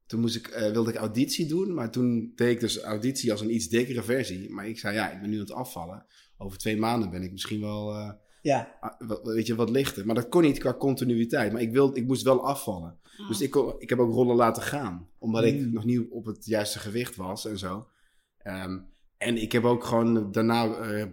toen 0.06 0.20
moest 0.20 0.36
ik, 0.36 0.46
eh, 0.46 0.70
wilde 0.72 0.90
ik 0.90 0.96
auditie 0.96 1.46
doen, 1.46 1.74
maar 1.74 1.90
toen 1.90 2.32
deed 2.34 2.50
ik 2.50 2.60
dus 2.60 2.80
auditie 2.80 3.30
als 3.30 3.40
een 3.40 3.54
iets 3.54 3.68
dikkere 3.68 4.02
versie. 4.02 4.50
Maar 4.50 4.68
ik 4.68 4.78
zei, 4.78 4.94
ja, 4.94 5.10
ik 5.12 5.20
ben 5.20 5.28
nu 5.30 5.34
aan 5.36 5.40
het 5.42 5.52
afvallen. 5.52 6.06
Over 6.36 6.58
twee 6.58 6.76
maanden 6.76 7.10
ben 7.10 7.22
ik 7.22 7.32
misschien 7.32 7.60
wel, 7.60 7.94
eh, 7.94 8.10
ja, 8.42 8.76
ah, 8.80 9.08
wat- 9.08 9.22
weet 9.22 9.46
je, 9.46 9.54
wat 9.54 9.70
lichter. 9.70 10.06
Maar 10.06 10.14
dat 10.14 10.28
kon 10.28 10.42
niet 10.42 10.58
qua 10.58 10.74
continuïteit. 10.74 11.52
Maar 11.52 11.60
ik, 11.62 11.72
wilde, 11.72 12.00
ik 12.00 12.06
moest 12.06 12.22
wel 12.22 12.46
afvallen. 12.46 12.98
Ah. 13.16 13.28
Dus 13.28 13.40
ik, 13.40 13.50
kon, 13.50 13.74
ik 13.78 13.88
heb 13.88 13.98
ook 13.98 14.12
rollen 14.12 14.36
laten 14.36 14.62
gaan. 14.62 15.08
Omdat 15.18 15.44
ik 15.44 15.60
Mm. 15.60 15.72
nog 15.72 15.84
niet 15.84 16.10
op 16.10 16.24
het 16.24 16.44
juiste 16.46 16.78
gewicht 16.78 17.16
was 17.16 17.44
en 17.46 17.58
zo. 17.58 17.88
Ehm, 18.38 18.78
en 19.18 19.36
ik 19.36 19.52
heb 19.52 19.64
ook 19.64 19.84
gewoon 19.84 20.32
daarna 20.32 20.74
eh, 20.74 21.06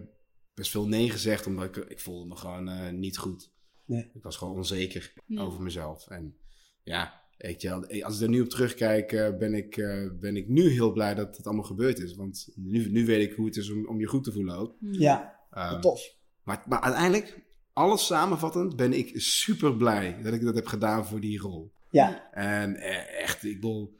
best 0.60 0.72
veel 0.72 0.88
nee 0.88 1.10
gezegd. 1.10 1.46
Omdat 1.46 1.76
ik, 1.76 1.76
ik 1.76 2.00
voelde 2.00 2.26
me 2.26 2.36
gewoon 2.36 2.68
eh, 2.68 2.92
niet 2.92 3.18
goed. 3.18 3.50
Nee. 3.84 4.10
Ik 4.14 4.22
was 4.22 4.36
gewoon 4.36 4.56
onzeker 4.56 5.12
over 5.36 5.62
mezelf. 5.62 6.08
En 6.08 6.36
ja, 6.82 7.22
weet 7.36 7.62
je, 7.62 8.04
als 8.04 8.16
ik 8.16 8.22
er 8.22 8.28
nu 8.28 8.40
op 8.40 8.48
terugkijk, 8.48 9.12
uh, 9.12 9.36
ben, 9.38 9.54
ik, 9.54 9.76
uh, 9.76 10.10
ben 10.20 10.36
ik 10.36 10.48
nu 10.48 10.68
heel 10.68 10.92
blij 10.92 11.14
dat 11.14 11.36
het 11.36 11.46
allemaal 11.46 11.64
gebeurd 11.64 11.98
is. 11.98 12.14
Want 12.14 12.48
nu, 12.54 12.90
nu 12.90 13.06
weet 13.06 13.30
ik 13.30 13.36
hoe 13.36 13.46
het 13.46 13.56
is 13.56 13.70
om, 13.70 13.86
om 13.86 14.00
je 14.00 14.06
goed 14.06 14.24
te 14.24 14.32
voelen 14.32 14.56
ook. 14.56 14.76
Ja, 14.80 15.40
um, 15.52 15.80
tof. 15.80 16.14
Maar, 16.42 16.64
maar 16.68 16.80
uiteindelijk, 16.80 17.42
alles 17.72 18.06
samenvattend, 18.06 18.76
ben 18.76 18.92
ik 18.92 19.12
super 19.20 19.76
blij 19.76 20.22
dat 20.22 20.32
ik 20.32 20.42
dat 20.42 20.54
heb 20.54 20.66
gedaan 20.66 21.06
voor 21.06 21.20
die 21.20 21.38
rol. 21.38 21.72
Ja. 21.90 22.30
En 22.32 22.76
echt, 23.06 23.44
ik 23.44 23.54
bedoel, 23.54 23.98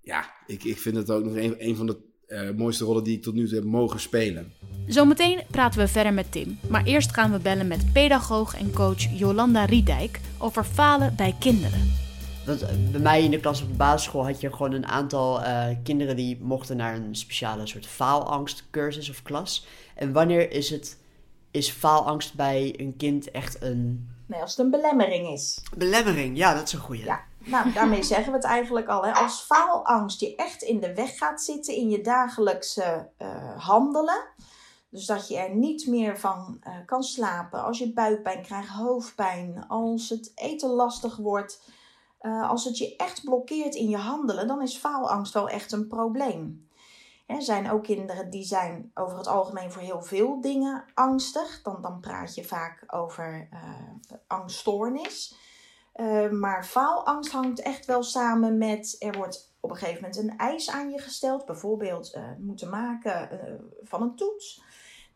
ja, 0.00 0.34
ik, 0.46 0.64
ik 0.64 0.78
vind 0.78 0.96
het 0.96 1.10
ook 1.10 1.24
nog 1.24 1.36
een, 1.36 1.68
een 1.68 1.76
van 1.76 1.86
de 1.86 2.04
uh, 2.28 2.50
mooiste 2.50 2.84
rollen 2.84 3.04
die 3.04 3.16
ik 3.16 3.22
tot 3.22 3.34
nu 3.34 3.46
toe 3.46 3.54
heb 3.54 3.64
mogen 3.64 4.00
spelen. 4.00 4.52
Zometeen 4.86 5.40
praten 5.50 5.80
we 5.80 5.88
verder 5.88 6.12
met 6.12 6.32
Tim. 6.32 6.58
Maar 6.68 6.84
eerst 6.84 7.14
gaan 7.14 7.32
we 7.32 7.38
bellen 7.38 7.66
met 7.66 7.92
pedagoog 7.92 8.56
en 8.58 8.72
coach 8.72 9.18
Jolanda 9.18 9.64
Riedijk 9.64 10.20
over 10.38 10.64
falen 10.64 11.14
bij 11.16 11.34
kinderen. 11.38 11.92
Want 12.46 12.62
eh, 12.62 12.68
bij 12.90 13.00
mij 13.00 13.22
in 13.22 13.30
de 13.30 13.40
klas 13.40 13.62
op 13.62 13.68
de 13.68 13.74
basisschool 13.74 14.24
had 14.24 14.40
je 14.40 14.52
gewoon 14.52 14.72
een 14.72 14.86
aantal 14.86 15.40
uh, 15.40 15.66
kinderen 15.82 16.16
die 16.16 16.38
mochten 16.40 16.76
naar 16.76 16.94
een 16.94 17.14
speciale 17.14 17.66
soort 17.66 17.86
faalangstcursus 17.86 19.10
of 19.10 19.22
klas. 19.22 19.66
En 19.94 20.12
wanneer 20.12 20.52
is 20.52 20.70
het 20.70 20.98
is 21.50 21.70
faalangst 21.70 22.34
bij 22.34 22.74
een 22.76 22.96
kind 22.96 23.30
echt 23.30 23.62
een. 23.62 24.08
Nee, 24.26 24.40
als 24.40 24.50
het 24.50 24.58
een 24.58 24.70
belemmering 24.70 25.28
is. 25.28 25.62
Belemmering, 25.76 26.36
ja, 26.36 26.54
dat 26.54 26.66
is 26.66 26.72
een 26.72 26.78
goede. 26.78 27.04
Ja, 27.04 27.20
nou, 27.46 27.72
daarmee 27.72 28.02
zeggen 28.12 28.32
we 28.32 28.38
het 28.38 28.46
eigenlijk 28.46 28.88
al. 28.88 29.04
Hè. 29.04 29.12
Als 29.12 29.40
faalangst 29.40 30.20
je 30.20 30.34
echt 30.36 30.62
in 30.62 30.80
de 30.80 30.94
weg 30.94 31.18
gaat 31.18 31.42
zitten 31.42 31.74
in 31.74 31.88
je 31.88 32.00
dagelijkse 32.00 33.10
uh, 33.18 33.64
handelen. 33.66 34.26
Dus 34.88 35.06
dat 35.06 35.28
je 35.28 35.36
er 35.36 35.54
niet 35.54 35.86
meer 35.86 36.18
van 36.18 36.60
uh, 36.66 36.74
kan 36.86 37.02
slapen. 37.02 37.64
Als 37.64 37.78
je 37.78 37.92
buikpijn 37.92 38.42
krijgt, 38.42 38.68
hoofdpijn. 38.68 39.64
Als 39.68 40.08
het 40.08 40.32
eten 40.34 40.70
lastig 40.70 41.16
wordt. 41.16 41.70
Uh, 42.20 42.50
als 42.50 42.64
het 42.64 42.78
je 42.78 42.96
echt 42.96 43.24
blokkeert 43.24 43.74
in 43.74 43.88
je 43.88 43.96
handelen, 43.96 44.46
dan 44.46 44.62
is 44.62 44.76
faalangst 44.76 45.34
wel 45.34 45.48
echt 45.48 45.72
een 45.72 45.86
probleem. 45.86 46.68
Er 47.26 47.42
zijn 47.42 47.70
ook 47.70 47.82
kinderen 47.82 48.30
die 48.30 48.44
zijn 48.44 48.90
over 48.94 49.18
het 49.18 49.26
algemeen 49.26 49.72
voor 49.72 49.82
heel 49.82 50.02
veel 50.02 50.40
dingen 50.40 50.84
angstig. 50.94 51.62
Dan, 51.62 51.82
dan 51.82 52.00
praat 52.00 52.34
je 52.34 52.44
vaak 52.44 52.84
over 52.86 53.48
angststoornis. 54.26 55.36
Uh, 56.00 56.30
maar 56.30 56.64
faalangst 56.64 57.32
hangt 57.32 57.60
echt 57.60 57.86
wel 57.86 58.02
samen 58.02 58.58
met 58.58 58.96
er 58.98 59.16
wordt 59.16 59.54
op 59.60 59.70
een 59.70 59.76
gegeven 59.76 60.00
moment 60.00 60.18
een 60.18 60.38
eis 60.38 60.70
aan 60.70 60.90
je 60.90 60.98
gesteld. 60.98 61.46
Bijvoorbeeld 61.46 62.14
uh, 62.14 62.22
moeten 62.38 62.68
maken 62.68 63.28
van 63.82 64.02
een 64.02 64.16
toets. 64.16 64.62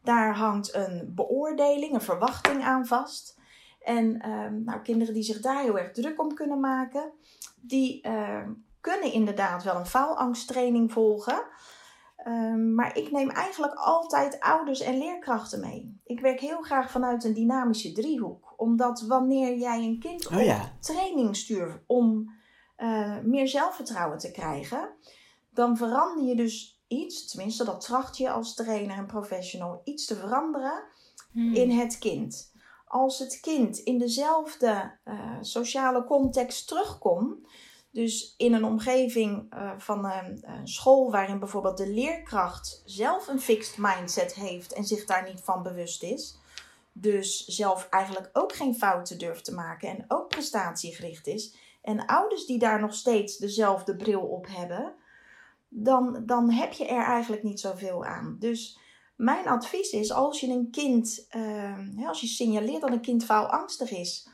Daar 0.03 0.37
hangt 0.37 0.75
een 0.75 1.13
beoordeling, 1.15 1.95
een 1.95 2.01
verwachting 2.01 2.63
aan 2.63 2.87
vast. 2.87 3.39
En 3.81 4.17
nou, 4.65 4.81
kinderen 4.83 5.15
die 5.15 5.23
zich 5.23 5.41
daar 5.41 5.63
heel 5.63 5.79
erg 5.79 5.93
druk 5.93 6.21
om 6.21 6.35
kunnen 6.35 6.61
maken, 6.61 7.13
die 7.61 8.01
kunnen 8.81 9.13
inderdaad 9.13 9.63
wel 9.63 9.77
een 9.77 9.87
faalangsttraining 9.87 10.93
volgen. 10.93 11.43
Um, 12.27 12.75
maar 12.75 12.97
ik 12.97 13.11
neem 13.11 13.31
eigenlijk 13.31 13.75
altijd 13.75 14.41
ouders 14.41 14.81
en 14.81 14.99
leerkrachten 14.99 15.61
mee. 15.61 16.01
Ik 16.05 16.21
werk 16.21 16.41
heel 16.41 16.61
graag 16.61 16.91
vanuit 16.91 17.25
een 17.25 17.35
dynamische 17.35 17.93
driehoek. 17.93 18.50
Omdat 18.61 19.01
wanneer 19.01 19.59
jij 19.59 19.85
een 19.85 19.99
kind 19.99 20.27
op 20.27 20.33
oh 20.33 20.63
training 20.81 21.37
stuurt 21.37 21.83
om 21.87 22.33
uh, 22.79 23.19
meer 23.19 23.49
zelfvertrouwen 23.49 24.19
te 24.19 24.31
krijgen, 24.31 24.89
dan 25.51 25.77
verander 25.77 26.25
je 26.25 26.35
dus 26.35 26.83
iets, 26.87 27.31
tenminste 27.31 27.65
dat 27.65 27.81
tracht 27.81 28.17
je 28.17 28.31
als 28.31 28.55
trainer 28.55 28.97
en 28.97 29.07
professional, 29.07 29.81
iets 29.85 30.07
te 30.07 30.17
veranderen 30.17 30.83
hmm. 31.33 31.55
in 31.55 31.71
het 31.71 31.99
kind. 31.99 32.53
Als 32.87 33.19
het 33.19 33.41
kind 33.41 33.79
in 33.79 33.99
dezelfde 33.99 34.99
uh, 35.05 35.37
sociale 35.41 36.05
context 36.05 36.69
terugkomt, 36.69 37.47
dus 37.91 38.35
in 38.37 38.53
een 38.53 38.65
omgeving 38.65 39.55
uh, 39.55 39.73
van 39.79 40.05
een, 40.05 40.39
een, 40.41 40.69
school 40.69 41.11
waarin 41.11 41.39
bijvoorbeeld 41.39 41.77
de 41.77 41.89
leerkracht 41.89 42.83
zelf 42.85 43.29
een 43.29 43.41
fixed 43.41 43.79
mindset 43.79 44.35
heeft 44.35 44.73
en 44.73 44.85
zich 44.85 45.05
daar 45.05 45.29
niet 45.29 45.41
van 45.41 45.63
bewust 45.63 46.03
is. 46.03 46.40
Dus 47.01 47.45
zelf 47.45 47.87
eigenlijk 47.91 48.31
ook 48.33 48.55
geen 48.55 48.75
fouten 48.75 49.19
durft 49.19 49.45
te 49.45 49.55
maken 49.55 49.89
en 49.89 50.05
ook 50.09 50.29
prestatiegericht 50.29 51.27
is. 51.27 51.57
En 51.83 52.07
ouders 52.07 52.47
die 52.47 52.59
daar 52.59 52.81
nog 52.81 52.95
steeds 52.95 53.37
dezelfde 53.37 53.97
bril 53.97 54.21
op 54.21 54.47
hebben, 54.49 54.95
dan, 55.69 56.23
dan 56.27 56.51
heb 56.51 56.73
je 56.73 56.87
er 56.87 57.05
eigenlijk 57.05 57.43
niet 57.43 57.61
zoveel 57.61 58.05
aan. 58.05 58.37
Dus 58.39 58.79
mijn 59.17 59.49
advies 59.49 59.91
is 59.91 60.13
als 60.13 60.41
je 60.41 60.49
een 60.49 60.71
kind, 60.71 61.27
uh, 61.37 62.09
als 62.09 62.21
je 62.21 62.27
signaleert 62.27 62.81
dat 62.81 62.91
een 62.91 63.01
kind 63.01 63.25
faalangstig 63.25 63.91
is, 63.91 64.29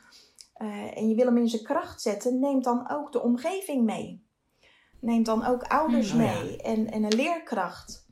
uh, 0.57 0.97
en 0.97 1.09
je 1.09 1.15
wil 1.15 1.25
hem 1.25 1.37
in 1.37 1.49
zijn 1.49 1.63
kracht 1.63 2.01
zetten, 2.01 2.39
neem 2.39 2.61
dan 2.61 2.89
ook 2.89 3.11
de 3.11 3.21
omgeving 3.21 3.83
mee. 3.83 4.25
Neem 4.99 5.23
dan 5.23 5.45
ook 5.45 5.63
ouders 5.63 6.13
mm, 6.13 6.21
oh 6.21 6.25
mee 6.25 6.61
en, 6.61 6.91
en 6.91 7.03
een 7.03 7.15
leerkracht. 7.15 8.05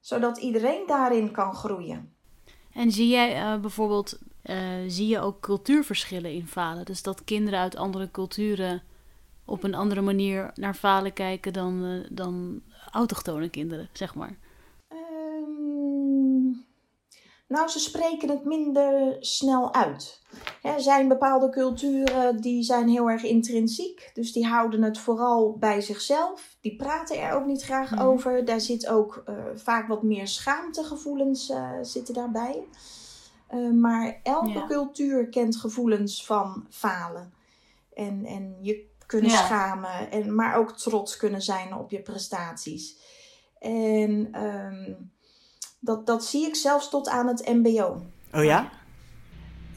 Zodat 0.00 0.38
iedereen 0.38 0.86
daarin 0.86 1.30
kan 1.30 1.54
groeien. 1.54 2.14
En 2.72 2.92
zie 2.92 3.08
jij 3.08 3.42
uh, 3.42 3.60
bijvoorbeeld, 3.60 4.18
uh, 4.44 4.56
zie 4.86 5.06
je 5.06 5.20
ook 5.20 5.40
cultuurverschillen 5.40 6.32
in 6.32 6.46
falen? 6.46 6.84
Dus 6.84 7.02
dat 7.02 7.24
kinderen 7.24 7.58
uit 7.58 7.76
andere 7.76 8.10
culturen 8.10 8.82
op 9.44 9.62
een 9.62 9.74
andere 9.74 10.00
manier 10.00 10.50
naar 10.54 10.74
falen 10.74 11.12
kijken 11.12 11.52
dan, 11.52 12.04
dan 12.10 12.62
autochtone 12.90 13.48
kinderen, 13.48 13.88
zeg 13.92 14.14
maar? 14.14 14.36
Nou, 17.50 17.68
ze 17.68 17.78
spreken 17.78 18.28
het 18.28 18.44
minder 18.44 19.16
snel 19.20 19.74
uit. 19.74 20.20
Er 20.62 20.80
zijn 20.80 21.08
bepaalde 21.08 21.50
culturen 21.50 22.40
die 22.40 22.62
zijn 22.62 22.88
heel 22.88 23.10
erg 23.10 23.22
intrinsiek. 23.22 24.10
Dus 24.14 24.32
die 24.32 24.46
houden 24.46 24.82
het 24.82 24.98
vooral 24.98 25.56
bij 25.58 25.80
zichzelf. 25.80 26.56
Die 26.60 26.76
praten 26.76 27.20
er 27.20 27.32
ook 27.32 27.46
niet 27.46 27.62
graag 27.62 27.90
mhm. 27.90 28.02
over. 28.02 28.44
Daar 28.44 28.60
zit 28.60 28.88
ook 28.88 29.22
uh, 29.28 29.34
vaak 29.54 29.88
wat 29.88 30.02
meer 30.02 30.28
schaamtegevoelens 30.28 31.50
uh, 31.50 31.70
zitten 31.82 32.14
daarbij. 32.14 32.64
Uh, 33.54 33.72
maar 33.72 34.20
elke 34.22 34.48
ja. 34.48 34.66
cultuur 34.66 35.28
kent 35.28 35.56
gevoelens 35.56 36.26
van 36.26 36.66
falen. 36.70 37.32
En, 37.94 38.24
en 38.24 38.56
je 38.60 38.88
kunnen 39.06 39.30
ja. 39.30 39.44
schamen. 39.44 40.10
En, 40.10 40.34
maar 40.34 40.56
ook 40.56 40.78
trots 40.78 41.16
kunnen 41.16 41.42
zijn 41.42 41.74
op 41.74 41.90
je 41.90 42.00
prestaties. 42.00 42.96
En... 43.58 44.42
Um, 44.44 45.10
dat, 45.80 46.06
dat 46.06 46.24
zie 46.24 46.46
ik 46.46 46.54
zelfs 46.54 46.90
tot 46.90 47.08
aan 47.08 47.26
het 47.26 47.46
MBO. 47.46 48.02
Oh 48.34 48.44
ja? 48.44 48.70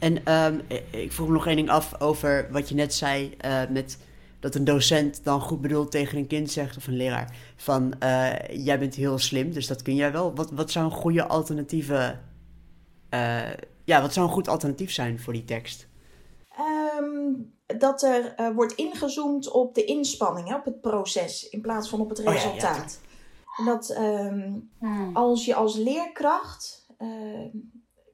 En 0.04 0.32
um, 0.32 0.60
ik 0.90 1.12
vroeg 1.12 1.28
nog 1.28 1.46
één 1.46 1.56
ding 1.56 1.70
af 1.70 2.00
over 2.00 2.48
wat 2.50 2.68
je 2.68 2.74
net 2.74 2.94
zei 2.94 3.36
uh, 3.44 3.62
met 3.70 3.98
dat 4.40 4.54
een 4.54 4.64
docent 4.64 5.24
dan 5.24 5.40
goed 5.40 5.60
bedoeld 5.60 5.90
tegen 5.90 6.18
een 6.18 6.26
kind 6.26 6.50
zegt 6.50 6.76
of 6.76 6.86
een 6.86 6.96
leraar 6.96 7.36
van 7.56 7.94
uh, 8.02 8.32
jij 8.48 8.78
bent 8.78 8.94
heel 8.94 9.18
slim, 9.18 9.52
dus 9.52 9.66
dat 9.66 9.82
kun 9.82 9.94
jij 9.94 10.12
wel. 10.12 10.34
Wat, 10.34 10.50
wat 10.50 10.70
zou 10.70 10.84
een 10.84 10.90
goede 10.90 11.26
alternatieve, 11.26 12.18
uh, 13.10 13.50
ja, 13.84 14.00
wat 14.00 14.12
zou 14.12 14.26
een 14.26 14.32
goed 14.32 14.48
alternatief 14.48 14.92
zijn 14.92 15.20
voor 15.20 15.32
die 15.32 15.44
tekst? 15.44 15.88
Um, 16.98 17.52
dat 17.78 18.02
er 18.02 18.52
wordt 18.54 18.74
ingezoomd 18.74 19.50
op 19.50 19.74
de 19.74 19.84
inspanning, 19.84 20.54
op 20.54 20.64
het 20.64 20.80
proces, 20.80 21.48
in 21.48 21.60
plaats 21.60 21.88
van 21.88 22.00
op 22.00 22.08
het 22.08 22.18
resultaat. 22.18 23.00
Oh, 23.44 23.64
ja, 23.64 23.64
ja, 23.64 23.72
dat 23.72 23.90
ehm, 23.90 24.52
hmm. 24.78 25.16
als 25.16 25.44
je 25.44 25.54
als 25.54 25.76
leerkracht 25.76 26.86
uh, 26.98 27.54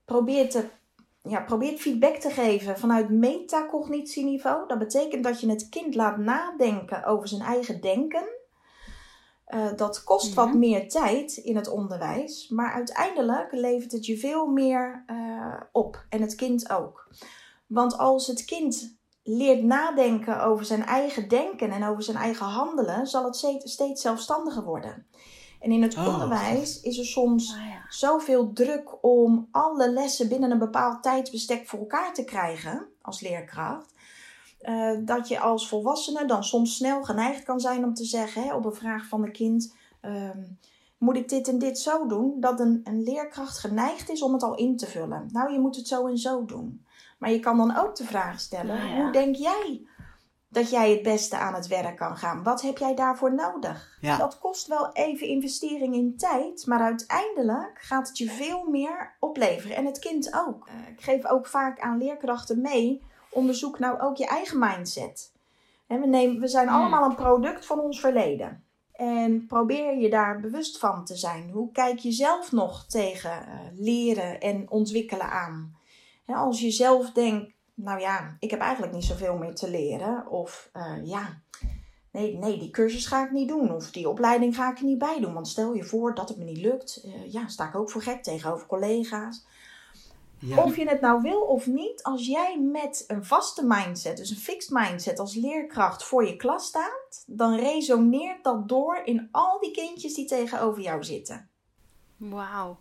probeert, 0.04 0.50
te, 0.50 0.68
ja, 1.22 1.40
probeert 1.40 1.80
feedback 1.80 2.16
te 2.16 2.30
geven 2.30 2.78
vanuit 2.78 3.10
metacognitieniveau, 3.10 4.68
dat 4.68 4.78
betekent 4.78 5.24
dat 5.24 5.40
je 5.40 5.48
het 5.48 5.68
kind 5.68 5.94
laat 5.94 6.16
nadenken 6.18 7.04
over 7.04 7.28
zijn 7.28 7.42
eigen 7.42 7.80
denken. 7.80 8.38
Uh, 9.54 9.66
dat 9.76 10.04
kost 10.04 10.34
wat 10.34 10.54
meer 10.54 10.88
tijd 10.88 11.36
in 11.36 11.56
het 11.56 11.68
onderwijs, 11.68 12.48
maar 12.48 12.72
uiteindelijk 12.72 13.52
levert 13.52 13.92
het 13.92 14.06
je 14.06 14.18
veel 14.18 14.46
meer 14.46 15.04
uh, 15.06 15.60
op 15.72 16.04
en 16.08 16.20
het 16.20 16.34
kind 16.34 16.70
ook. 16.70 17.08
Want 17.66 17.98
als 17.98 18.26
het 18.26 18.44
kind 18.44 18.98
leert 19.22 19.62
nadenken 19.62 20.42
over 20.42 20.64
zijn 20.64 20.84
eigen 20.84 21.28
denken 21.28 21.70
en 21.70 21.84
over 21.84 22.02
zijn 22.02 22.16
eigen 22.16 22.46
handelen, 22.46 23.06
zal 23.06 23.24
het 23.24 23.36
steeds 23.64 24.02
zelfstandiger 24.02 24.62
worden. 24.62 25.06
En 25.60 25.72
in 25.72 25.82
het 25.82 25.96
oh, 25.96 26.06
onderwijs 26.06 26.80
is 26.80 26.98
er 26.98 27.04
soms 27.04 27.52
oh, 27.52 27.58
ja. 27.58 27.82
zoveel 27.88 28.52
druk 28.52 29.04
om 29.04 29.48
alle 29.50 29.90
lessen 29.92 30.28
binnen 30.28 30.50
een 30.50 30.58
bepaald 30.58 31.02
tijdsbestek 31.02 31.68
voor 31.68 31.78
elkaar 31.78 32.14
te 32.14 32.24
krijgen 32.24 32.86
als 33.02 33.20
leerkracht. 33.20 33.94
Uh, 34.62 34.92
dat 35.00 35.28
je 35.28 35.40
als 35.40 35.68
volwassene 35.68 36.26
dan 36.26 36.44
soms 36.44 36.76
snel 36.76 37.02
geneigd 37.02 37.42
kan 37.42 37.60
zijn 37.60 37.84
om 37.84 37.94
te 37.94 38.04
zeggen 38.04 38.42
hè, 38.42 38.54
op 38.54 38.64
een 38.64 38.74
vraag 38.74 39.06
van 39.06 39.22
een 39.22 39.32
kind: 39.32 39.74
uh, 40.02 40.30
Moet 40.98 41.16
ik 41.16 41.28
dit 41.28 41.48
en 41.48 41.58
dit 41.58 41.78
zo 41.78 42.06
doen? 42.06 42.34
Dat 42.40 42.60
een, 42.60 42.80
een 42.84 43.02
leerkracht 43.02 43.58
geneigd 43.58 44.10
is 44.10 44.22
om 44.22 44.32
het 44.32 44.42
al 44.42 44.54
in 44.54 44.76
te 44.76 44.86
vullen. 44.86 45.28
Nou, 45.32 45.52
je 45.52 45.60
moet 45.60 45.76
het 45.76 45.88
zo 45.88 46.06
en 46.06 46.18
zo 46.18 46.44
doen. 46.44 46.84
Maar 47.18 47.30
je 47.30 47.40
kan 47.40 47.56
dan 47.56 47.76
ook 47.76 47.96
de 47.96 48.04
vraag 48.04 48.40
stellen: 48.40 48.88
ja. 48.88 49.02
Hoe 49.02 49.12
denk 49.12 49.36
jij 49.36 49.82
dat 50.52 50.70
jij 50.70 50.90
het 50.90 51.02
beste 51.02 51.36
aan 51.36 51.54
het 51.54 51.66
werk 51.66 51.96
kan 51.96 52.16
gaan. 52.16 52.42
Wat 52.42 52.62
heb 52.62 52.78
jij 52.78 52.94
daarvoor 52.94 53.34
nodig? 53.34 53.98
Dat 54.00 54.38
kost 54.38 54.66
wel 54.66 54.92
even 54.92 55.26
investering 55.26 55.94
in 55.94 56.16
tijd, 56.16 56.66
maar 56.66 56.80
uiteindelijk 56.80 57.78
gaat 57.80 58.08
het 58.08 58.18
je 58.18 58.30
veel 58.30 58.64
meer 58.70 59.16
opleveren. 59.20 59.76
En 59.76 59.86
het 59.86 59.98
kind 59.98 60.34
ook. 60.46 60.68
Uh, 60.68 60.74
ik 60.92 61.00
geef 61.00 61.26
ook 61.26 61.46
vaak 61.46 61.80
aan 61.80 61.98
leerkrachten 61.98 62.60
mee: 62.60 63.02
onderzoek 63.30 63.78
nou 63.78 64.00
ook 64.00 64.16
je 64.16 64.26
eigen 64.26 64.58
mindset. 64.58 65.32
We, 65.86 66.06
nemen, 66.06 66.40
we 66.40 66.48
zijn 66.48 66.68
allemaal 66.68 67.04
een 67.10 67.16
product 67.16 67.66
van 67.66 67.80
ons 67.80 68.00
verleden. 68.00 68.64
En 68.92 69.46
probeer 69.46 69.98
je 69.98 70.10
daar 70.10 70.40
bewust 70.40 70.78
van 70.78 71.04
te 71.04 71.16
zijn. 71.16 71.50
Hoe 71.50 71.72
kijk 71.72 71.98
je 71.98 72.12
zelf 72.12 72.52
nog 72.52 72.86
tegen 72.86 73.30
uh, 73.30 73.54
leren 73.74 74.40
en 74.40 74.70
ontwikkelen 74.70 75.30
aan? 75.30 75.78
Als 76.26 76.60
je 76.60 76.70
zelf 76.70 77.10
denkt, 77.12 77.52
nou 77.82 78.00
ja, 78.00 78.36
ik 78.38 78.50
heb 78.50 78.60
eigenlijk 78.60 78.92
niet 78.92 79.04
zoveel 79.04 79.36
meer 79.36 79.54
te 79.54 79.70
leren. 79.70 80.26
Of 80.28 80.70
uh, 80.76 80.96
ja, 81.04 81.40
nee, 82.10 82.36
nee, 82.36 82.58
die 82.58 82.70
cursus 82.70 83.06
ga 83.06 83.24
ik 83.24 83.30
niet 83.30 83.48
doen. 83.48 83.74
Of 83.74 83.90
die 83.90 84.08
opleiding 84.08 84.54
ga 84.54 84.70
ik 84.70 84.78
er 84.78 84.84
niet 84.84 84.98
bij 84.98 85.20
doen. 85.20 85.34
Want 85.34 85.48
stel 85.48 85.74
je 85.74 85.84
voor 85.84 86.14
dat 86.14 86.28
het 86.28 86.38
me 86.38 86.44
niet 86.44 86.60
lukt. 86.60 87.02
Uh, 87.04 87.32
ja, 87.32 87.48
sta 87.48 87.68
ik 87.68 87.74
ook 87.74 87.90
voor 87.90 88.02
gek 88.02 88.22
tegenover 88.22 88.66
collega's. 88.66 89.46
Ja. 90.38 90.64
Of 90.64 90.76
je 90.76 90.88
het 90.88 91.00
nou 91.00 91.22
wil 91.22 91.40
of 91.40 91.66
niet, 91.66 92.02
als 92.02 92.26
jij 92.26 92.60
met 92.60 93.04
een 93.06 93.24
vaste 93.24 93.64
mindset, 93.66 94.16
dus 94.16 94.30
een 94.30 94.36
fixed 94.36 94.70
mindset 94.70 95.18
als 95.18 95.34
leerkracht 95.34 96.04
voor 96.04 96.26
je 96.26 96.36
klas 96.36 96.66
staat, 96.66 97.24
dan 97.26 97.54
resoneert 97.54 98.44
dat 98.44 98.68
door 98.68 99.00
in 99.04 99.28
al 99.30 99.60
die 99.60 99.70
kindjes 99.70 100.14
die 100.14 100.26
tegenover 100.26 100.82
jou 100.82 101.04
zitten. 101.04 101.48
Wauw, 102.16 102.78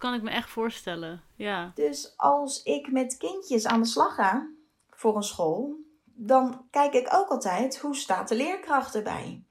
kan 0.00 0.14
ik 0.14 0.22
me 0.22 0.30
echt 0.30 0.50
voorstellen. 0.50 1.22
Ja. 1.34 1.72
Dus 1.74 2.12
als 2.16 2.62
ik 2.62 2.90
met 2.92 3.16
kindjes 3.16 3.66
aan 3.66 3.80
de 3.80 3.88
slag 3.88 4.14
ga 4.14 4.48
voor 4.90 5.16
een 5.16 5.22
school, 5.22 5.74
dan 6.04 6.66
kijk 6.70 6.94
ik 6.94 7.14
ook 7.14 7.28
altijd 7.28 7.78
hoe 7.78 7.96
staat 7.96 8.28
de 8.28 8.34
leerkracht 8.34 8.94
erbij. 8.94 9.42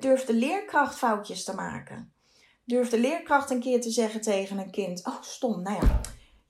Durft 0.00 0.26
de 0.26 0.34
leerkracht 0.34 0.94
foutjes 0.94 1.44
te 1.44 1.54
maken? 1.54 2.12
Durft 2.64 2.90
de 2.90 3.00
leerkracht 3.00 3.50
een 3.50 3.60
keer 3.60 3.80
te 3.80 3.90
zeggen 3.90 4.20
tegen 4.20 4.58
een 4.58 4.70
kind: 4.70 5.06
Oh, 5.06 5.22
stom, 5.22 5.62
nou 5.62 5.86
ja 5.86 6.00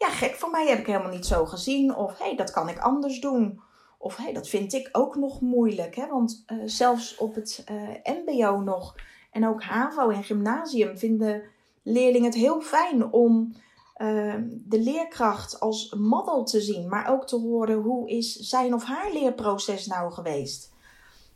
ja, 0.04 0.10
gek 0.10 0.34
van 0.34 0.50
mij 0.50 0.68
heb 0.68 0.78
ik 0.78 0.86
helemaal 0.86 1.10
niet 1.10 1.26
zo 1.26 1.46
gezien. 1.46 1.96
Of 1.96 2.18
hé, 2.18 2.24
hey, 2.24 2.36
dat 2.36 2.50
kan 2.50 2.68
ik 2.68 2.78
anders 2.78 3.20
doen. 3.20 3.60
Of 3.98 4.16
hé, 4.16 4.22
hey, 4.22 4.32
dat 4.32 4.48
vind 4.48 4.72
ik 4.72 4.88
ook 4.92 5.16
nog 5.16 5.40
moeilijk. 5.40 5.96
Hè? 5.96 6.06
Want 6.06 6.44
uh, 6.46 6.62
zelfs 6.64 7.16
op 7.16 7.34
het 7.34 7.64
uh, 7.70 8.14
MBO 8.24 8.60
nog 8.60 8.94
en 9.30 9.48
ook 9.48 9.62
HAVO 9.62 10.08
en 10.08 10.24
gymnasium 10.24 10.98
vinden 10.98 11.42
leerlingen 11.84 12.30
het 12.30 12.40
heel 12.40 12.60
fijn 12.60 13.12
om 13.12 13.54
uh, 13.96 14.34
de 14.48 14.78
leerkracht 14.78 15.60
als 15.60 15.94
model 15.94 16.44
te 16.44 16.60
zien. 16.60 16.88
Maar 16.88 17.08
ook 17.10 17.26
te 17.26 17.36
horen 17.36 17.76
hoe 17.76 18.08
is 18.08 18.36
zijn 18.36 18.74
of 18.74 18.84
haar 18.84 19.12
leerproces 19.12 19.86
nou 19.86 20.12
geweest. 20.12 20.72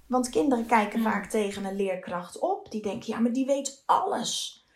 Want 0.06 0.28
kinderen 0.28 0.66
kijken 0.66 1.02
vaak 1.02 1.26
tegen 1.26 1.64
een 1.64 1.76
leerkracht 1.76 2.38
op. 2.38 2.70
Die 2.70 2.82
denken, 2.82 3.12
ja, 3.12 3.20
maar 3.20 3.32
die 3.32 3.46
weet 3.46 3.82
alles. 3.86 4.66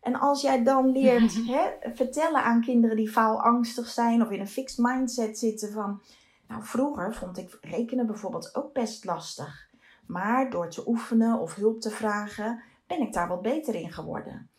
En 0.00 0.14
als 0.14 0.40
jij 0.40 0.62
dan 0.62 0.92
leert 0.92 1.34
hè, 1.52 1.70
vertellen 1.94 2.42
aan 2.42 2.60
kinderen 2.60 2.96
die 2.96 3.10
faalangstig 3.10 3.88
zijn 3.88 4.22
of 4.22 4.30
in 4.30 4.40
een 4.40 4.48
fixed 4.48 4.78
mindset 4.78 5.38
zitten 5.38 5.72
van, 5.72 6.02
nou 6.48 6.64
vroeger 6.64 7.14
vond 7.14 7.38
ik 7.38 7.58
rekenen 7.60 8.06
bijvoorbeeld 8.06 8.54
ook 8.54 8.72
best 8.72 9.04
lastig. 9.04 9.68
Maar 10.06 10.50
door 10.50 10.70
te 10.70 10.88
oefenen 10.88 11.40
of 11.40 11.54
hulp 11.54 11.80
te 11.80 11.90
vragen 11.90 12.62
ben 12.86 13.00
ik 13.00 13.12
daar 13.12 13.28
wat 13.28 13.42
beter 13.42 13.74
in 13.74 13.92
geworden. 13.92 14.50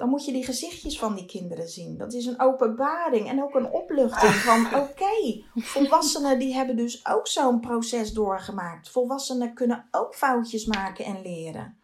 Dan 0.00 0.08
moet 0.08 0.24
je 0.24 0.32
die 0.32 0.44
gezichtjes 0.44 0.98
van 0.98 1.14
die 1.14 1.26
kinderen 1.26 1.68
zien. 1.68 1.96
Dat 1.96 2.12
is 2.12 2.26
een 2.26 2.40
openbaring 2.40 3.28
en 3.28 3.42
ook 3.42 3.54
een 3.54 3.70
opluchting 3.70 4.32
van 4.32 4.66
oké, 4.66 4.76
okay, 4.76 5.44
volwassenen 5.54 6.38
die 6.38 6.54
hebben 6.54 6.76
dus 6.76 7.06
ook 7.06 7.26
zo'n 7.26 7.60
proces 7.60 8.12
doorgemaakt. 8.12 8.90
Volwassenen 8.90 9.54
kunnen 9.54 9.88
ook 9.90 10.14
foutjes 10.14 10.64
maken 10.64 11.04
en 11.04 11.22
leren. 11.22 11.78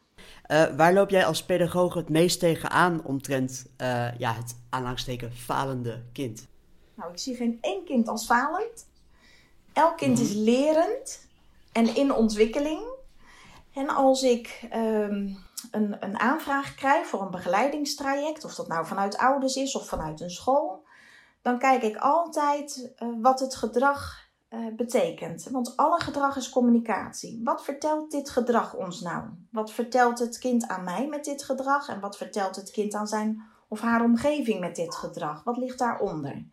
Uh, 0.48 0.76
waar 0.76 0.92
loop 0.92 1.10
jij 1.10 1.26
als 1.26 1.44
pedagoog 1.44 1.94
het 1.94 2.08
meest 2.08 2.38
tegenaan 2.38 3.04
omtrent 3.04 3.66
uh, 3.80 4.18
ja, 4.18 4.32
het 4.32 4.56
aanhangsteken 4.70 5.32
falende 5.32 6.02
kind? 6.12 6.46
Nou, 6.94 7.12
ik 7.12 7.18
zie 7.18 7.36
geen 7.36 7.58
één 7.60 7.84
kind 7.84 8.08
als 8.08 8.26
falend. 8.26 8.86
Elk 9.72 9.96
kind 9.96 10.18
is 10.18 10.32
lerend 10.32 11.28
en 11.72 11.96
in 11.96 12.14
ontwikkeling. 12.14 12.80
En 13.72 13.88
als 13.88 14.22
ik 14.22 14.68
um, 14.74 15.36
een, 15.76 15.96
een 16.00 16.18
aanvraag 16.18 16.74
krijg 16.74 17.06
voor 17.06 17.22
een 17.22 17.30
begeleidingstraject, 17.30 18.44
of 18.44 18.54
dat 18.54 18.68
nou 18.68 18.86
vanuit 18.86 19.16
ouders 19.16 19.56
is 19.56 19.76
of 19.76 19.88
vanuit 19.88 20.20
een 20.20 20.30
school, 20.30 20.86
dan 21.42 21.58
kijk 21.58 21.82
ik 21.82 21.96
altijd 21.96 22.94
uh, 23.02 23.08
wat 23.20 23.40
het 23.40 23.56
gedrag 23.56 24.24
uh, 24.50 24.74
betekent. 24.76 25.48
Want 25.50 25.76
alle 25.76 26.00
gedrag 26.00 26.36
is 26.36 26.48
communicatie. 26.48 27.40
Wat 27.44 27.64
vertelt 27.64 28.10
dit 28.10 28.30
gedrag 28.30 28.74
ons 28.74 29.00
nou? 29.00 29.24
Wat 29.50 29.72
vertelt 29.72 30.18
het 30.18 30.38
kind 30.38 30.66
aan 30.66 30.84
mij 30.84 31.06
met 31.06 31.24
dit 31.24 31.42
gedrag? 31.42 31.88
En 31.88 32.00
wat 32.00 32.16
vertelt 32.16 32.56
het 32.56 32.70
kind 32.70 32.94
aan 32.94 33.06
zijn 33.06 33.42
of 33.68 33.80
haar 33.80 34.04
omgeving 34.04 34.60
met 34.60 34.76
dit 34.76 34.94
gedrag? 34.94 35.44
Wat 35.44 35.56
ligt 35.56 35.78
daaronder? 35.78 36.44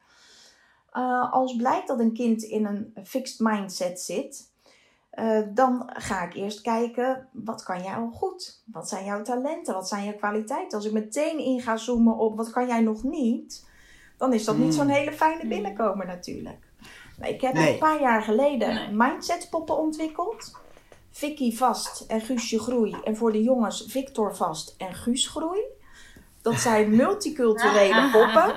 Uh, 0.93 1.31
als 1.31 1.55
blijkt 1.55 1.87
dat 1.87 1.99
een 1.99 2.13
kind 2.13 2.43
in 2.43 2.65
een 2.65 3.05
fixed 3.05 3.39
mindset 3.39 4.01
zit, 4.01 4.52
uh, 5.19 5.39
dan 5.49 5.89
ga 5.93 6.23
ik 6.23 6.33
eerst 6.33 6.61
kijken, 6.61 7.27
wat 7.31 7.63
kan 7.63 7.83
jij 7.83 7.95
al 7.95 8.11
goed? 8.11 8.61
Wat 8.65 8.89
zijn 8.89 9.05
jouw 9.05 9.21
talenten? 9.21 9.73
Wat 9.73 9.87
zijn 9.87 10.03
jouw 10.03 10.15
kwaliteiten? 10.15 10.77
Als 10.77 10.87
ik 10.87 10.93
meteen 10.93 11.39
in 11.39 11.61
ga 11.61 11.77
zoomen 11.77 12.17
op 12.17 12.37
wat 12.37 12.51
kan 12.51 12.67
jij 12.67 12.81
nog 12.81 13.03
niet, 13.03 13.67
dan 14.17 14.33
is 14.33 14.45
dat 14.45 14.57
niet 14.57 14.73
zo'n 14.73 14.87
hele 14.87 15.11
fijne 15.11 15.47
binnenkomen 15.47 16.07
natuurlijk. 16.07 16.71
Ik 17.21 17.41
heb 17.41 17.55
een 17.55 17.77
paar 17.77 18.01
jaar 18.01 18.21
geleden 18.21 18.73
nee. 18.73 18.87
mindset 18.91 19.47
poppen 19.49 19.77
ontwikkeld. 19.77 20.61
Vicky 21.11 21.55
Vast 21.55 22.05
en 22.07 22.21
Guusje 22.21 22.59
Groei. 22.59 22.95
En 23.03 23.17
voor 23.17 23.31
de 23.31 23.43
jongens 23.43 23.85
Victor 23.87 24.35
Vast 24.35 24.75
en 24.77 24.93
Guus 24.93 25.27
Groei. 25.27 25.61
Dat 26.41 26.59
zijn 26.59 26.95
multiculturele 26.95 28.09
poppen. 28.11 28.55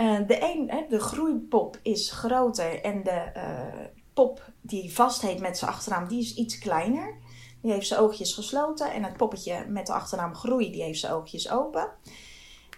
Uh, 0.00 0.18
de, 0.28 0.42
een, 0.42 0.86
de 0.88 1.00
groeipop 1.00 1.78
is 1.82 2.10
groter 2.10 2.82
en 2.82 3.02
de 3.02 3.32
uh, 3.36 4.01
pop 4.14 4.52
die 4.60 4.94
vast 4.94 5.22
heet 5.22 5.40
met 5.40 5.58
zijn 5.58 5.70
achternaam, 5.70 6.08
die 6.08 6.20
is 6.20 6.34
iets 6.34 6.58
kleiner. 6.58 7.16
Die 7.62 7.72
heeft 7.72 7.86
zijn 7.86 8.00
oogjes 8.00 8.34
gesloten. 8.34 8.92
En 8.92 9.04
het 9.04 9.16
poppetje 9.16 9.66
met 9.68 9.86
de 9.86 9.92
achternaam 9.92 10.34
Groei, 10.34 10.70
die 10.70 10.82
heeft 10.82 11.00
zijn 11.00 11.12
oogjes 11.12 11.50
open. 11.50 11.90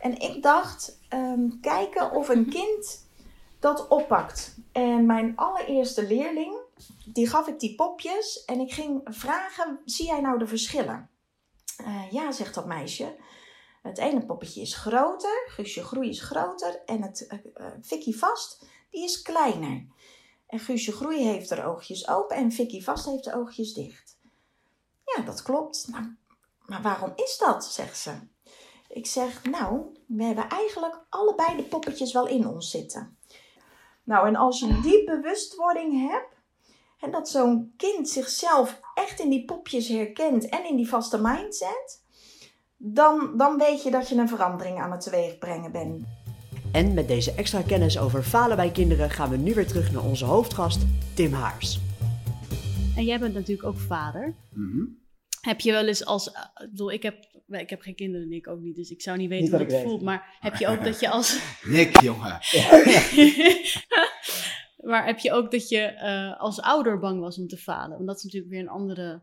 En 0.01 0.19
ik 0.19 0.43
dacht, 0.43 0.99
um, 1.11 1.61
kijken 1.61 2.11
of 2.11 2.29
een 2.29 2.49
kind 2.49 3.09
dat 3.59 3.89
oppakt. 3.89 4.57
En 4.73 5.07
mijn 5.07 5.37
allereerste 5.37 6.07
leerling, 6.07 6.57
die 7.05 7.29
gaf 7.29 7.47
ik 7.49 7.61
die 7.61 7.75
popjes 7.75 8.45
en 8.45 8.61
ik 8.61 8.73
ging 8.73 9.01
vragen: 9.05 9.81
zie 9.85 10.07
jij 10.07 10.21
nou 10.21 10.39
de 10.39 10.47
verschillen? 10.47 11.11
Uh, 11.81 12.11
ja, 12.11 12.33
zegt 12.33 12.55
dat 12.55 12.67
meisje. 12.67 13.17
Het 13.83 13.99
ene 13.99 14.27
poppetje 14.27 14.61
is 14.61 14.75
groter, 14.75 15.45
Guusje 15.47 15.85
Groei 15.85 16.09
is 16.09 16.23
groter 16.23 16.83
en 16.87 17.03
het 17.03 17.27
uh, 17.33 17.67
uh, 17.67 17.73
Vicky 17.81 18.13
Vast, 18.13 18.67
die 18.91 19.05
is 19.05 19.23
kleiner. 19.23 19.87
En 20.47 20.59
Guusje 20.59 20.93
Groei 20.93 21.23
heeft 21.23 21.51
haar 21.51 21.67
oogjes 21.67 22.09
open 22.09 22.37
en 22.37 22.53
Vicky 22.53 22.83
Vast 22.83 23.07
heeft 23.07 23.25
de 23.25 23.35
oogjes 23.35 23.73
dicht. 23.73 24.19
Ja, 25.05 25.23
dat 25.23 25.43
klopt. 25.43 25.89
Maar 26.67 26.83
waarom 26.83 27.13
is 27.17 27.39
dat? 27.39 27.65
zegt 27.65 27.99
ze. 27.99 28.13
Ik 28.89 29.07
zeg, 29.07 29.45
nou, 29.45 29.97
we 30.07 30.25
hebben 30.25 30.49
eigenlijk 30.49 31.01
allebei 31.09 31.57
de 31.57 31.63
poppetjes 31.63 32.13
wel 32.13 32.27
in 32.27 32.47
ons 32.47 32.71
zitten. 32.71 33.19
Nou, 34.05 34.27
en 34.27 34.37
als 34.37 34.61
je 34.61 34.81
die 34.81 35.05
bewustwording 35.05 36.09
hebt, 36.11 36.35
en 37.01 37.11
dat 37.11 37.29
zo'n 37.29 37.75
kind 37.77 38.09
zichzelf 38.09 38.81
echt 38.95 39.21
in 39.21 39.31
die 39.31 39.45
popjes 39.45 39.89
herkent 39.89 40.49
en 40.49 40.65
in 40.65 40.77
die 40.77 40.89
vaste 40.89 41.21
mindset, 41.21 42.03
dan, 42.77 43.37
dan 43.37 43.59
weet 43.59 43.83
je 43.83 43.91
dat 43.91 44.09
je 44.09 44.17
een 44.17 44.29
verandering 44.29 44.81
aan 44.81 44.91
het 44.91 45.01
teweeg 45.01 45.39
brengen 45.39 45.73
bent. 45.73 46.05
En 46.75 46.95
met 46.95 47.09
deze 47.09 47.35
extra 47.35 47.63
kennis 47.63 47.99
over 47.99 48.23
falen 48.23 48.57
bij 48.57 48.71
kinderen 48.71 49.11
gaan 49.11 49.31
we 49.31 49.37
nu 49.37 49.55
weer 49.55 49.67
terug 49.67 49.93
naar 49.93 50.05
onze 50.05 50.25
hoofdgast, 50.25 50.87
Tim 51.15 51.33
Haars. 51.33 51.79
En 52.97 53.05
jij 53.05 53.19
bent 53.19 53.35
natuurlijk 53.35 53.69
ook 53.69 53.79
vader. 53.79 54.35
Mm 54.53 54.99
Heb 55.41 55.61
je 55.61 55.73
wel 55.73 55.87
eens 55.87 56.05
als. 56.05 56.29
Ik 56.29 56.69
bedoel, 56.71 56.93
ik 56.93 57.03
heb 57.03 57.15
ik 57.49 57.71
heb 57.71 57.81
geen 57.81 57.95
kinderen, 57.95 58.33
ik 58.33 58.49
ook 58.49 58.61
niet, 58.61 58.77
dus 58.77 58.91
ik 58.91 59.03
zou 59.03 59.17
niet 59.17 59.29
weten 59.29 59.59
niet 59.59 59.69
hoe 59.69 59.77
het 59.77 59.87
voelt. 59.87 60.03
Maar 60.03 60.37
heb 60.41 60.55
je 60.55 60.69
ook 60.69 60.85
dat 60.85 61.01
je 61.01 61.09
als. 61.09 61.41
Nick, 61.63 62.01
jongen. 62.01 62.31
maar 64.91 65.07
heb 65.07 65.19
je 65.19 65.33
ook 65.33 65.51
dat 65.51 65.69
je 65.69 65.99
uh, 66.03 66.41
als 66.41 66.61
ouder 66.61 66.99
bang 66.99 67.21
was 67.21 67.39
om 67.39 67.49
te 67.49 67.57
falen? 67.57 67.97
Want 67.97 68.07
dat 68.07 68.17
is 68.17 68.23
natuurlijk 68.23 68.53
weer 68.53 68.61
een 68.61 68.69
andere, 68.69 69.23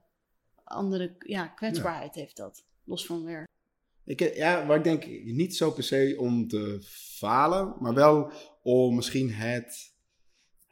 andere 0.63 1.15
ja, 1.19 1.47
kwetsbaarheid 1.47 2.15
heeft 2.15 2.37
dat. 2.37 2.65
Los 2.83 3.05
van 3.05 3.23
werk. 3.23 3.47
Ik, 4.05 4.35
ja, 4.35 4.63
maar 4.63 4.77
ik 4.77 4.83
denk 4.83 5.05
niet 5.23 5.55
zo 5.55 5.71
per 5.71 5.83
se 5.83 6.15
om 6.17 6.47
te 6.47 6.79
falen, 7.17 7.75
maar 7.79 7.93
wel 7.93 8.31
om 8.61 8.95
misschien 8.95 9.31
het 9.31 9.91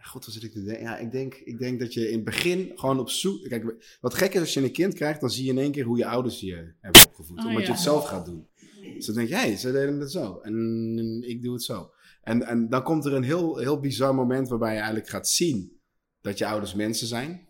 God, 0.10 0.26
wat 0.26 0.34
zit 0.34 0.44
ik 0.44 0.52
te 0.52 0.64
denken? 0.64 0.84
Ja, 0.84 0.98
ik 0.98 1.12
denk, 1.12 1.34
ik 1.34 1.60
denk 1.60 1.80
dat 1.80 1.94
je 1.94 2.08
in 2.08 2.16
het 2.16 2.24
begin 2.24 2.72
gewoon 2.76 3.00
op 3.00 3.10
zoek... 3.10 3.48
Kijk, 3.48 3.98
wat 4.02 4.14
gek 4.14 4.34
is 4.34 4.40
als 4.40 4.54
je 4.54 4.62
een 4.62 4.72
kind 4.72 4.94
krijgt, 4.94 5.20
dan 5.20 5.30
zie 5.30 5.46
je 5.46 5.52
in 5.52 5.58
één 5.58 5.72
keer 5.72 5.84
hoe 5.84 5.98
je 5.98 6.06
ouders 6.06 6.40
je 6.40 6.74
hebben 6.80 7.06
opgevoed. 7.08 7.40
Oh, 7.40 7.46
omdat 7.46 7.66
je 7.66 7.72
het 7.72 7.82
zelf 7.82 8.06
gaat 8.06 8.26
doen. 8.26 8.48
Dus 8.94 9.06
dan 9.06 9.16
denk 9.16 9.28
je, 9.28 9.36
hey, 9.36 9.58
ze 9.58 9.72
deden 9.72 10.00
het 10.00 10.12
zo. 10.12 10.40
En 10.40 11.24
ik 11.28 11.44
doe 11.44 11.54
het 11.54 11.64
zo. 11.64 11.92
En, 12.22 12.44
en 12.44 12.70
dan 12.70 12.84
komt 12.84 13.06
er 13.06 13.14
een 13.14 13.24
heel, 13.24 13.58
heel 13.58 13.80
bizar 13.80 14.16
moment 14.16 14.50
waarbij 14.50 14.72
je 14.72 14.78
eigenlijk 14.78 15.10
gaat 15.10 15.30
zien 15.30 15.80
dat 16.22 16.38
je 16.38 16.46
ouders 16.46 16.74
mensen 16.74 17.08
zijn. 17.08 17.48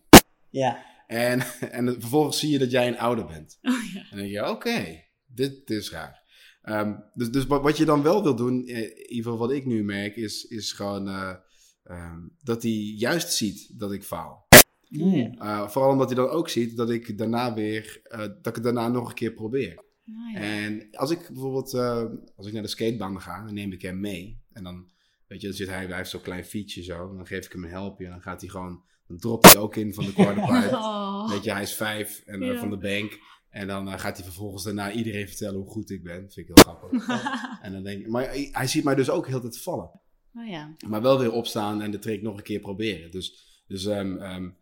Ja. 0.50 0.86
En, 1.08 1.42
en 1.72 2.02
vervolgens 2.02 2.40
zie 2.40 2.50
je 2.52 2.60
dat 2.60 2.72
jij 2.72 2.88
een 2.88 3.00
ouder 3.00 3.26
bent. 3.26 3.60
Oh, 3.62 3.94
ja. 3.94 4.00
En 4.00 4.08
dan 4.10 4.18
denk 4.18 4.32
je, 4.32 4.50
oké, 4.50 5.08
dit 5.34 5.70
is 5.70 5.92
raar. 5.92 6.28
Um, 6.64 7.04
dus, 7.14 7.32
dus 7.32 7.46
wat 7.46 7.78
je 7.78 7.86
dan 7.86 8.04
wel 8.04 8.24
wil 8.24 8.36
doen, 8.36 8.66
eh, 8.66 8.78
in 8.78 8.98
ieder 8.98 9.16
geval 9.24 9.38
wat 9.38 9.52
ik 9.52 9.66
nu 9.66 9.84
merk, 9.84 10.16
is, 10.16 10.44
is 10.44 10.72
gewoon... 10.72 11.08
Uh, 11.08 11.34
Um, 11.92 12.32
dat 12.44 12.64
hij 12.64 12.72
juist 12.72 13.34
ziet 13.34 13.80
dat 13.80 13.92
ik 13.92 14.04
faal. 14.04 14.48
Mm. 14.90 15.36
Uh, 15.42 15.70
vooral 15.70 15.92
omdat 15.92 16.08
hij 16.08 16.16
dan 16.16 16.30
ook 16.30 16.50
ziet 16.50 16.78
dat 16.78 16.90
ik 16.90 17.18
daarna 17.18 17.54
weer, 17.54 18.02
uh, 18.12 18.18
dat 18.18 18.48
ik 18.48 18.56
het 18.56 18.64
daarna 18.64 18.88
nog 18.88 19.10
een 19.10 19.16
keer 19.16 19.34
probeer. 19.34 19.78
Ah, 19.78 20.34
ja. 20.34 20.40
En 20.40 20.88
als 20.92 21.12
ik 21.12 21.28
bijvoorbeeld, 21.28 21.74
uh, 21.74 22.04
als 22.36 22.48
ik 22.48 22.54
naar 22.54 22.62
de 22.62 22.68
skatebaan 22.68 23.22
ga, 23.22 23.44
dan 23.46 23.54
neem 23.54 23.72
ik 23.72 23.82
hem 23.82 24.00
mee. 24.00 24.42
En 24.54 24.64
dan, 24.64 24.90
weet 25.28 25.42
je, 25.42 25.48
dan 25.48 25.56
zit 25.56 25.68
hij, 25.68 25.86
hij 25.86 25.98
heeft 25.98 26.10
zo'n 26.10 26.22
klein 26.22 26.46
fietsje 26.46 26.84
zo. 26.84 27.16
Dan 27.16 27.28
geef 27.28 27.46
ik 27.46 27.52
hem 27.52 27.64
een 27.64 27.70
helpje 27.70 28.06
en 28.06 28.12
dan 28.12 28.22
gaat 28.22 28.42
hij 28.42 28.50
gewoon, 28.50 28.84
dan 29.08 29.18
dropt 29.18 29.46
hij 29.46 29.58
ook 29.58 29.76
in 29.76 29.94
van 29.94 30.06
de 30.06 30.14
quarterpipe. 30.24 30.76
Oh. 30.76 31.30
Weet 31.30 31.44
je, 31.44 31.52
hij 31.52 31.62
is 31.62 31.74
vijf 31.74 32.22
en, 32.26 32.42
Ja. 32.42 32.60
van 32.60 32.70
de 32.70 32.78
bank. 32.78 33.20
En 33.50 33.68
dan 33.68 33.88
uh, 33.88 34.00
gaat 34.00 34.16
hij 34.16 34.26
vervolgens 34.26 34.64
daarna 34.64 34.92
iedereen 34.92 35.28
vertellen 35.28 35.60
hoe 35.60 35.70
goed 35.70 35.90
ik 35.90 36.04
ben. 36.04 36.22
Dat 36.22 36.34
vind 36.34 36.50
ik 36.50 36.56
heel 36.56 36.74
grappig. 36.74 37.08
en 37.66 37.72
dan 37.72 37.84
denk 37.84 38.00
ik, 38.00 38.08
maar 38.08 38.30
hij, 38.52 38.68
ziet 38.68 38.84
mij 38.84 38.96
dus 38.96 39.10
ook 39.10 39.28
heel 39.28 39.42
de 39.42 39.50
tijd 39.50 39.64
vallen. 39.64 39.92
Oh 40.34 40.48
ja. 40.48 40.76
Maar 40.88 41.02
wel 41.02 41.20
weer 41.20 41.32
opstaan 41.32 41.82
en 41.82 41.92
de 41.92 42.00
trick 42.00 42.22
nog 42.22 42.38
een 42.38 42.44
keer 42.44 42.60
proberen. 42.60 43.12
Dus, 43.12 43.62
dus 43.68 43.86
um, 43.86 44.22
um, 44.22 44.58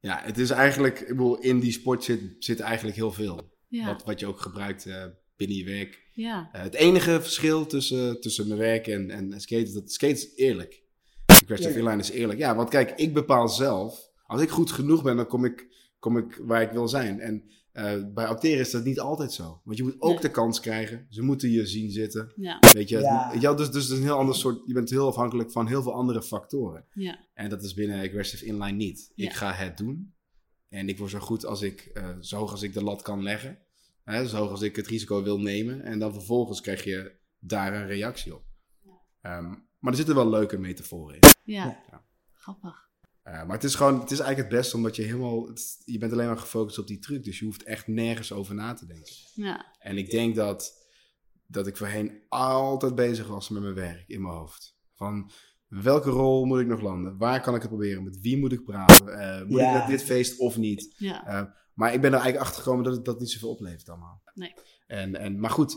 ja, 0.00 0.20
het 0.22 0.38
is 0.38 0.50
eigenlijk, 0.50 1.00
ik 1.00 1.08
bedoel, 1.08 1.38
in 1.38 1.60
die 1.60 1.72
sport 1.72 2.04
zit, 2.04 2.36
zit 2.38 2.60
eigenlijk 2.60 2.96
heel 2.96 3.12
veel. 3.12 3.50
Ja. 3.68 3.86
Wat, 3.86 4.04
wat 4.04 4.20
je 4.20 4.26
ook 4.26 4.40
gebruikt 4.40 4.86
uh, 4.86 5.04
binnen 5.36 5.56
je 5.56 5.64
werk. 5.64 6.10
Ja. 6.12 6.50
Uh, 6.54 6.62
het 6.62 6.74
enige 6.74 7.20
verschil 7.20 7.66
tussen, 7.66 8.20
tussen 8.20 8.48
mijn 8.48 8.60
werk 8.60 8.86
en, 8.86 9.10
en 9.10 9.40
skate 9.40 9.62
is 9.62 9.72
dat 9.72 9.92
skate 9.92 10.12
is 10.12 10.34
eerlijk. 10.34 10.82
De 11.26 11.44
Crash 11.44 11.66
of 11.66 11.76
Inline 11.76 11.98
is 11.98 12.10
eerlijk. 12.10 12.38
Ja, 12.38 12.54
want 12.54 12.68
kijk, 12.68 12.90
ik 12.90 13.14
bepaal 13.14 13.48
zelf. 13.48 14.10
Als 14.22 14.42
ik 14.42 14.48
goed 14.48 14.72
genoeg 14.72 15.02
ben, 15.02 15.16
dan 15.16 15.26
kom 15.26 15.44
ik, 15.44 15.66
kom 15.98 16.16
ik 16.16 16.40
waar 16.42 16.62
ik 16.62 16.70
wil 16.70 16.88
zijn. 16.88 17.20
En 17.20 17.50
uh, 17.72 18.12
bij 18.14 18.26
acteren 18.26 18.60
is 18.60 18.70
dat 18.70 18.84
niet 18.84 19.00
altijd 19.00 19.32
zo. 19.32 19.60
Want 19.64 19.76
je 19.76 19.82
moet 19.82 20.00
ook 20.00 20.12
Nee. 20.12 20.20
de 20.20 20.30
kans 20.30 20.60
krijgen. 20.60 21.06
Ze 21.08 21.22
moeten 21.22 21.50
je 21.50 21.66
zien 21.66 21.90
zitten. 21.90 22.32
Ja. 22.36 22.58
Weet 22.72 22.88
je, 22.88 22.98
Ja. 22.98 23.30
Het, 23.32 23.42
ja 23.42 23.54
dus, 23.54 23.70
dus 23.70 23.88
een 23.88 24.02
heel 24.02 24.16
ander 24.18 24.34
soort. 24.34 24.62
Je 24.66 24.72
bent 24.74 24.90
heel 24.90 25.06
afhankelijk 25.06 25.50
van 25.52 25.66
heel 25.66 25.82
veel 25.82 25.94
andere 25.94 26.22
factoren. 26.22 26.86
Ja. 26.94 27.18
En 27.34 27.48
dat 27.48 27.62
is 27.62 27.74
binnen 27.74 28.00
Aggressive 28.00 28.44
Inline 28.44 28.76
niet. 28.76 29.12
Ja. 29.14 29.26
Ik 29.26 29.32
ga 29.34 29.52
het 29.52 29.76
doen. 29.76 30.14
En 30.68 30.88
ik 30.88 30.98
word 30.98 31.10
zo 31.10 31.18
goed 31.18 31.46
als 31.46 31.62
ik, 31.62 31.90
uh, 31.94 32.08
zo 32.20 32.36
hoog 32.36 32.50
als 32.50 32.62
ik 32.62 32.72
de 32.72 32.82
lat 32.82 33.02
kan 33.02 33.22
leggen. 33.22 33.58
Hè, 34.04 34.26
zo 34.26 34.36
hoog 34.36 34.50
als 34.50 34.62
ik 34.62 34.76
het 34.76 34.86
risico 34.86 35.22
wil 35.22 35.40
nemen. 35.40 35.82
En 35.82 35.98
dan 35.98 36.12
vervolgens 36.12 36.60
krijg 36.60 36.84
je 36.84 37.16
daar 37.38 37.74
een 37.74 37.86
reactie 37.86 38.34
op. 38.34 38.44
Um, 39.22 39.66
maar 39.78 39.90
er 39.90 39.96
zitten 39.96 40.14
wel 40.14 40.28
leuke 40.30 40.58
metaforen 40.58 41.14
in. 41.14 41.20
Ja. 41.44 41.82
Ja. 41.90 42.04
Grappig. 42.32 42.81
Uh, 43.24 43.32
maar 43.32 43.56
het 43.56 43.64
is 43.64 43.74
gewoon, 43.74 44.00
het 44.00 44.10
is 44.10 44.18
eigenlijk 44.18 44.50
het 44.50 44.60
beste 44.60 44.76
omdat 44.76 44.96
je 44.96 45.02
helemaal, 45.02 45.46
het, 45.46 45.82
je 45.84 45.98
bent 45.98 46.12
alleen 46.12 46.26
maar 46.26 46.38
gefocust 46.38 46.78
op 46.78 46.86
die 46.86 46.98
truc. 46.98 47.24
Dus 47.24 47.38
je 47.38 47.44
hoeft 47.44 47.62
echt 47.62 47.86
nergens 47.86 48.32
over 48.32 48.54
na 48.54 48.74
te 48.74 48.86
denken. 48.86 49.12
Ja. 49.34 49.74
En 49.78 49.96
ik 49.96 50.10
denk 50.10 50.34
dat, 50.34 50.86
dat 51.46 51.66
ik 51.66 51.76
voorheen 51.76 52.22
altijd 52.28 52.94
bezig 52.94 53.26
was 53.26 53.48
met 53.48 53.62
mijn 53.62 53.74
werk 53.74 54.04
in 54.08 54.22
mijn 54.22 54.34
hoofd. 54.34 54.76
Van 54.94 55.30
welke 55.68 56.10
rol 56.10 56.44
moet 56.44 56.60
ik 56.60 56.66
nog 56.66 56.80
landen? 56.80 57.16
Waar 57.16 57.40
kan 57.40 57.54
ik 57.54 57.60
het 57.60 57.70
proberen? 57.70 58.04
Met 58.04 58.20
wie 58.20 58.38
moet 58.38 58.52
ik 58.52 58.64
praten? 58.64 59.06
Uh, 59.08 59.48
moet 59.48 59.58
Ja. 59.58 59.66
ik 59.66 59.72
naar 59.78 59.88
dit 59.88 60.02
feest 60.02 60.38
of 60.38 60.56
niet? 60.56 60.94
Ja. 60.98 61.42
Uh, 61.42 61.50
maar 61.74 61.94
ik 61.94 62.00
ben 62.00 62.12
er 62.12 62.20
eigenlijk 62.20 62.44
achter 62.44 62.62
gekomen 62.62 62.84
dat 62.84 62.94
het 62.96 63.04
dat 63.04 63.20
niet 63.20 63.30
zoveel 63.30 63.50
oplevert 63.50 63.88
allemaal. 63.88 64.22
Nee. 64.34 64.52
En, 64.86 65.16
en, 65.16 65.40
maar 65.40 65.50
goed, 65.50 65.76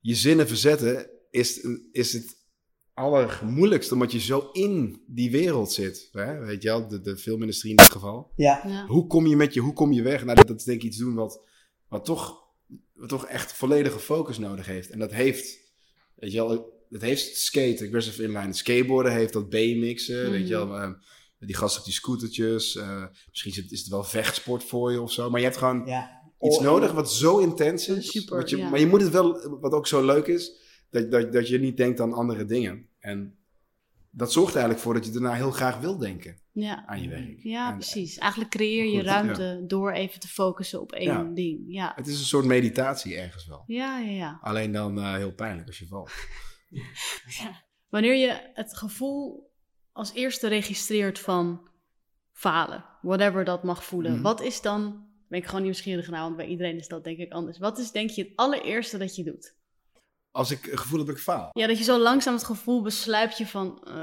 je 0.00 0.14
zinnen 0.14 0.48
verzetten 0.48 1.10
is, 1.30 1.66
is 1.92 2.12
het 2.12 2.45
allermoeilijkste, 2.96 3.94
omdat 3.94 4.12
je 4.12 4.20
zo 4.20 4.48
in 4.52 5.02
die 5.06 5.30
wereld 5.30 5.72
zit. 5.72 6.08
Hè? 6.12 6.38
Weet 6.38 6.62
je 6.62 6.68
wel, 6.68 6.88
de, 6.88 7.00
de 7.00 7.16
filmindustrie 7.16 7.70
in 7.70 7.76
dit 7.76 7.90
geval. 7.90 8.30
Ja, 8.36 8.62
Ja. 8.66 8.86
Hoe 8.86 9.06
kom 9.06 9.26
je 9.26 9.36
met 9.36 9.54
je, 9.54 9.60
hoe 9.60 9.72
kom 9.72 9.92
je 9.92 10.02
weg? 10.02 10.24
Nou, 10.24 10.36
dat, 10.36 10.46
dat 10.46 10.56
is 10.58 10.64
denk 10.64 10.80
ik 10.80 10.86
iets 10.86 10.96
doen 10.98 11.14
wat, 11.14 11.40
wat, 11.88 12.04
toch, 12.04 12.44
wat 12.94 13.08
toch 13.08 13.26
echt 13.26 13.52
volledige 13.52 13.98
focus 13.98 14.38
nodig 14.38 14.66
heeft. 14.66 14.90
En 14.90 14.98
dat 14.98 15.12
heeft, 15.12 15.58
weet 16.14 16.32
je 16.32 16.36
wel, 16.46 16.74
dat 16.90 17.00
heeft 17.02 17.36
skate, 17.36 17.84
aggressive 17.84 18.22
inline, 18.22 18.52
skateboarden 18.52 19.12
heeft 19.12 19.32
dat 19.32 19.48
BMX'en, 19.50 20.22
Mhm. 20.22 20.30
weet 20.30 20.48
je 20.48 20.54
wel. 20.54 20.76
eh, 20.76 20.90
die 21.38 21.54
gasten 21.56 21.78
op 21.80 21.84
die 21.86 21.94
scootertjes. 21.94 22.76
eh, 22.76 23.04
misschien 23.30 23.50
is 23.50 23.56
het, 23.56 23.72
is 23.72 23.80
het 23.80 23.88
wel 23.88 24.04
vechtsport 24.04 24.64
voor 24.64 24.92
je 24.92 25.00
of 25.00 25.12
zo. 25.12 25.30
Maar 25.30 25.40
je 25.40 25.46
hebt 25.46 25.58
gewoon 25.58 25.82
ja. 25.86 26.20
iets 26.40 26.56
Oh, 26.56 26.62
nodig 26.62 26.92
wat 26.92 27.12
zo 27.12 27.38
intens 27.38 27.88
is. 27.88 28.10
Super, 28.10 28.36
wat 28.36 28.50
je, 28.50 28.56
ja. 28.56 28.68
Maar 28.68 28.80
je 28.80 28.86
moet 28.86 29.00
het 29.02 29.12
wel, 29.12 29.58
wat 29.60 29.72
ook 29.72 29.86
zo 29.86 30.04
leuk 30.04 30.26
is, 30.26 30.52
dat, 30.96 31.10
dat, 31.10 31.32
dat 31.32 31.48
je 31.48 31.58
niet 31.58 31.76
denkt 31.76 32.00
aan 32.00 32.12
andere 32.12 32.44
dingen. 32.44 32.86
En 32.98 33.38
dat 34.10 34.32
zorgt 34.32 34.52
eigenlijk 34.54 34.84
voor 34.84 34.94
dat 34.94 35.06
je 35.06 35.10
daarna 35.12 35.32
heel 35.32 35.50
graag 35.50 35.78
wil 35.80 35.98
denken 35.98 36.36
Ja. 36.52 36.86
aan 36.86 37.02
je 37.02 37.08
werk. 37.08 37.38
Ja, 37.42 37.68
En 37.70 37.74
precies. 37.74 38.18
Eigenlijk 38.18 38.50
creëer 38.50 38.84
je 38.84 38.96
Goed, 38.98 39.06
ruimte 39.06 39.64
door 39.66 39.92
even 39.92 40.20
te 40.20 40.28
focussen 40.28 40.80
op 40.80 40.92
één 40.92 41.04
Ja. 41.06 41.30
ding. 41.34 41.64
Ja. 41.68 41.92
Het 41.94 42.06
is 42.06 42.18
een 42.18 42.24
soort 42.24 42.44
meditatie 42.44 43.16
ergens 43.16 43.46
wel. 43.46 43.62
Ja, 43.66 43.98
ja, 43.98 44.10
ja. 44.10 44.38
Alleen 44.42 44.72
dan 44.72 44.98
eh, 44.98 45.14
heel 45.14 45.32
pijnlijk 45.34 45.66
als 45.66 45.78
je 45.78 45.86
valt. 45.86 46.10
Wanneer 47.88 48.14
je 48.14 48.50
het 48.54 48.76
gevoel 48.76 49.50
als 49.92 50.12
eerste 50.14 50.48
registreert 50.48 51.18
van 51.18 51.68
falen, 52.32 52.84
whatever 53.02 53.44
dat 53.44 53.62
mag 53.64 53.84
voelen, 53.84 54.12
Mhm. 54.12 54.22
wat 54.22 54.40
is 54.42 54.60
dan, 54.60 55.06
ben 55.28 55.38
ik 55.38 55.46
gewoon 55.46 55.62
nieuwsgierig 55.62 56.08
naar, 56.08 56.22
want 56.22 56.36
bij 56.36 56.46
iedereen 56.46 56.76
is 56.76 56.88
dat 56.88 57.04
denk 57.04 57.18
ik 57.18 57.32
anders. 57.32 57.58
Wat 57.58 57.78
is 57.78 57.90
denk 57.90 58.10
je 58.10 58.22
het 58.22 58.32
allereerste 58.36 58.98
dat 58.98 59.16
je 59.16 59.24
doet? 59.24 59.54
Als 60.36 60.50
ik 60.50 60.64
het 60.64 60.80
gevoel 60.80 60.98
heb 60.98 61.06
dat 61.06 61.16
ik 61.16 61.22
faal, 61.22 61.50
Ja, 61.52 61.66
dat 61.66 61.78
je 61.78 61.84
zo 61.84 61.98
langzaam 61.98 62.34
het 62.34 62.44
gevoel 62.44 62.82
besluipt 62.82 63.38
je 63.38 63.46
van, 63.46 63.80
eh, 63.86 63.94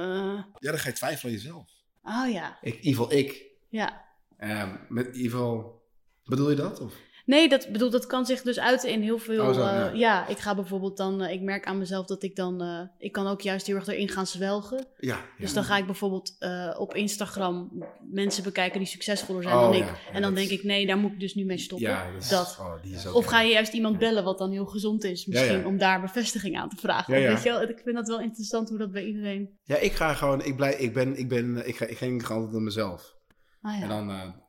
ja, 0.60 0.72
dan 0.72 0.78
ga 0.80 0.88
je 0.90 0.96
twijfelen 0.96 1.34
aan 1.34 1.40
jezelf. 1.40 1.70
oh 2.04 2.32
ja, 2.32 2.58
Ik, 2.62 2.74
in 2.76 2.84
ieder 2.84 3.02
geval 3.04 3.18
ik. 3.18 3.46
ja. 3.70 4.02
Ehm, 4.38 4.76
met 4.90 5.06
in 5.08 5.14
ieder 5.16 5.32
geval, 5.32 5.82
bedoel 6.24 6.50
je 6.50 6.56
dat? 6.56 6.80
Of? 6.80 6.94
Nee, 7.26 7.50
dat 7.50 7.68
bedoel, 7.72 7.90
dat 7.90 8.08
kan 8.08 8.26
zich 8.26 8.42
dus 8.42 8.60
uiten 8.60 8.90
in 8.90 9.02
heel 9.02 9.18
veel. 9.18 9.48
Oh, 9.48 9.54
zo, 9.54 9.60
eh, 9.60 9.66
ja. 9.66 9.92
ja. 9.94 10.28
ik 10.28 10.38
ga 10.38 10.56
bijvoorbeeld 10.56 10.98
dan, 10.98 11.22
eh, 11.22 11.34
ik 11.34 11.42
merk 11.42 11.66
aan 11.66 11.78
mezelf 11.78 12.06
dat 12.06 12.24
ik 12.24 12.36
dan, 12.36 12.62
eh, 12.62 12.82
ik 12.98 13.12
kan 13.12 13.28
ook 13.28 13.42
juist 13.42 13.68
heel 13.68 13.76
erg 13.76 13.88
erin 13.88 14.10
gaan 14.10 14.28
zwelgen. 14.28 14.86
Ja. 15.00 15.20
Dus 15.38 15.54
dan 15.54 15.64
ga 15.64 15.78
ik 15.78 15.86
bijvoorbeeld 15.86 16.36
op 16.78 16.96
Instagram 16.96 17.72
mensen 18.12 18.44
bekijken 18.44 18.80
die 18.80 18.88
succesvoller 18.88 19.44
zijn 19.44 19.56
Oh, 19.56 19.62
dan 19.62 19.74
ik. 19.74 19.86
en 20.12 20.22
dan 20.22 20.34
denk 20.34 20.50
ik, 20.50 20.64
nee, 20.64 20.86
daar 20.86 20.98
moet 20.98 21.12
ik 21.12 21.20
dus 21.20 21.36
nu 21.36 21.46
mee 21.46 21.58
stoppen. 21.58 21.90
Ja, 21.90 22.12
dat 22.12 22.22
is, 22.22 22.30
dat. 22.30 22.58
oh, 22.60 22.82
die 22.82 22.94
is 22.94 23.08
ook 23.08 23.16
Of 23.16 23.26
ga 23.26 23.42
je 23.42 23.52
juist 23.52 23.74
iemand 23.74 23.98
bellen, 23.98 24.24
wat 24.24 24.38
dan 24.38 24.52
heel 24.52 24.66
gezond 24.66 25.04
is, 25.04 25.26
misschien, 25.26 25.66
om 25.66 25.78
daar 25.78 26.02
bevestiging 26.02 26.58
aan 26.58 26.70
te 26.70 26.78
vragen. 26.78 27.14
Weet 27.14 27.44
je 27.44 27.50
wel? 27.50 27.62
Ik 27.62 27.82
vind 27.84 27.96
dat 27.96 28.08
wel 28.08 28.20
interessant 28.20 28.70
hoe 28.70 28.78
dat 28.78 28.92
bij 28.92 29.06
iedereen. 29.06 29.58
Ja, 29.64 29.78
ik 29.78 29.92
ga 29.92 30.14
gewoon, 30.14 30.44
ik, 30.44 30.56
blij, 30.56 30.74
ik 30.74 30.94
ben, 30.94 31.18
ik 31.18 31.30
ben, 31.30 31.68
ik 31.68 31.76
ga, 31.76 31.86
ik 31.86 31.98
ging 31.98 32.26
gewoon 32.26 32.42
altijd 32.42 32.58
aan 32.58 32.64
mezelf. 32.64 33.16
Ah, 33.62 33.78
ja. 33.78 33.82
En 33.82 33.90
dan, 33.90 34.43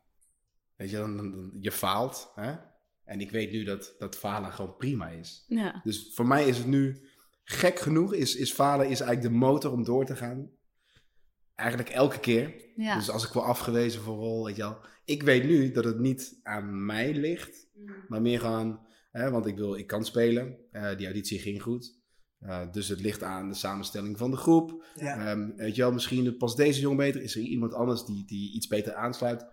weet 0.75 0.89
je, 0.89 0.95
dan, 0.97 1.17
dan- 1.17 1.31
dan- 1.31 1.51
je 1.59 1.71
faalt, 1.71 2.31
hè? 2.35 2.53
En 3.03 3.19
ik 3.21 3.31
weet 3.31 3.51
nu 3.51 3.63
dat, 3.63 3.95
dat 3.97 4.15
falen 4.17 4.51
gewoon 4.51 4.75
prima 4.77 5.07
is. 5.09 5.45
ja. 5.47 5.81
Dus 5.83 6.11
voor 6.13 6.27
mij 6.27 6.47
is 6.47 6.57
het 6.57 6.67
nu, 6.67 7.07
gek 7.43 7.79
genoeg, 7.79 8.13
is, 8.13 8.35
is 8.35 8.51
falen 8.53 8.89
is 8.89 8.99
eigenlijk 8.99 9.33
de 9.33 9.39
motor 9.39 9.71
om 9.71 9.83
door 9.83 10.05
te 10.05 10.15
gaan. 10.15 10.49
Eigenlijk 11.55 11.89
elke 11.89 12.19
keer. 12.19 12.53
Ja. 12.75 12.95
Dus 12.95 13.09
als 13.09 13.25
ik 13.25 13.31
word 13.31 13.45
afgewezen 13.45 14.01
voor 14.01 14.15
rol, 14.15 14.45
weet 14.45 14.55
je 14.55 14.61
wel. 14.61 14.77
Ik 15.05 15.23
weet 15.23 15.43
nu 15.43 15.71
dat 15.71 15.83
het 15.83 15.99
niet 15.99 16.39
aan 16.43 16.85
mij 16.85 17.13
ligt, 17.13 17.67
maar 18.07 18.21
meer 18.21 18.39
gewoon, 18.39 18.79
hè, 19.11 19.31
want 19.31 19.45
ik, 19.45 19.55
wil, 19.57 19.75
ik 19.75 19.87
kan 19.87 20.05
spelen. 20.05 20.57
Eh, 20.71 20.97
die 20.97 21.05
auditie 21.05 21.39
ging 21.39 21.61
goed. 21.61 21.99
Eh, 22.39 22.71
dus 22.71 22.87
het 22.87 23.01
ligt 23.01 23.23
aan 23.23 23.49
de 23.49 23.55
samenstelling 23.55 24.17
van 24.17 24.31
de 24.31 24.37
groep. 24.37 24.85
Ja. 24.95 25.25
Ehm, 25.27 25.55
weet 25.55 25.75
je 25.75 25.81
wel, 25.81 25.91
misschien 25.91 26.37
past 26.37 26.57
deze 26.57 26.79
jongen 26.79 26.97
beter. 26.97 27.21
Is 27.21 27.35
er 27.35 27.41
iemand 27.41 27.73
anders 27.73 28.05
die, 28.05 28.25
die 28.25 28.53
iets 28.53 28.67
beter 28.67 28.93
aansluit? 28.93 29.45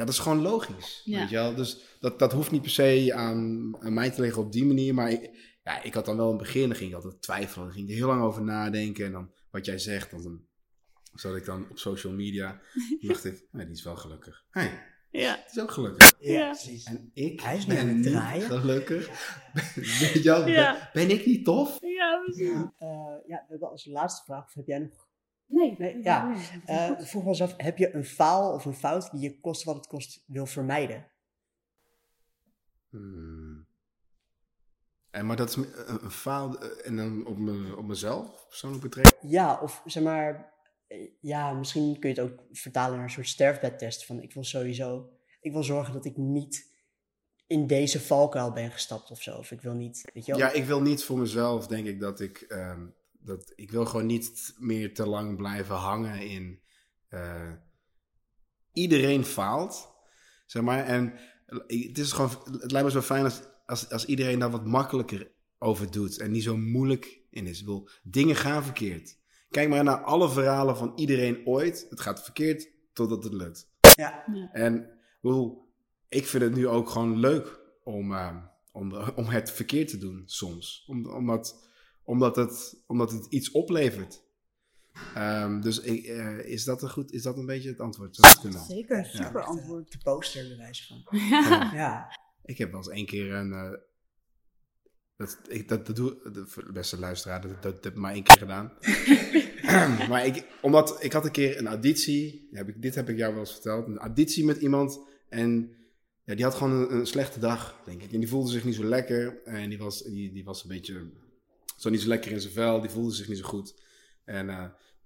Ja, 0.00 0.06
dat 0.06 0.14
is 0.14 0.20
gewoon 0.20 0.40
logisch. 0.42 1.00
Ja. 1.04 1.18
Weet 1.20 1.28
je 1.30 1.36
wel? 1.36 1.54
Dus 1.54 1.96
dat, 2.00 2.18
dat 2.18 2.32
hoeft 2.32 2.50
niet 2.50 2.62
per 2.62 2.70
se 2.70 3.12
aan, 3.14 3.76
aan 3.80 3.94
mij 3.94 4.10
te 4.10 4.20
liggen 4.20 4.42
op 4.42 4.52
die 4.52 4.64
manier. 4.64 4.94
Maar 4.94 5.10
ik, 5.10 5.30
ja, 5.64 5.82
ik 5.82 5.94
had 5.94 6.04
dan 6.04 6.16
wel 6.16 6.30
in 6.30 6.34
het 6.36 6.42
begin, 6.42 6.68
dan 6.68 6.76
ging 6.76 6.90
ik 6.90 6.96
altijd 6.96 7.22
twijfelen. 7.22 7.64
Dan 7.66 7.74
ging 7.74 7.84
ik 7.84 7.90
er 7.90 7.96
heel 7.98 8.06
lang 8.06 8.22
over 8.22 8.42
nadenken. 8.42 9.04
En 9.06 9.12
dan 9.12 9.32
wat 9.50 9.64
jij 9.66 9.78
zegt, 9.78 10.10
dan, 10.10 10.22
dan 10.22 10.40
zat 11.14 11.36
ik 11.36 11.44
dan 11.44 11.66
op 11.70 11.78
social 11.78 12.12
media. 12.12 12.60
Dan 13.00 13.08
dacht 13.08 13.24
ik, 13.24 13.46
nee, 13.50 13.64
die 13.66 13.74
is 13.74 13.82
wel 13.82 13.96
gelukkig. 13.96 14.44
Hé, 14.50 14.60
hey, 14.60 14.82
ja. 15.10 15.34
die 15.34 15.44
is 15.50 15.60
ook 15.60 15.70
gelukkig. 15.70 16.12
Ja, 16.18 16.50
precies. 16.50 16.84
En 16.84 17.10
ik 17.14 17.40
Hij 17.40 17.56
is 17.56 17.66
ben 17.66 17.78
aan 17.78 17.86
het 17.86 17.96
niet 17.96 18.06
draaien. 18.06 18.42
gelukkig. 18.42 19.06
Weet 20.00 20.12
je 20.12 20.22
wel, 20.22 20.48
Ja. 20.48 20.72
ben, 20.92 21.06
ben 21.08 21.16
ik 21.18 21.26
niet 21.26 21.44
tof? 21.44 21.78
Ja, 21.80 22.22
precies. 22.24 22.48
Eh, 22.76 22.88
ja, 23.26 23.44
we 23.46 23.46
hebben 23.48 23.70
als 23.70 23.86
laatste 23.86 24.24
vraag, 24.24 24.44
of 24.44 24.54
heb 24.54 24.66
jij 24.66 24.78
nog? 24.78 25.08
Nee, 25.50 25.74
Nee, 25.78 26.02
ja. 26.02 26.34
Eh 26.64 26.90
vroeg 26.98 27.22
me 27.22 27.28
eens 27.28 27.42
af, 27.42 27.54
heb 27.56 27.78
je 27.78 27.94
een 27.94 28.04
faal 28.04 28.52
of 28.52 28.64
een 28.64 28.74
fout 28.74 29.10
die 29.10 29.20
je 29.20 29.40
kost 29.40 29.64
wat 29.64 29.76
het 29.76 29.86
kost 29.86 30.24
wil 30.26 30.46
vermijden? 30.46 31.06
Hmm. 32.90 33.66
En, 35.10 35.26
maar 35.26 35.36
dat 35.36 35.48
is 35.48 35.56
een, 35.56 35.68
een 36.04 36.10
faal 36.10 36.58
eh, 36.58 36.86
en 36.86 36.96
dan 36.96 37.26
op, 37.26 37.38
me, 37.38 37.76
op 37.76 37.84
mezelf 37.84 38.46
persoonlijk 38.48 38.82
betrekken. 38.82 39.28
Ja, 39.28 39.60
of 39.62 39.82
zeg 39.84 40.02
maar, 40.02 40.52
eh, 40.86 41.08
ja, 41.20 41.52
misschien 41.52 41.98
kun 41.98 42.14
je 42.14 42.20
het 42.20 42.30
ook 42.30 42.40
vertalen 42.52 42.94
naar 42.94 43.04
een 43.04 43.10
soort 43.10 43.28
sterfbedtest. 43.28 44.06
Van 44.06 44.22
ik 44.22 44.34
wil 44.34 44.44
sowieso, 44.44 45.10
ik 45.40 45.52
wil 45.52 45.62
zorgen 45.62 45.92
dat 45.92 46.04
ik 46.04 46.16
niet 46.16 46.68
in 47.46 47.66
deze 47.66 48.00
valkuil 48.00 48.52
ben 48.52 48.70
gestapt 48.70 49.10
of 49.10 49.22
zo. 49.22 49.36
Of 49.38 49.50
ik 49.50 49.60
wil 49.60 49.74
niet, 49.74 50.10
weet 50.14 50.26
je 50.26 50.32
wel. 50.32 50.40
Ja, 50.40 50.52
ik 50.52 50.64
wil 50.64 50.82
niet 50.82 51.04
voor 51.04 51.18
mezelf, 51.18 51.66
denk 51.66 51.86
ik, 51.86 52.00
dat 52.00 52.20
ik. 52.20 52.40
ehm, 52.40 52.86
dat, 53.20 53.52
ik 53.54 53.70
wil 53.70 53.86
gewoon 53.86 54.06
niet 54.06 54.54
meer 54.58 54.94
te 54.94 55.06
lang 55.06 55.36
blijven 55.36 55.74
hangen 55.74 56.20
in. 56.28 56.60
eh, 57.08 57.52
iedereen 58.72 59.24
faalt, 59.24 59.92
zeg 60.46 60.62
maar. 60.62 60.84
En 60.84 61.18
het, 61.66 61.98
is 61.98 62.12
gewoon, 62.12 62.30
het 62.60 62.70
lijkt 62.70 62.86
me 62.86 62.92
zo 62.92 63.00
fijn 63.02 63.24
als, 63.24 63.40
als, 63.66 63.90
als 63.90 64.04
iedereen 64.04 64.38
daar 64.38 64.50
wat 64.50 64.66
makkelijker 64.66 65.30
over 65.58 65.90
doet. 65.90 66.18
En 66.18 66.30
niet 66.30 66.42
zo 66.42 66.56
moeilijk 66.56 67.20
in 67.30 67.46
is. 67.46 67.58
Ik 67.60 67.64
bedoel, 67.64 67.88
dingen 68.02 68.36
gaan 68.36 68.64
verkeerd. 68.64 69.18
Kijk 69.50 69.68
maar 69.68 69.84
naar 69.84 70.02
alle 70.02 70.30
verhalen 70.30 70.76
van 70.76 70.92
iedereen 70.96 71.46
ooit. 71.46 71.86
Het 71.90 72.00
gaat 72.00 72.22
verkeerd 72.24 72.70
totdat 72.92 73.24
het 73.24 73.32
lukt. 73.32 73.68
Ja. 73.96 74.24
En 74.52 74.74
ik 74.76 75.18
bedoel, 75.20 75.68
ik 76.08 76.26
vind 76.26 76.42
het 76.42 76.54
nu 76.54 76.68
ook 76.68 76.88
gewoon 76.90 77.18
leuk 77.18 77.60
om, 77.84 78.12
eh, 78.14 78.36
om, 78.72 78.92
om 78.94 79.24
het 79.24 79.50
verkeerd 79.50 79.88
te 79.88 79.98
doen 79.98 80.22
soms. 80.26 80.84
Om, 80.86 81.06
omdat, 81.06 81.69
omdat, 82.10 82.36
het, 82.36 82.82
omdat 82.86 83.12
het 83.12 83.26
iets 83.26 83.50
oplevert. 83.50 84.22
Ehm, 85.14 85.60
dus 85.60 85.80
ik, 85.80 86.04
eh, 86.06 86.38
is, 86.38 86.64
dat 86.64 86.82
een 86.82 86.90
goed, 86.90 87.12
is 87.12 87.22
dat 87.22 87.36
een 87.36 87.46
beetje 87.46 87.68
het 87.68 87.80
antwoord? 87.80 88.16
Zou 88.16 88.32
het 88.32 88.40
kunnen? 88.40 88.60
Zeker, 88.60 89.04
super 89.04 89.42
antwoord. 89.42 89.92
De 89.92 89.98
poster 89.98 90.48
bewijzen 90.48 90.86
van. 90.86 91.18
Ja. 91.18 91.70
Ja. 91.74 92.18
Ik 92.44 92.58
heb 92.58 92.70
wel 92.70 92.78
eens 92.80 92.88
één 92.88 93.06
keer 93.06 93.32
een. 93.32 93.52
eh, 93.52 93.72
dat, 95.16 95.38
ik, 95.48 95.68
dat, 95.68 95.86
dat 95.86 95.96
doe 95.96 96.30
de 96.32 96.46
voor 96.46 96.64
de 96.64 96.72
beste 96.72 96.98
luisteraar, 96.98 97.40
dat, 97.40 97.62
dat, 97.62 97.84
heb 97.84 97.92
ik 97.92 97.98
maar 97.98 98.12
één 98.12 98.22
keer 98.22 98.38
gedaan. 98.38 98.72
maar 100.10 100.26
ik, 100.26 100.46
omdat 100.60 101.04
ik 101.04 101.12
had 101.12 101.24
een 101.24 101.30
keer 101.30 101.58
een 101.58 101.66
auditie, 101.66 102.48
heb 102.52 102.68
ik, 102.68 102.82
dit 102.82 102.94
heb 102.94 103.08
ik 103.08 103.16
jou 103.16 103.32
wel 103.32 103.40
eens 103.40 103.52
verteld, 103.52 103.86
een 103.86 103.98
auditie 103.98 104.44
met 104.44 104.56
iemand 104.56 105.00
en 105.28 105.74
ja, 106.24 106.34
die 106.34 106.44
had 106.44 106.54
gewoon 106.54 106.72
een, 106.72 106.92
een 106.94 107.06
slechte 107.06 107.40
dag, 107.40 107.82
denk 107.84 108.02
ik. 108.02 108.12
En 108.12 108.18
die 108.20 108.28
voelde 108.28 108.50
zich 108.50 108.64
niet 108.64 108.74
zo 108.74 108.84
lekker 108.84 109.42
en 109.44 109.68
die 109.68 109.78
was, 109.78 110.02
die, 110.02 110.32
die 110.32 110.44
was 110.44 110.62
een 110.62 110.68
beetje 110.68 111.10
zo 111.80 111.90
niet 111.90 112.00
zo 112.00 112.08
lekker 112.08 112.30
in 112.32 112.40
zijn 112.40 112.52
vel, 112.52 112.80
die 112.80 112.90
voelde 112.90 113.14
zich 113.14 113.28
niet 113.28 113.38
zo 113.38 113.44
goed. 113.48 113.74
En 114.24 114.48
eh, 114.50 114.64